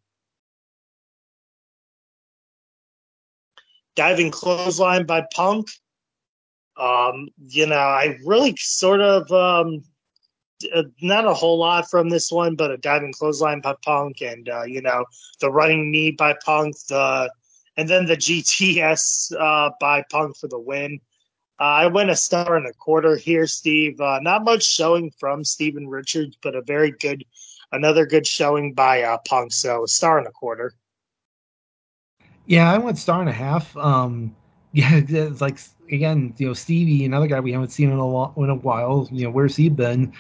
Diving 3.95 4.31
clothesline 4.31 5.05
by 5.05 5.23
Punk. 5.31 5.67
Um, 6.75 7.29
you 7.45 7.67
know, 7.67 7.75
I 7.75 8.17
really 8.25 8.55
sort 8.57 8.99
of 8.99 9.31
um, 9.31 9.83
uh, 10.73 10.83
not 11.01 11.25
a 11.27 11.33
whole 11.33 11.59
lot 11.59 11.87
from 11.87 12.09
this 12.09 12.31
one, 12.31 12.55
but 12.55 12.71
a 12.71 12.77
diving 12.77 13.13
clothesline 13.13 13.61
by 13.61 13.75
Punk, 13.85 14.23
and 14.23 14.49
uh, 14.49 14.63
you 14.63 14.81
know 14.81 15.05
the 15.39 15.51
running 15.51 15.91
knee 15.91 16.09
by 16.09 16.35
Punk, 16.43 16.75
the 16.89 17.31
and 17.77 17.87
then 17.87 18.05
the 18.05 18.17
GTS 18.17 19.33
uh, 19.39 19.69
by 19.79 20.03
Punk 20.11 20.35
for 20.37 20.47
the 20.47 20.59
win. 20.59 20.99
Uh, 21.63 21.67
I 21.67 21.87
went 21.87 22.09
a 22.09 22.15
star 22.17 22.57
and 22.57 22.67
a 22.67 22.73
quarter 22.73 23.15
here, 23.15 23.47
Steve. 23.47 24.01
Uh, 24.01 24.19
not 24.21 24.43
much 24.43 24.63
showing 24.63 25.11
from 25.11 25.45
Steven 25.45 25.87
Richards, 25.87 26.37
but 26.43 26.55
a 26.55 26.61
very 26.61 26.91
good, 26.91 27.23
another 27.71 28.05
good 28.05 28.27
showing 28.27 28.73
by 28.73 29.03
uh, 29.03 29.17
Punk. 29.25 29.53
So 29.53 29.85
a 29.85 29.87
star 29.87 30.17
and 30.17 30.27
a 30.27 30.31
quarter. 30.31 30.73
Yeah, 32.47 32.69
I 32.69 32.77
went 32.79 32.97
star 32.97 33.21
and 33.21 33.29
a 33.29 33.33
half. 33.33 33.77
Um, 33.77 34.35
yeah, 34.73 34.89
it's 35.07 35.39
like 35.39 35.57
again, 35.89 36.33
you 36.35 36.47
know, 36.47 36.53
Stevie, 36.53 37.05
another 37.05 37.27
guy 37.27 37.39
we 37.39 37.53
haven't 37.53 37.69
seen 37.69 37.91
in 37.91 37.97
a, 37.97 38.41
in 38.41 38.49
a 38.49 38.55
while. 38.55 39.07
You 39.09 39.23
know, 39.23 39.29
where's 39.29 39.55
he 39.55 39.69
been? 39.69 40.11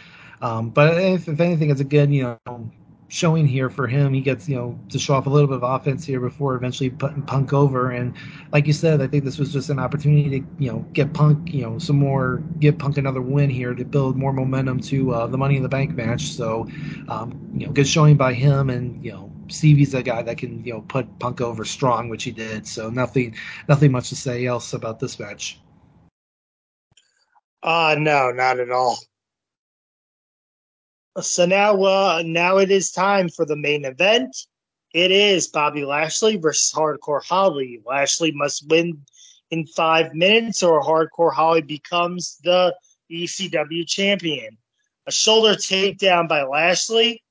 Um, 0.41 0.69
but 0.69 0.97
if, 0.97 1.27
if 1.27 1.41
anything, 1.41 1.71
it's 1.71 1.81
a 1.81 1.83
good, 1.83 2.09
you 2.09 2.39
know, 2.47 2.71
showing 3.13 3.45
here 3.45 3.69
for 3.69 3.85
him. 3.85 4.11
He 4.11 4.21
gets, 4.21 4.49
you 4.49 4.55
know, 4.55 4.79
to 4.89 4.97
show 4.97 5.13
off 5.13 5.27
a 5.27 5.29
little 5.29 5.47
bit 5.47 5.57
of 5.57 5.61
offense 5.61 6.03
here 6.03 6.19
before 6.19 6.55
eventually 6.55 6.89
putting 6.89 7.21
Punk 7.21 7.53
over. 7.53 7.91
And 7.91 8.15
like 8.51 8.65
you 8.65 8.73
said, 8.73 9.01
I 9.03 9.07
think 9.07 9.23
this 9.23 9.37
was 9.37 9.53
just 9.53 9.69
an 9.69 9.77
opportunity 9.77 10.39
to, 10.39 10.47
you 10.57 10.71
know, 10.71 10.79
get 10.93 11.13
Punk, 11.13 11.53
you 11.53 11.61
know, 11.61 11.77
some 11.77 11.99
more, 11.99 12.41
give 12.57 12.79
Punk 12.79 12.97
another 12.97 13.21
win 13.21 13.51
here 13.51 13.75
to 13.75 13.85
build 13.85 14.17
more 14.17 14.33
momentum 14.33 14.79
to 14.79 15.13
uh, 15.13 15.27
the 15.27 15.37
Money 15.37 15.57
in 15.57 15.61
the 15.61 15.69
Bank 15.69 15.95
match. 15.95 16.23
So, 16.23 16.67
um, 17.07 17.39
you 17.53 17.67
know, 17.67 17.71
good 17.71 17.87
showing 17.87 18.17
by 18.17 18.33
him. 18.33 18.71
And, 18.71 19.05
you 19.05 19.11
know, 19.11 19.31
Stevie's 19.47 19.93
a 19.93 20.01
guy 20.01 20.23
that 20.23 20.39
can, 20.39 20.65
you 20.65 20.73
know, 20.73 20.81
put 20.81 21.19
Punk 21.19 21.39
over 21.39 21.65
strong, 21.65 22.09
which 22.09 22.23
he 22.23 22.31
did. 22.31 22.65
So 22.65 22.89
nothing, 22.89 23.35
nothing 23.69 23.91
much 23.91 24.09
to 24.09 24.15
say 24.15 24.47
else 24.47 24.73
about 24.73 24.99
this 24.99 25.19
match. 25.19 25.59
Uh, 27.61 27.95
no, 27.99 28.31
not 28.31 28.59
at 28.59 28.71
all. 28.71 28.97
So 31.21 31.45
now, 31.45 31.81
uh, 31.83 32.23
now 32.25 32.57
it 32.57 32.71
is 32.71 32.91
time 32.91 33.29
for 33.29 33.45
the 33.45 33.55
main 33.55 33.85
event. 33.85 34.35
It 34.93 35.11
is 35.11 35.47
Bobby 35.47 35.85
Lashley 35.85 36.37
versus 36.37 36.71
Hardcore 36.73 37.23
Holly. 37.23 37.81
Lashley 37.85 38.31
must 38.31 38.67
win 38.67 39.03
in 39.51 39.67
five 39.67 40.13
minutes, 40.15 40.63
or 40.63 40.81
Hardcore 40.81 41.33
Holly 41.33 41.61
becomes 41.61 42.39
the 42.43 42.75
ECW 43.11 43.87
champion. 43.87 44.57
A 45.05 45.11
shoulder 45.11 45.53
takedown 45.53 46.27
by 46.27 46.43
Lashley. 46.43 47.23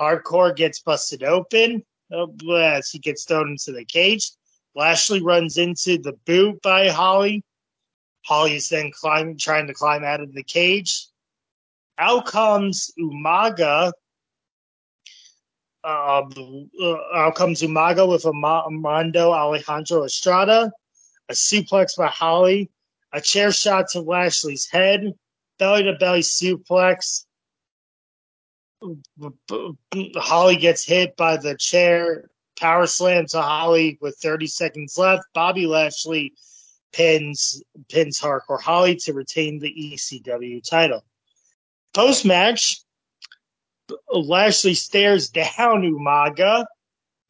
Hardcore 0.00 0.54
gets 0.56 0.80
busted 0.80 1.22
open 1.22 1.84
oh, 2.12 2.34
as 2.56 2.90
he 2.90 2.98
gets 2.98 3.24
thrown 3.24 3.50
into 3.50 3.70
the 3.70 3.84
cage. 3.84 4.32
Lashley 4.74 5.22
runs 5.22 5.58
into 5.58 5.98
the 5.98 6.14
boot 6.26 6.60
by 6.62 6.88
Holly. 6.88 7.44
Holly 8.24 8.56
is 8.56 8.68
then 8.68 8.90
climbing, 8.90 9.38
trying 9.38 9.66
to 9.66 9.74
climb 9.74 10.02
out 10.02 10.20
of 10.20 10.32
the 10.32 10.42
cage. 10.42 11.06
Out 12.02 12.26
comes 12.26 12.90
Umaga. 12.98 13.92
Um, 15.84 16.68
uh, 16.82 16.96
out 17.14 17.36
comes 17.36 17.62
Umaga 17.62 18.08
with 18.08 18.26
Armando 18.26 19.30
Alejandro 19.30 20.02
Estrada. 20.02 20.72
a 21.28 21.32
suplex 21.32 21.96
by 21.96 22.08
Holly, 22.08 22.72
a 23.12 23.20
chair 23.20 23.52
shot 23.52 23.88
to 23.90 24.00
Lashley's 24.00 24.68
head, 24.68 25.12
belly 25.60 25.84
to 25.84 25.92
belly 25.92 26.22
suplex. 26.22 27.24
Holly 30.16 30.56
gets 30.56 30.84
hit 30.84 31.16
by 31.16 31.36
the 31.36 31.56
chair, 31.56 32.28
power 32.58 32.88
slam 32.88 33.26
to 33.26 33.40
Holly 33.40 33.96
with 34.00 34.16
30 34.20 34.48
seconds 34.48 34.98
left. 34.98 35.22
Bobby 35.34 35.66
Lashley 35.68 36.32
pins 36.92 37.62
pins 37.88 38.20
Hardcore 38.20 38.60
Holly 38.60 38.96
to 38.96 39.12
retain 39.12 39.60
the 39.60 39.72
ECW 39.72 40.68
title. 40.68 41.04
Post 41.94 42.24
match, 42.24 42.80
Lashley 44.12 44.74
stares 44.74 45.28
down 45.28 45.82
Umaga, 45.82 46.64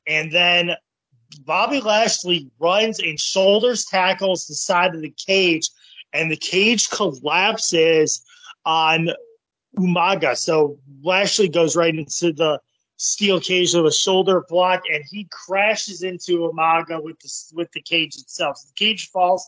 and 0.06 0.30
then 0.30 0.72
Bobby 1.40 1.80
Lashley 1.80 2.48
runs 2.60 3.00
and 3.00 3.18
shoulders 3.18 3.84
tackles 3.86 4.46
the 4.46 4.54
side 4.54 4.94
of 4.94 5.00
the 5.00 5.14
cage, 5.26 5.68
and 6.12 6.30
the 6.30 6.36
cage 6.36 6.90
collapses 6.90 8.22
on 8.64 9.10
Umaga. 9.78 10.36
So 10.36 10.78
Lashley 11.02 11.48
goes 11.48 11.74
right 11.74 11.94
into 11.94 12.32
the 12.32 12.60
steel 12.98 13.40
cage 13.40 13.74
with 13.74 13.86
a 13.86 13.92
shoulder 13.92 14.44
block, 14.48 14.82
and 14.92 15.02
he 15.10 15.26
crashes 15.32 16.02
into 16.02 16.38
Umaga 16.38 17.02
with 17.02 17.18
the 17.20 17.30
with 17.54 17.72
the 17.72 17.82
cage 17.82 18.16
itself. 18.16 18.58
So 18.58 18.68
the 18.68 18.84
cage 18.84 19.08
falls 19.10 19.44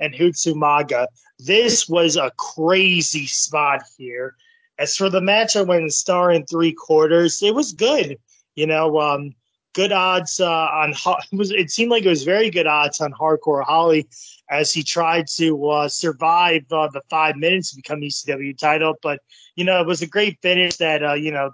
and 0.00 0.14
hoots 0.14 0.46
Umaga. 0.46 1.06
This 1.38 1.88
was 1.88 2.16
a 2.16 2.30
crazy 2.38 3.26
spot 3.26 3.82
here. 3.98 4.36
As 4.78 4.96
for 4.96 5.08
the 5.08 5.20
match, 5.20 5.56
I 5.56 5.62
went 5.62 5.84
a 5.84 5.90
star 5.90 6.32
in 6.32 6.46
three 6.46 6.72
quarters. 6.72 7.42
It 7.42 7.54
was 7.54 7.72
good. 7.72 8.18
You 8.56 8.66
know, 8.66 9.00
um, 9.00 9.34
good 9.72 9.92
odds 9.92 10.40
uh, 10.40 10.48
on. 10.48 10.94
It, 11.32 11.70
seemed 11.70 11.90
like 11.90 12.04
it 12.04 12.08
was 12.08 12.24
very 12.24 12.50
good 12.50 12.66
odds 12.66 13.00
on 13.00 13.12
Hardcore 13.12 13.64
Holly 13.64 14.06
as 14.50 14.72
he 14.72 14.82
tried 14.82 15.26
to 15.36 15.68
uh, 15.68 15.88
survive 15.88 16.62
uh, 16.72 16.88
the 16.88 17.02
five 17.10 17.36
minutes 17.36 17.70
to 17.70 17.76
become 17.76 18.00
ECW 18.00 18.56
title. 18.56 18.94
But 19.02 19.20
you 19.56 19.64
know, 19.64 19.80
it 19.80 19.86
was 19.86 20.02
a 20.02 20.06
great 20.06 20.38
finish 20.42 20.76
that 20.76 21.04
uh, 21.04 21.14
you 21.14 21.30
know. 21.30 21.52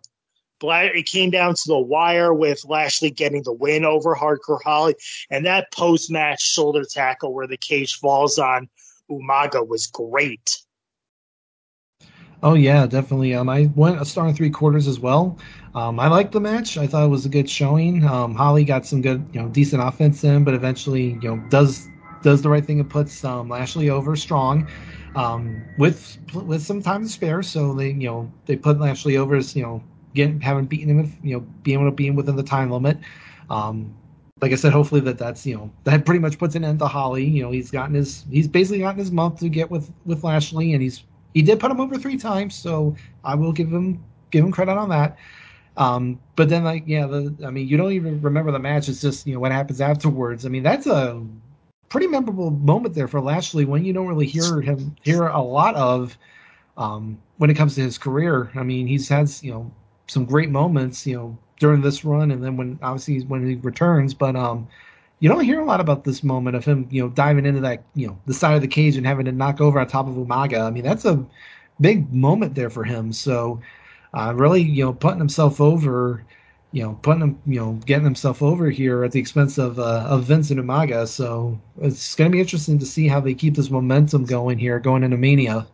It 0.62 1.06
came 1.06 1.30
down 1.30 1.54
to 1.54 1.68
the 1.68 1.78
wire 1.78 2.34
with 2.34 2.66
Lashley 2.66 3.10
getting 3.10 3.42
the 3.42 3.52
win 3.52 3.86
over 3.86 4.14
Hardcore 4.14 4.62
Holly, 4.62 4.94
and 5.30 5.46
that 5.46 5.72
post-match 5.72 6.42
shoulder 6.42 6.84
tackle 6.84 7.32
where 7.32 7.46
the 7.46 7.56
cage 7.56 7.98
falls 7.98 8.38
on 8.38 8.68
Umaga 9.10 9.66
was 9.66 9.86
great. 9.86 10.60
Oh 12.42 12.54
yeah, 12.54 12.86
definitely. 12.86 13.34
Um, 13.34 13.48
I 13.50 13.70
went 13.74 14.00
a 14.00 14.04
star 14.04 14.26
and 14.26 14.36
three 14.36 14.50
quarters 14.50 14.88
as 14.88 14.98
well. 14.98 15.38
Um, 15.74 16.00
I 16.00 16.08
liked 16.08 16.32
the 16.32 16.40
match. 16.40 16.78
I 16.78 16.86
thought 16.86 17.04
it 17.04 17.08
was 17.08 17.26
a 17.26 17.28
good 17.28 17.50
showing. 17.50 18.04
Um, 18.04 18.34
Holly 18.34 18.64
got 18.64 18.86
some 18.86 19.02
good, 19.02 19.28
you 19.32 19.40
know, 19.40 19.48
decent 19.48 19.82
offense 19.82 20.24
in, 20.24 20.42
but 20.44 20.54
eventually, 20.54 21.18
you 21.20 21.28
know, 21.28 21.36
does 21.48 21.90
does 22.22 22.40
the 22.42 22.48
right 22.48 22.64
thing 22.64 22.80
and 22.80 22.88
puts 22.88 23.22
um, 23.24 23.48
Lashley 23.50 23.90
over 23.90 24.16
strong, 24.16 24.68
um, 25.14 25.66
with 25.76 26.16
with 26.32 26.62
some 26.62 26.82
time 26.82 27.02
to 27.02 27.08
spare. 27.10 27.42
So 27.42 27.74
they, 27.74 27.88
you 27.90 28.08
know, 28.08 28.32
they 28.46 28.56
put 28.56 28.80
Lashley 28.80 29.16
over 29.18 29.34
as, 29.36 29.54
you 29.54 29.62
know, 29.62 29.84
getting 30.14 30.40
having 30.40 30.64
beaten 30.66 30.98
him, 30.98 31.18
you 31.22 31.34
know, 31.36 31.40
being 31.62 31.78
able 31.80 31.90
to 31.90 31.94
beat 31.94 32.08
him 32.08 32.16
within 32.16 32.36
the 32.36 32.42
time 32.42 32.70
limit. 32.70 32.98
Um, 33.50 33.98
like 34.40 34.52
I 34.52 34.54
said, 34.54 34.72
hopefully 34.72 35.02
that 35.02 35.18
that's 35.18 35.44
you 35.44 35.56
know 35.56 35.70
that 35.84 36.06
pretty 36.06 36.20
much 36.20 36.38
puts 36.38 36.54
an 36.54 36.64
end 36.64 36.78
to 36.78 36.86
Holly. 36.88 37.24
You 37.26 37.42
know, 37.42 37.50
he's 37.50 37.70
gotten 37.70 37.94
his 37.94 38.24
he's 38.30 38.48
basically 38.48 38.78
gotten 38.78 38.98
his 38.98 39.10
month 39.12 39.40
to 39.40 39.50
get 39.50 39.70
with 39.70 39.92
with 40.06 40.24
Lashley, 40.24 40.72
and 40.72 40.82
he's 40.82 41.04
he 41.34 41.42
did 41.42 41.60
put 41.60 41.70
him 41.70 41.80
over 41.80 41.96
three 41.96 42.16
times, 42.16 42.54
so 42.54 42.96
I 43.24 43.34
will 43.34 43.52
give 43.52 43.72
him 43.72 44.02
give 44.30 44.44
him 44.44 44.52
credit 44.52 44.76
on 44.76 44.88
that. 44.90 45.18
Um, 45.76 46.20
but 46.36 46.48
then, 46.48 46.64
like, 46.64 46.84
yeah, 46.86 47.06
the, 47.06 47.34
I 47.44 47.50
mean, 47.50 47.68
you 47.68 47.76
don't 47.76 47.92
even 47.92 48.20
remember 48.20 48.52
the 48.52 48.58
match. 48.58 48.88
It's 48.88 49.00
just 49.00 49.26
you 49.26 49.34
know 49.34 49.40
what 49.40 49.52
happens 49.52 49.80
afterwards. 49.80 50.44
I 50.44 50.48
mean, 50.48 50.62
that's 50.62 50.86
a 50.86 51.24
pretty 51.88 52.06
memorable 52.06 52.50
moment 52.50 52.94
there 52.94 53.08
for 53.08 53.20
Lashley 53.20 53.64
when 53.64 53.84
you 53.84 53.92
don't 53.92 54.06
really 54.06 54.26
hear 54.26 54.60
him 54.60 54.96
hear 55.02 55.26
a 55.26 55.40
lot 55.40 55.74
of 55.76 56.16
um, 56.76 57.20
when 57.38 57.50
it 57.50 57.54
comes 57.54 57.74
to 57.76 57.82
his 57.82 57.98
career. 57.98 58.50
I 58.54 58.62
mean, 58.62 58.86
he's 58.86 59.08
had 59.08 59.30
you 59.42 59.52
know 59.52 59.70
some 60.06 60.24
great 60.24 60.50
moments, 60.50 61.06
you 61.06 61.16
know, 61.16 61.38
during 61.58 61.80
this 61.80 62.04
run, 62.04 62.30
and 62.30 62.42
then 62.42 62.56
when 62.56 62.78
obviously 62.82 63.20
when 63.26 63.46
he 63.46 63.56
returns, 63.56 64.14
but 64.14 64.34
um, 64.34 64.66
you 65.20 65.28
don't 65.28 65.44
hear 65.44 65.60
a 65.60 65.64
lot 65.64 65.80
about 65.80 66.04
this 66.04 66.24
moment 66.24 66.56
of 66.56 66.64
him, 66.64 66.88
you 66.90 67.02
know, 67.02 67.10
diving 67.10 67.44
into 67.44 67.60
that, 67.60 67.84
you 67.94 68.06
know, 68.06 68.18
the 68.26 68.34
side 68.34 68.54
of 68.54 68.62
the 68.62 68.68
cage 68.68 68.96
and 68.96 69.06
having 69.06 69.26
to 69.26 69.32
knock 69.32 69.60
over 69.60 69.78
on 69.78 69.86
top 69.86 70.08
of 70.08 70.14
Umaga. 70.14 70.62
I 70.62 70.70
mean, 70.70 70.82
that's 70.82 71.04
a 71.04 71.24
big 71.80 72.12
moment 72.12 72.54
there 72.54 72.70
for 72.70 72.84
him. 72.84 73.12
So, 73.12 73.60
uh, 74.14 74.32
really, 74.34 74.62
you 74.62 74.82
know, 74.82 74.94
putting 74.94 75.18
himself 75.18 75.60
over, 75.60 76.24
you 76.72 76.82
know, 76.82 76.98
putting 77.02 77.22
him, 77.22 77.38
you 77.46 77.60
know, 77.60 77.72
getting 77.84 78.04
himself 78.04 78.42
over 78.42 78.70
here 78.70 79.04
at 79.04 79.12
the 79.12 79.20
expense 79.20 79.58
of 79.58 79.78
uh, 79.78 80.06
of 80.08 80.24
Vince 80.24 80.50
and 80.50 80.58
Umaga. 80.58 81.06
So 81.06 81.60
it's 81.80 82.14
going 82.14 82.30
to 82.30 82.34
be 82.34 82.40
interesting 82.40 82.78
to 82.78 82.86
see 82.86 83.06
how 83.06 83.20
they 83.20 83.34
keep 83.34 83.54
this 83.54 83.70
momentum 83.70 84.24
going 84.24 84.58
here, 84.58 84.80
going 84.80 85.04
into 85.04 85.18
Mania. 85.18 85.66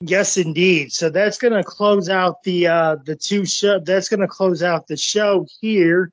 Yes, 0.00 0.38
indeed. 0.38 0.92
So 0.92 1.10
that's 1.10 1.38
going 1.38 1.52
to 1.52 1.62
close 1.62 2.08
out 2.08 2.42
the 2.44 2.66
uh, 2.66 2.96
the 3.04 3.14
two 3.14 3.44
show. 3.44 3.78
That's 3.78 4.08
going 4.08 4.20
to 4.20 4.26
close 4.28 4.62
out 4.62 4.86
the 4.86 4.96
show 4.96 5.46
here. 5.60 6.10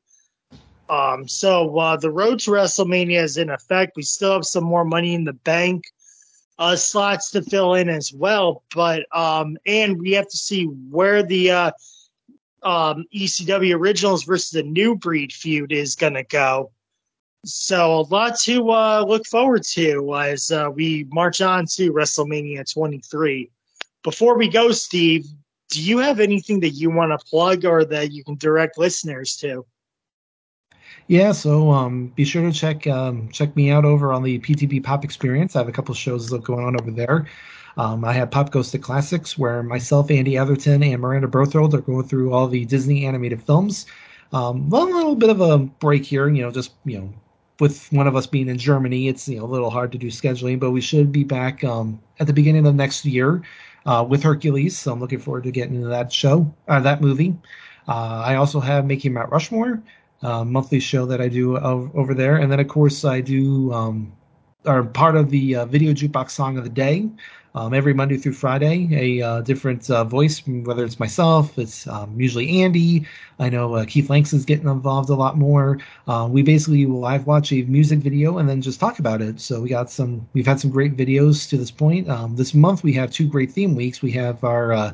Um, 0.91 1.25
so 1.25 1.77
uh, 1.79 1.95
the 1.95 2.11
road 2.11 2.39
to 2.41 2.51
WrestleMania 2.51 3.23
is 3.23 3.37
in 3.37 3.49
effect. 3.49 3.93
We 3.95 4.03
still 4.03 4.33
have 4.33 4.45
some 4.45 4.65
more 4.65 4.83
money 4.83 5.15
in 5.15 5.23
the 5.23 5.33
bank 5.33 5.85
uh, 6.59 6.75
slots 6.75 7.31
to 7.31 7.41
fill 7.41 7.75
in 7.75 7.87
as 7.87 8.13
well, 8.13 8.61
but 8.75 9.05
um, 9.15 9.57
and 9.65 9.99
we 9.99 10.11
have 10.11 10.27
to 10.27 10.37
see 10.37 10.65
where 10.65 11.23
the 11.23 11.49
uh, 11.49 11.71
um, 12.61 13.05
ECW 13.15 13.73
originals 13.73 14.25
versus 14.25 14.51
the 14.51 14.63
New 14.63 14.95
Breed 14.95 15.31
feud 15.31 15.71
is 15.71 15.95
going 15.95 16.13
to 16.13 16.23
go. 16.23 16.71
So 17.45 18.01
a 18.01 18.01
lot 18.01 18.37
to 18.41 18.69
uh, 18.69 19.05
look 19.07 19.25
forward 19.25 19.63
to 19.63 20.15
as 20.17 20.51
uh, 20.51 20.69
we 20.71 21.07
march 21.09 21.41
on 21.41 21.65
to 21.67 21.93
WrestleMania 21.93 22.71
23. 22.71 23.49
Before 24.03 24.37
we 24.37 24.49
go, 24.49 24.71
Steve, 24.71 25.25
do 25.69 25.81
you 25.81 25.99
have 25.99 26.19
anything 26.19 26.59
that 26.59 26.71
you 26.71 26.91
want 26.91 27.17
to 27.17 27.25
plug 27.25 27.65
or 27.65 27.85
that 27.85 28.11
you 28.11 28.25
can 28.25 28.35
direct 28.35 28.77
listeners 28.77 29.37
to? 29.37 29.65
Yeah, 31.11 31.33
so 31.33 31.71
um, 31.71 32.07
be 32.15 32.23
sure 32.23 32.41
to 32.41 32.53
check 32.53 32.87
um, 32.87 33.27
check 33.33 33.53
me 33.57 33.69
out 33.69 33.83
over 33.83 34.13
on 34.13 34.23
the 34.23 34.39
PTB 34.39 34.81
Pop 34.81 35.03
Experience. 35.03 35.57
I 35.57 35.59
have 35.59 35.67
a 35.67 35.71
couple 35.73 35.93
shows 35.93 36.29
going 36.29 36.63
on 36.63 36.79
over 36.79 36.89
there. 36.89 37.27
Um, 37.75 38.05
I 38.05 38.13
have 38.13 38.31
Pop 38.31 38.49
Goes 38.49 38.71
to 38.71 38.79
Classics, 38.79 39.37
where 39.37 39.61
myself, 39.61 40.09
Andy 40.09 40.37
Atherton, 40.37 40.81
and 40.81 41.01
Miranda 41.01 41.27
Berthold 41.27 41.73
are 41.73 41.81
going 41.81 42.07
through 42.07 42.31
all 42.31 42.47
the 42.47 42.63
Disney 42.63 43.05
animated 43.05 43.43
films. 43.43 43.87
Um, 44.31 44.71
a 44.71 44.85
little 44.85 45.15
bit 45.15 45.29
of 45.29 45.41
a 45.41 45.57
break 45.57 46.05
here, 46.05 46.29
you 46.29 46.43
know, 46.43 46.49
just 46.49 46.71
you 46.85 46.99
know, 46.99 47.13
with 47.59 47.91
one 47.91 48.07
of 48.07 48.15
us 48.15 48.25
being 48.25 48.47
in 48.47 48.57
Germany, 48.57 49.09
it's 49.09 49.27
you 49.27 49.37
know 49.37 49.43
a 49.43 49.51
little 49.51 49.69
hard 49.69 49.91
to 49.91 49.97
do 49.97 50.07
scheduling, 50.07 50.61
but 50.61 50.71
we 50.71 50.79
should 50.79 51.11
be 51.11 51.25
back 51.25 51.61
um, 51.65 51.99
at 52.21 52.27
the 52.27 52.33
beginning 52.33 52.65
of 52.65 52.75
next 52.75 53.03
year 53.03 53.41
uh, 53.85 54.05
with 54.07 54.23
Hercules. 54.23 54.79
So 54.79 54.93
I'm 54.93 55.01
looking 55.01 55.19
forward 55.19 55.43
to 55.43 55.51
getting 55.51 55.75
into 55.75 55.89
that 55.89 56.13
show, 56.13 56.49
uh, 56.69 56.79
that 56.79 57.01
movie. 57.01 57.35
Uh, 57.85 58.23
I 58.25 58.35
also 58.35 58.61
have 58.61 58.85
Making 58.85 59.11
Mount 59.13 59.29
Rushmore, 59.29 59.81
uh, 60.23 60.43
monthly 60.43 60.79
show 60.79 61.05
that 61.05 61.21
I 61.21 61.27
do 61.27 61.57
over 61.57 62.13
there. 62.13 62.37
And 62.37 62.51
then, 62.51 62.59
of 62.59 62.67
course, 62.67 63.05
I 63.05 63.21
do 63.21 63.71
um, 63.73 64.11
are 64.65 64.83
part 64.83 65.15
of 65.15 65.29
the 65.29 65.55
uh, 65.55 65.65
video 65.65 65.93
jukebox 65.93 66.31
song 66.31 66.57
of 66.57 66.63
the 66.63 66.69
day. 66.69 67.09
Um, 67.53 67.73
every 67.73 67.93
Monday 67.93 68.15
through 68.15 68.31
Friday, 68.31 68.87
a 68.93 69.27
uh, 69.27 69.41
different 69.41 69.89
uh, 69.89 70.05
voice, 70.05 70.41
whether 70.47 70.85
it's 70.85 71.01
myself, 71.01 71.59
it's 71.59 71.85
um, 71.85 72.17
usually 72.17 72.61
Andy. 72.61 73.05
I 73.39 73.49
know 73.49 73.75
uh, 73.75 73.83
Keith 73.83 74.09
is 74.09 74.45
getting 74.45 74.69
involved 74.69 75.09
a 75.09 75.15
lot 75.15 75.37
more. 75.37 75.77
Uh, 76.07 76.29
we 76.31 76.43
basically 76.43 76.85
will 76.85 77.01
live 77.01 77.27
watch 77.27 77.51
a 77.51 77.63
music 77.63 77.99
video 77.99 78.37
and 78.37 78.47
then 78.47 78.61
just 78.61 78.79
talk 78.79 78.99
about 78.99 79.21
it. 79.21 79.41
So 79.41 79.59
we 79.59 79.67
got 79.67 79.91
some, 79.91 80.25
we've 80.31 80.45
had 80.45 80.61
some 80.61 80.71
great 80.71 80.95
videos 80.95 81.49
to 81.49 81.57
this 81.57 81.71
point. 81.71 82.09
Um, 82.09 82.37
this 82.37 82.53
month 82.53 82.83
we 82.83 82.93
have 82.93 83.11
two 83.11 83.27
great 83.27 83.51
theme 83.51 83.75
weeks. 83.75 84.01
We 84.01 84.11
have 84.13 84.45
our 84.45 84.71
uh, 84.71 84.93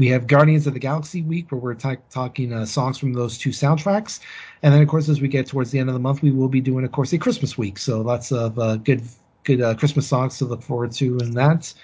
we 0.00 0.08
have 0.08 0.26
Guardians 0.26 0.66
of 0.66 0.72
the 0.72 0.80
Galaxy 0.80 1.20
week 1.20 1.52
where 1.52 1.60
we're 1.60 1.74
t- 1.74 1.98
talking 2.08 2.54
uh, 2.54 2.64
songs 2.64 2.96
from 2.96 3.12
those 3.12 3.36
two 3.36 3.50
soundtracks. 3.50 4.18
And 4.62 4.72
then, 4.72 4.80
of 4.80 4.88
course, 4.88 5.10
as 5.10 5.20
we 5.20 5.28
get 5.28 5.46
towards 5.46 5.72
the 5.72 5.78
end 5.78 5.90
of 5.90 5.92
the 5.92 6.00
month, 6.00 6.22
we 6.22 6.30
will 6.30 6.48
be 6.48 6.62
doing, 6.62 6.86
of 6.86 6.92
course, 6.92 7.12
a 7.12 7.18
Christmas 7.18 7.58
week. 7.58 7.76
So 7.76 8.00
lots 8.00 8.32
of 8.32 8.58
uh, 8.58 8.76
good 8.76 9.02
good 9.44 9.60
uh, 9.60 9.74
Christmas 9.74 10.08
songs 10.08 10.38
to 10.38 10.46
look 10.46 10.62
forward 10.62 10.92
to 10.92 11.18
in 11.18 11.32
that. 11.32 11.74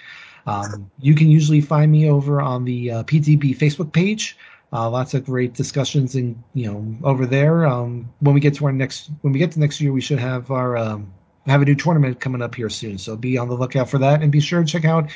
Um, 0.47 0.89
you 0.99 1.13
can 1.13 1.29
usually 1.29 1.61
find 1.61 1.91
me 1.91 2.09
over 2.09 2.41
on 2.41 2.65
the 2.65 2.89
uh, 2.89 3.03
PTB 3.03 3.55
Facebook 3.55 3.93
page. 3.93 4.35
Uh, 4.73 4.89
lots 4.89 5.13
of 5.13 5.23
great 5.23 5.53
discussions 5.53 6.15
and 6.15 6.41
you 6.55 6.65
know 6.65 6.97
over 7.03 7.27
there. 7.27 7.67
Um, 7.67 8.11
when 8.21 8.33
we 8.33 8.41
get 8.41 8.55
to 8.55 8.65
our 8.65 8.71
next 8.71 9.11
when 9.21 9.31
we 9.31 9.37
get 9.37 9.51
to 9.51 9.59
next 9.59 9.79
year, 9.79 9.93
we 9.93 10.01
should 10.01 10.19
have 10.19 10.49
our 10.49 10.75
um, 10.75 11.13
have 11.47 11.61
a 11.61 11.65
new 11.65 11.75
tournament 11.75 12.19
coming 12.19 12.41
up 12.41 12.55
here 12.55 12.69
soon. 12.69 12.97
So 12.97 13.15
be 13.15 13.37
on 13.37 13.47
the 13.47 13.55
lookout 13.55 13.89
for 13.89 13.97
that, 13.99 14.21
and 14.21 14.31
be 14.31 14.39
sure 14.39 14.61
to 14.61 14.67
check 14.67 14.85
out 14.85 15.09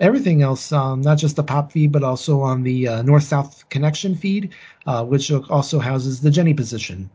everything 0.00 0.42
else, 0.42 0.72
um, 0.72 1.00
not 1.00 1.18
just 1.18 1.36
the 1.36 1.42
pop 1.42 1.72
feed, 1.72 1.92
but 1.92 2.02
also 2.02 2.40
on 2.40 2.62
the 2.62 2.88
uh, 2.88 3.02
North 3.02 3.24
South 3.24 3.68
Connection 3.68 4.14
feed, 4.14 4.52
uh, 4.86 5.04
which 5.04 5.30
also 5.30 5.78
houses 5.78 6.20
the 6.20 6.30
Jenny 6.30 6.54
position. 6.54 7.08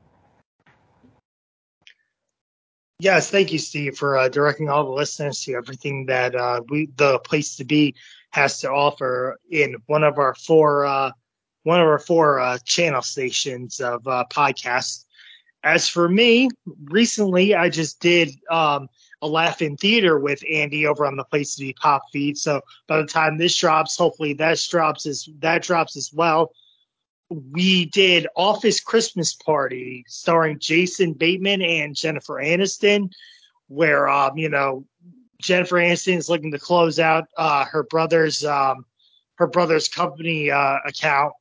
Yes, 3.00 3.32
thank 3.32 3.52
you, 3.52 3.58
Steve, 3.58 3.98
for 3.98 4.16
uh, 4.16 4.30
directing 4.30 4.70
all 4.70 4.86
the 4.86 4.92
listeners 4.92 5.42
to 5.44 5.54
everything 5.54 6.06
that 6.06 6.36
uh, 6.36 6.62
we 6.70 6.88
the 6.98 7.18
place 7.20 7.56
to 7.56 7.66
be 7.66 7.96
has 8.30 8.60
to 8.60 8.72
offer 8.72 9.40
in 9.50 9.76
one 9.88 10.04
of 10.04 10.20
our 10.20 10.36
four 10.36 10.86
uh, 10.86 11.12
one 11.64 11.82
of 11.82 11.88
our 11.88 12.00
four 12.00 12.40
uh, 12.40 12.58
channel 12.64 13.02
stations 13.02 13.80
of 13.80 14.04
podcasts. 14.04 15.06
As 15.64 15.88
for 15.88 16.09
me, 16.09 16.49
recently 16.86 17.53
I 17.53 17.70
just 17.70 17.99
did 17.99 18.32
um, 18.49 18.89
a 19.22 19.28
laugh 19.28 19.62
in 19.62 19.78
theater 19.78 20.18
with 20.18 20.43
Andy 20.51 20.88
over 20.88 21.05
on 21.05 21.16
the 21.16 21.24
Place 21.24 21.55
to 21.55 21.62
Be 21.62 21.74
Pop 21.74 22.03
feed. 22.12 22.38
So 22.38 22.62
by 22.88 22.97
the 22.97 23.05
time 23.05 23.38
this 23.38 23.55
drops, 23.55 23.95
hopefully 23.95 24.34
that 24.34 24.59
drops 24.70 25.05
as 25.05 25.30
that 25.39 25.62
drops 25.64 25.95
as 25.95 26.12
well. 26.12 26.51
We 27.30 27.86
did 27.86 28.28
Office 28.36 28.80
Christmas 28.80 29.34
Party 29.34 30.03
starring 30.07 30.59
Jason 30.59 31.14
Bateman 31.14 31.62
and 31.62 31.95
Jennifer 31.95 32.36
Aniston, 32.36 33.12
where 33.68 34.09
um, 34.09 34.38
you 34.38 34.49
know 34.49 34.86
Jennifer 35.39 35.76
Aniston 35.76 36.18
is 36.18 36.30
looking 36.30 36.51
to 36.51 36.59
close 36.59 36.99
out 36.99 37.26
uh, 37.38 37.66
her 37.66 37.84
brother's 37.84 38.43
um, 38.43 38.86
her 39.36 39.47
brother's 39.47 39.88
company 39.88 40.49
uh, 40.49 40.80
account 40.86 41.34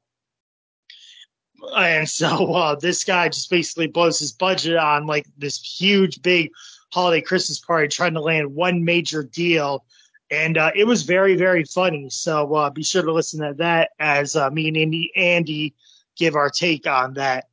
and 1.76 2.08
so 2.08 2.52
uh, 2.52 2.74
this 2.74 3.04
guy 3.04 3.28
just 3.28 3.50
basically 3.50 3.86
blows 3.86 4.18
his 4.18 4.32
budget 4.32 4.76
on 4.76 5.06
like 5.06 5.26
this 5.38 5.60
huge 5.60 6.22
big 6.22 6.50
holiday 6.92 7.20
christmas 7.20 7.60
party 7.60 7.88
trying 7.88 8.14
to 8.14 8.20
land 8.20 8.54
one 8.54 8.84
major 8.84 9.22
deal. 9.22 9.84
And 10.32 10.58
uh, 10.58 10.70
it 10.74 10.84
was 10.84 11.02
very 11.02 11.36
very 11.36 11.64
funny. 11.64 12.08
So 12.10 12.54
uh, 12.54 12.70
be 12.70 12.82
sure 12.82 13.02
to 13.02 13.12
listen 13.12 13.40
to 13.40 13.54
that 13.54 13.90
as 13.98 14.36
uh, 14.36 14.50
me 14.50 14.68
and 14.68 14.76
andy, 14.76 15.12
andy 15.16 15.74
give 16.16 16.36
our 16.36 16.50
take 16.50 16.86
on 16.86 17.14
that. 17.14 17.46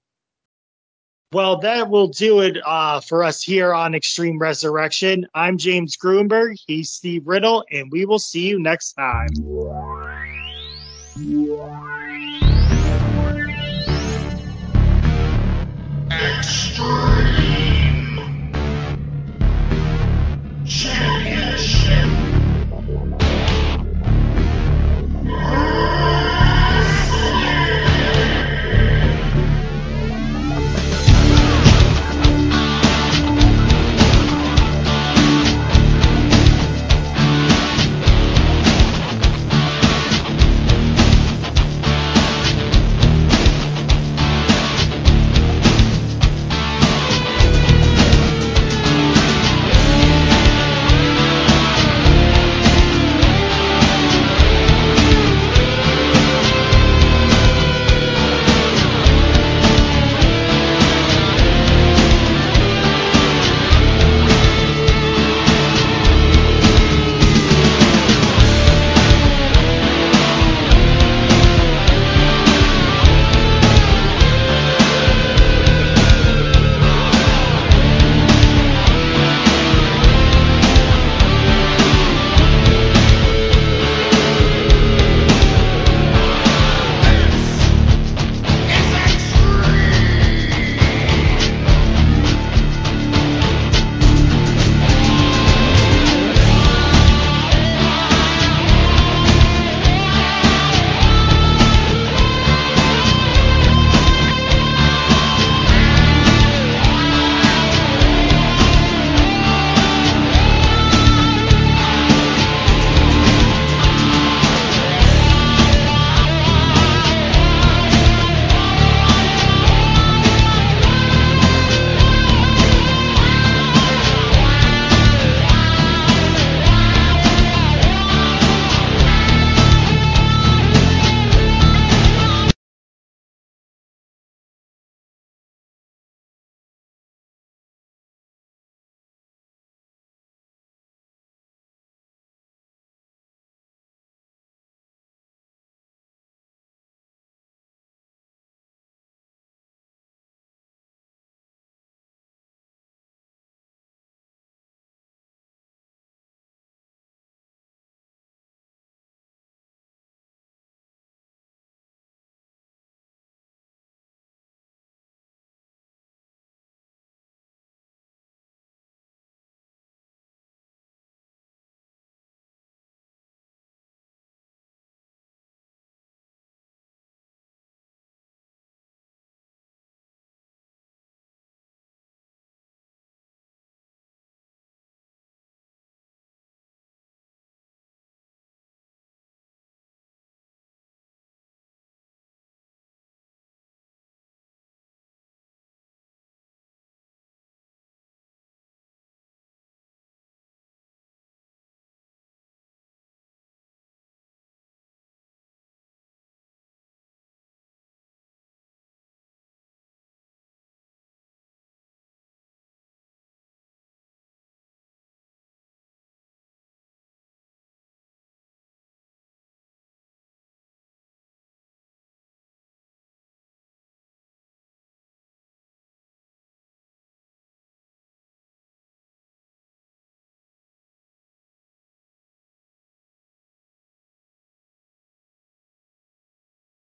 Well 1.34 1.58
that 1.60 1.90
will 1.90 2.08
do 2.08 2.42
it 2.42 2.58
uh, 2.66 3.02
for 3.02 3.24
us 3.24 3.42
here 3.42 3.74
on 3.74 3.96
extreme 3.96 4.40
resurrection. 4.40 5.28
I'm 5.34 5.58
james 5.58 5.98
gruenberg. 5.98 6.58
He's 6.66 6.90
steve 6.90 7.28
riddle 7.28 7.66
and 7.72 7.92
we 7.92 8.06
will 8.06 8.20
see 8.20 8.48
you 8.48 8.60
next 8.60 8.94
time 8.94 9.30